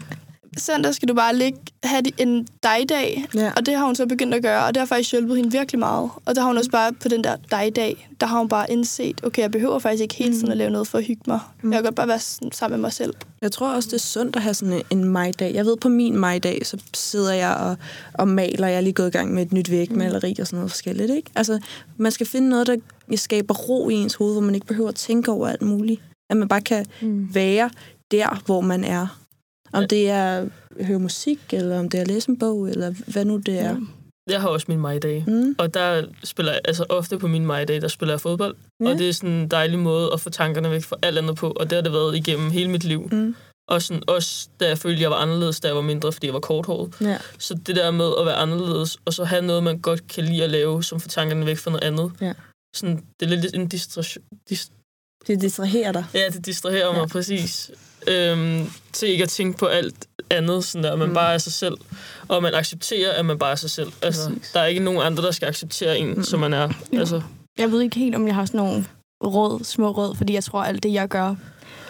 søndag 0.58 0.94
skal 0.94 1.08
du 1.08 1.14
bare 1.14 1.36
ligge, 1.36 1.58
have 1.84 2.02
en 2.18 2.46
dig-dag, 2.62 3.24
Ja. 3.34 3.52
og 3.56 3.66
det 3.66 3.74
har 3.76 3.86
hun 3.86 3.94
så 3.94 4.06
begyndt 4.06 4.34
at 4.34 4.42
gøre, 4.42 4.64
og 4.64 4.74
det 4.74 4.80
har 4.80 4.86
faktisk 4.86 5.12
hjulpet 5.12 5.36
hende 5.36 5.52
virkelig 5.52 5.78
meget. 5.78 6.10
Og 6.24 6.34
der 6.34 6.40
har 6.40 6.48
hun 6.48 6.58
også 6.58 6.70
bare 6.70 6.92
på 6.92 7.08
den 7.08 7.24
der 7.24 7.36
dig-dag, 7.50 8.08
der 8.20 8.26
har 8.26 8.38
hun 8.38 8.48
bare 8.48 8.70
indset, 8.70 9.20
okay, 9.24 9.42
jeg 9.42 9.50
behøver 9.50 9.78
faktisk 9.78 10.02
ikke 10.02 10.14
hele 10.14 10.32
tiden 10.34 10.50
at 10.50 10.56
lave 10.56 10.70
noget 10.70 10.88
for 10.88 10.98
at 10.98 11.04
hygge 11.04 11.22
mig. 11.26 11.40
Mm. 11.62 11.72
Jeg 11.72 11.76
kan 11.76 11.84
godt 11.84 11.94
bare 11.94 12.08
være 12.08 12.18
sådan 12.20 12.52
sammen 12.52 12.76
med 12.80 12.82
mig 12.86 12.92
selv. 12.92 13.14
Jeg 13.42 13.52
tror 13.52 13.74
også, 13.74 13.86
det 13.86 13.94
er 13.94 13.98
sundt 13.98 14.36
at 14.36 14.42
have 14.42 14.54
sådan 14.54 14.82
en- 14.90 15.04
majdag. 15.04 15.54
Jeg 15.54 15.66
ved, 15.66 15.76
på 15.76 15.88
min 15.88 16.16
majdag, 16.18 16.66
så 16.66 16.78
sidder 16.94 17.32
jeg 17.32 17.54
og, 17.54 17.76
og 18.14 18.28
maler. 18.28 18.66
Jeg 18.68 18.76
er 18.76 18.80
lige 18.80 18.92
gået 18.92 19.08
i 19.08 19.10
gang 19.10 19.34
med 19.34 19.42
et 19.46 19.52
nyt 19.52 19.70
vægmaleri 19.70 20.36
og 20.40 20.46
sådan 20.46 20.56
noget 20.56 20.70
forskelligt. 20.70 21.10
Ikke? 21.10 21.30
Altså, 21.36 21.58
man 21.96 22.12
skal 22.12 22.26
finde 22.26 22.48
noget, 22.48 22.66
der 22.66 22.76
skaber 23.16 23.54
ro 23.54 23.88
i 23.88 23.94
ens 23.94 24.14
hoved, 24.14 24.32
hvor 24.34 24.40
man 24.42 24.54
ikke 24.54 24.66
behøver 24.66 24.88
at 24.88 24.94
tænke 24.94 25.30
over 25.30 25.48
alt 25.48 25.62
muligt. 25.62 26.00
At 26.30 26.36
man 26.36 26.48
bare 26.48 26.60
kan 26.60 26.86
Mm. 27.02 27.34
være 27.34 27.70
der, 28.10 28.42
hvor 28.46 28.60
man 28.60 28.84
er. 28.84 29.18
Om 29.74 29.88
det 29.88 30.10
er 30.10 30.38
at 30.78 30.86
høre 30.86 30.98
musik, 30.98 31.38
eller 31.52 31.78
om 31.78 31.88
det 31.90 31.98
er 31.98 32.02
at 32.02 32.08
læse 32.08 32.28
en 32.30 32.38
bog, 32.38 32.68
eller 32.68 32.94
hvad 33.12 33.24
nu 33.24 33.36
det 33.36 33.58
er. 33.58 33.70
Ja. 33.70 33.76
Jeg 34.30 34.40
har 34.40 34.48
også 34.48 34.66
min 34.68 34.78
majdag. 34.78 35.24
Mm. 35.26 35.54
Og 35.58 35.74
der 35.74 36.06
spiller 36.24 36.52
jeg, 36.52 36.60
altså 36.64 36.84
ofte 36.88 37.18
på 37.18 37.28
min 37.28 37.46
majdag, 37.46 37.80
der 37.80 37.88
spiller 37.88 38.12
jeg 38.12 38.20
fodbold. 38.20 38.56
Ja. 38.80 38.88
Og 38.90 38.98
det 38.98 39.08
er 39.08 39.12
sådan 39.12 39.30
en 39.30 39.48
dejlig 39.48 39.78
måde 39.78 40.10
at 40.12 40.20
få 40.20 40.30
tankerne 40.30 40.70
væk 40.70 40.82
fra 40.82 40.96
alt 41.02 41.18
andet 41.18 41.36
på. 41.36 41.50
Og 41.50 41.70
det 41.70 41.76
har 41.76 41.82
det 41.82 41.92
været 41.92 42.16
igennem 42.16 42.50
hele 42.50 42.70
mit 42.70 42.84
liv. 42.84 43.08
Mm. 43.12 43.34
Og 43.68 43.82
sådan, 43.82 44.02
også 44.06 44.48
da 44.60 44.68
jeg 44.68 44.78
følte, 44.78 45.02
jeg 45.02 45.10
var 45.10 45.16
anderledes, 45.16 45.60
da 45.60 45.68
jeg 45.68 45.76
var 45.76 45.82
mindre, 45.82 46.12
fordi 46.12 46.26
jeg 46.26 46.34
var 46.34 46.40
korthåret. 46.40 46.94
Ja. 47.00 47.18
Så 47.38 47.54
det 47.54 47.76
der 47.76 47.90
med 47.90 48.10
at 48.20 48.26
være 48.26 48.34
anderledes, 48.34 48.98
og 49.04 49.12
så 49.14 49.24
have 49.24 49.42
noget, 49.42 49.62
man 49.62 49.78
godt 49.78 50.06
kan 50.08 50.24
lide 50.24 50.44
at 50.44 50.50
lave, 50.50 50.82
som 50.84 51.00
får 51.00 51.08
tankerne 51.08 51.46
væk 51.46 51.58
fra 51.58 51.70
noget 51.70 51.84
andet. 51.84 52.12
Ja. 52.20 52.32
Sådan, 52.76 53.04
det 53.20 53.32
er 53.32 53.36
lidt 53.36 53.54
en 53.54 53.68
distraktion. 53.68 54.24
Dist, 54.48 54.72
Det 55.26 55.40
distraherer 55.40 55.92
dig. 55.92 56.04
ja, 56.14 56.28
det 56.32 56.46
distraherer 56.46 56.86
mig 56.86 56.96
Ja. 56.96 57.00
ja. 57.00 57.06
præcis. 57.06 57.70
Øhm, 58.08 58.70
til 58.92 59.08
ikke 59.08 59.22
at 59.24 59.28
tænke 59.30 59.58
på 59.58 59.66
alt 59.66 60.06
andet, 60.30 60.64
sådan 60.64 60.84
der, 60.84 60.92
at 60.92 60.98
man 60.98 61.08
Mm. 61.08 61.14
bare 61.14 61.34
er 61.34 61.38
sig 61.38 61.52
selv. 61.52 61.74
Og 62.28 62.42
man 62.42 62.54
accepterer, 62.54 63.12
at 63.12 63.24
man 63.26 63.38
bare 63.38 63.50
er 63.50 63.54
sig 63.56 63.70
selv. 63.70 63.92
Altså, 64.02 64.28
Præcis. 64.28 64.50
der 64.54 64.60
er 64.60 64.66
ikke 64.66 64.80
nogen 64.82 65.02
andre, 65.02 65.22
der 65.22 65.30
skal 65.30 65.48
acceptere 65.48 65.98
en, 65.98 66.08
Mm. 66.14 66.22
som 66.22 66.40
man 66.40 66.52
er. 66.52 66.68
Jo. 66.92 66.98
Altså, 66.98 67.22
Jeg 67.58 67.70
ved 67.72 67.80
ikke 67.80 67.96
helt, 67.98 68.14
om 68.14 68.26
jeg 68.26 68.34
har 68.34 68.44
sådan 68.44 68.58
nogle 68.58 68.84
råd, 69.24 69.64
små 69.64 69.90
råd, 69.90 70.14
fordi 70.14 70.32
jeg 70.34 70.44
tror, 70.44 70.62
alt 70.62 70.82
det, 70.82 70.92
jeg 70.92 71.08
gør, 71.08 71.34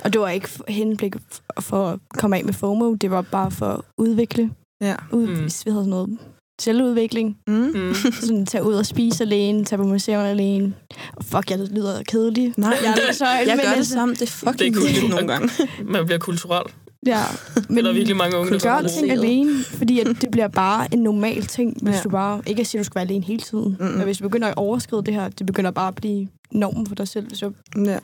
og 0.05 0.13
det 0.13 0.21
var 0.21 0.29
ikke 0.29 0.49
henblik 0.69 1.15
for 1.61 1.87
at 1.91 1.99
komme 2.19 2.37
af 2.37 2.45
med 2.45 2.53
FOMO, 2.53 2.95
det 2.95 3.11
var 3.11 3.23
bare 3.23 3.51
for 3.51 3.67
at 3.67 3.81
udvikle, 3.99 4.51
Ja. 4.81 4.95
ud, 5.13 5.23
Mm. 5.27 5.29
mm. 5.29 5.35
hvad 5.35 5.43
hedder 5.43 5.81
sådan 5.81 5.91
noget, 5.91 6.19
selvudvikling. 6.61 7.39
Mm. 7.47 7.55
mm. 7.55 7.95
Sådan 8.21 8.47
tage 8.47 8.65
ud 8.65 8.75
og 8.75 8.87
spise 8.87 9.25
alene, 9.25 9.65
tage 9.65 9.79
på 9.79 9.85
museum 9.85 10.23
alene. 10.25 10.75
Og 11.17 11.25
fuck, 11.25 11.51
jeg 11.51 11.59
lyder 11.59 12.03
kedelig. 12.03 12.55
Nej, 12.57 12.77
Jeg, 12.85 12.95
det, 12.97 13.09
er 13.09 13.13
så, 13.13 13.27
jeg 13.27 13.61
gør 13.65 13.75
det 13.77 13.87
samme. 13.87 14.15
Det 14.15 14.23
er 14.23 14.27
fucking 14.27 14.75
Det 14.75 14.91
er 14.97 15.01
cool. 15.01 15.11
nogle 15.11 15.29
gange. 15.29 15.51
man 15.93 16.05
bliver 16.07 16.19
kulturel. 16.19 16.73
Ja, 17.07 17.23
Men, 17.69 17.85
der 17.85 17.91
er 17.91 17.95
virkelig 17.95 18.17
mange 18.17 18.37
unge, 18.37 18.53
der 18.53 18.59
gør 18.81 18.89
ting 18.89 19.11
alene, 19.11 19.65
fordi 19.65 20.01
at 20.01 20.07
det 20.21 20.31
bliver 20.31 20.49
bare 20.49 20.95
en 20.95 20.99
normal 20.99 21.43
ting, 21.47 21.77
hvis 21.83 21.95
Ja. 21.95 22.01
du 22.05 22.09
bare... 22.09 22.43
Ikke 22.47 22.61
at 22.61 22.67
sige, 22.67 22.79
at 22.79 22.83
du 22.83 22.85
skal 22.85 22.95
være 22.95 23.05
alene 23.05 23.25
hele 23.25 23.41
tiden, 23.41 23.77
mm. 23.81 23.87
men 23.87 24.03
hvis 24.03 24.19
du 24.19 24.23
begynder 24.23 24.49
at 24.49 24.55
overskride 24.57 25.03
det 25.03 25.15
her, 25.15 25.29
det 25.29 25.47
begynder 25.47 25.71
bare 25.71 25.89
at 25.89 25.95
blive 25.95 26.29
normen 26.53 26.87
for 26.87 26.95
dig 26.95 27.09
selv. 27.09 27.35
Så 27.35 27.53
Ja. 27.85 27.99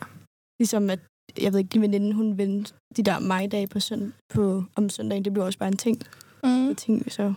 ligesom 0.60 0.90
at, 0.90 0.98
jeg 1.40 1.52
ved 1.52 1.58
ikke, 1.58 1.68
din 1.68 1.82
veninde, 1.82 2.12
hun 2.12 2.38
vendte 2.38 2.72
de 2.96 3.02
der 3.02 3.18
mig-dage 3.18 3.66
på, 3.66 3.80
søn, 3.80 4.12
på, 4.34 4.64
om 4.76 4.88
søndagen, 4.88 5.24
det 5.24 5.32
bliver 5.32 5.46
også 5.46 5.58
bare 5.58 5.68
en 5.68 5.76
ting. 5.76 6.02
Mm. 6.44 6.74
ting 6.74 7.12
så. 7.12 7.32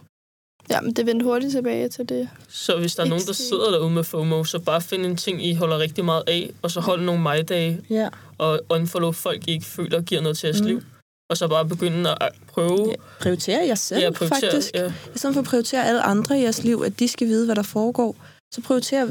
Ja, 0.70 0.82
men 0.82 0.94
det 0.94 1.06
vendte 1.06 1.24
hurtigt 1.24 1.52
tilbage 1.52 1.90
til 1.90 2.10
det. 2.10 2.30
Så 2.50 2.78
hvis 2.80 2.96
der 2.96 3.04
er 3.04 3.08
nogen, 3.08 3.26
der 3.28 3.34
sidder 3.34 3.72
derude 3.72 3.90
med 3.90 4.04
FOMO, 4.04 4.44
så 4.44 4.60
bare 4.60 4.82
find 4.82 5.06
en 5.06 5.18
ting, 5.18 5.46
I 5.46 5.54
holder 5.54 5.78
rigtig 5.80 6.06
meget 6.06 6.24
af, 6.28 6.50
og 6.62 6.72
så 6.72 6.80
hold 6.80 7.02
nogle 7.02 7.22
mig-dage, 7.22 7.82
ja. 7.90 8.08
og 8.38 8.62
unfollow 8.70 9.12
folk, 9.12 9.48
I 9.48 9.52
ikke 9.52 9.66
føler 9.66 10.02
giver 10.02 10.22
noget 10.22 10.38
til 10.38 10.48
jeres 10.48 10.62
Mm. 10.62 10.68
liv. 10.68 10.82
Og 11.30 11.38
så 11.38 11.48
bare 11.48 11.66
begynde 11.66 12.10
at 12.22 12.30
prøve 12.48 12.88
Ja, 12.90 12.94
prioritere 13.22 13.68
jer 13.68 13.76
selv, 13.76 14.02
ja, 14.02 14.10
prioritere, 14.12 14.40
faktisk. 14.52 14.72
Ja. 14.76 14.86
I 15.16 15.18
stedet 15.18 15.34
for 15.34 15.42
at 15.42 15.48
prioritere 15.48 15.86
alle 15.88 16.02
andre 16.02 16.40
i 16.40 16.44
jeres 16.44 16.64
liv, 16.64 16.84
at 16.86 17.00
de 17.00 17.08
skal 17.08 17.28
vide, 17.28 17.46
hvad 17.46 17.56
der 17.56 17.64
foregår, 17.64 18.16
så 18.54 18.62
prioriter, 18.62 19.08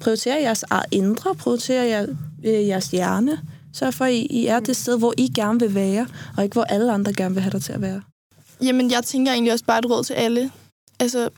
prioriter 0.00 0.36
jeres 0.36 0.64
eget 0.70 0.86
indre, 0.90 1.34
prioriter 1.34 1.82
jer, 1.82 2.06
øh, 2.44 2.68
jeres 2.68 2.86
hjerne. 2.90 3.38
Sørg 3.74 3.94
for, 3.94 4.04
at 4.04 4.12
I, 4.12 4.26
I 4.26 4.46
er 4.46 4.60
det 4.60 4.76
sted, 4.76 4.98
hvor 4.98 5.14
I 5.16 5.28
gerne 5.34 5.60
vil 5.60 5.74
være, 5.74 6.06
og 6.36 6.44
ikke 6.44 6.54
hvor 6.54 6.64
alle 6.64 6.92
andre 6.92 7.12
gerne 7.12 7.34
vil 7.34 7.42
have 7.42 7.50
dig 7.52 7.62
til 7.62 7.72
at 7.72 7.80
være. 7.80 8.02
Jamen, 8.62 8.90
jeg 8.90 9.04
tænker 9.04 9.32
egentlig 9.32 9.52
også 9.52 9.64
bare 9.64 9.78
et 9.78 9.90
råd 9.90 10.04
til 10.04 10.14
alle. 10.14 10.50
Altså, 11.00 11.30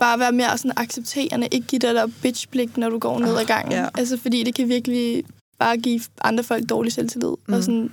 bare 0.00 0.18
være 0.18 0.32
mere 0.32 0.58
sådan 0.58 0.72
accepterende. 0.76 1.48
Ikke 1.52 1.66
give 1.66 1.78
dig 1.78 1.94
der 1.94 2.06
bitch-blik, 2.22 2.76
når 2.76 2.90
du 2.90 2.98
går 2.98 3.18
ned 3.18 3.36
ad 3.36 3.44
gangen. 3.44 3.72
ja. 3.72 3.88
Altså, 3.94 4.16
fordi 4.16 4.42
det 4.42 4.54
kan 4.54 4.68
virkelig 4.68 5.24
bare 5.58 5.76
give 5.76 6.00
andre 6.20 6.44
folk 6.44 6.68
dårlig 6.68 6.92
selvtillid. 6.92 7.34
Mm. 7.48 7.54
Og 7.54 7.62
sådan, 7.64 7.92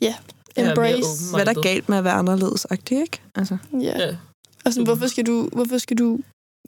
ja, 0.00 0.14
Ja, 0.56 0.62
mere 0.62 0.70
embrace. 0.70 0.96
open-minded. 0.96 1.30
Hvad 1.34 1.46
er 1.46 1.52
der 1.52 1.62
galt 1.62 1.88
med 1.88 1.98
at 1.98 2.04
være 2.04 2.12
anderledes 2.14 2.66
ikke? 2.90 3.20
Altså, 3.34 3.56
Ja. 3.72 3.78
Ja. 4.06 4.16
Og 4.64 4.72
sådan, 4.72 4.84
hvorfor 4.84 5.06
skal, 5.06 5.26
du, 5.26 5.48
hvorfor 5.52 5.78
skal 5.78 5.98
du 5.98 6.18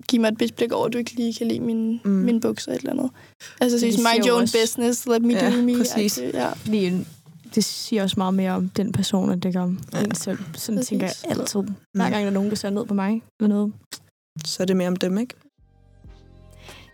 give 0.08 0.20
mig 0.20 0.28
et 0.28 0.38
bitchblik 0.38 0.72
over, 0.72 0.86
at 0.86 0.92
du 0.92 0.98
ikke 0.98 1.12
lige 1.14 1.34
kan 1.34 1.48
lide 1.48 1.60
min, 1.60 1.92
Mm. 1.92 2.00
mm. 2.04 2.10
min 2.10 2.40
bukser 2.40 2.72
eller 2.72 2.76
et 2.76 2.80
eller 2.90 3.02
andet? 3.02 3.10
Altså, 3.60 3.78
så 3.80 3.86
det 3.86 3.98
mind 3.98 4.26
your 4.26 4.34
own 4.34 4.42
også- 4.42 4.58
business, 4.62 5.06
let 5.06 5.22
me 5.22 5.34
Ja, 5.34 5.50
do 5.56 5.62
me. 5.62 5.76
præcis. 5.78 6.18
agtigt, 6.18 6.34
Ja. 6.34 6.48
Fordi 6.52 6.90
det 7.54 7.64
siger 7.64 8.02
også 8.02 8.14
meget 8.18 8.34
mere 8.34 8.52
om 8.52 8.68
den 8.68 8.92
person, 8.92 9.30
end 9.30 9.40
det 9.42 9.54
gør 9.54 9.62
om 9.62 9.78
Ja. 9.92 10.00
en 10.02 10.14
selv. 10.14 10.38
Sådan 10.54 10.76
Præcis. 10.78 10.88
tænker 10.88 11.06
jeg 11.06 11.14
altid. 11.38 11.60
Hver 11.92 12.10
gang 12.10 12.14
der 12.22 12.26
er 12.26 12.30
nogen, 12.30 12.50
der 12.50 12.56
ser 12.56 12.70
ned 12.70 12.86
på 12.86 12.94
mig 12.94 13.22
eller 13.40 13.54
noget. 13.54 13.72
så 14.44 14.62
er 14.62 14.66
det 14.66 14.76
mere 14.76 14.88
om 14.88 14.96
dem, 14.96 15.18
ikke? 15.18 15.34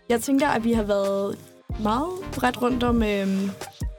Jeg 0.09 0.21
tænker, 0.21 0.47
at 0.47 0.63
vi 0.63 0.73
har 0.73 0.83
været 0.83 1.37
meget 1.81 2.09
bredt 2.35 2.61
rundt 2.61 2.83
om 2.83 3.03
øhm, 3.03 3.49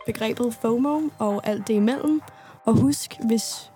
begrebet 0.07 0.55
FOMO 0.63 1.01
og 1.19 1.41
alt 1.47 1.69
det 1.69 1.75
imellem. 1.75 2.21
Og 2.65 2.75
husk, 2.81 3.19
hvis 3.27 3.71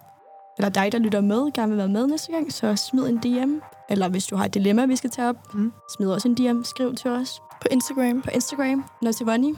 eller 0.58 0.68
dig, 0.68 0.92
der 0.92 0.98
lytter 0.98 1.20
med, 1.20 1.52
gerne 1.52 1.68
vil 1.68 1.78
være 1.78 1.88
med 1.88 2.06
næste 2.06 2.32
gang, 2.32 2.52
så 2.52 2.76
smid 2.76 3.06
en 3.06 3.16
DM. 3.18 3.52
Eller 3.90 4.08
hvis 4.08 4.26
du 4.26 4.36
har 4.36 4.44
et 4.44 4.54
dilemma, 4.54 4.86
vi 4.86 4.96
skal 4.96 5.10
tage 5.10 5.28
op, 5.28 5.54
Mm. 5.54 5.72
smid 5.96 6.10
også 6.10 6.28
en 6.28 6.34
DM. 6.34 6.62
Skriv 6.64 6.94
til 6.94 7.10
os 7.10 7.40
På 7.60 7.68
Instagram. 7.70 8.22
på 8.22 8.30
Instagram, 8.30 8.84
Notivani. 9.02 9.54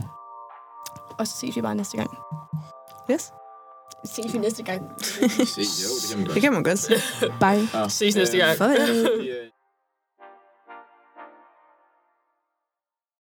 Og 1.18 1.26
så 1.26 1.36
ses 1.40 1.56
vi 1.56 1.60
bare 1.60 1.74
næste 1.74 1.96
gang. 1.96 2.10
Yes. 3.10 3.32
Ses 4.04 4.32
vi 4.32 4.38
næste 4.38 4.62
gang. 4.62 4.82
Se, 5.00 5.20
jo, 5.22 5.24
det 5.24 6.08
kan 6.10 6.18
man 6.18 6.24
godt. 6.24 6.34
Det 6.34 6.42
kan 6.42 6.52
man 6.52 6.62
godt. 6.62 6.88
Bye. 7.40 7.80
Ja. 7.80 7.88
Ses 7.88 8.16
næste 8.16 8.36
gang. 8.38 8.58
Ja. 9.24 9.34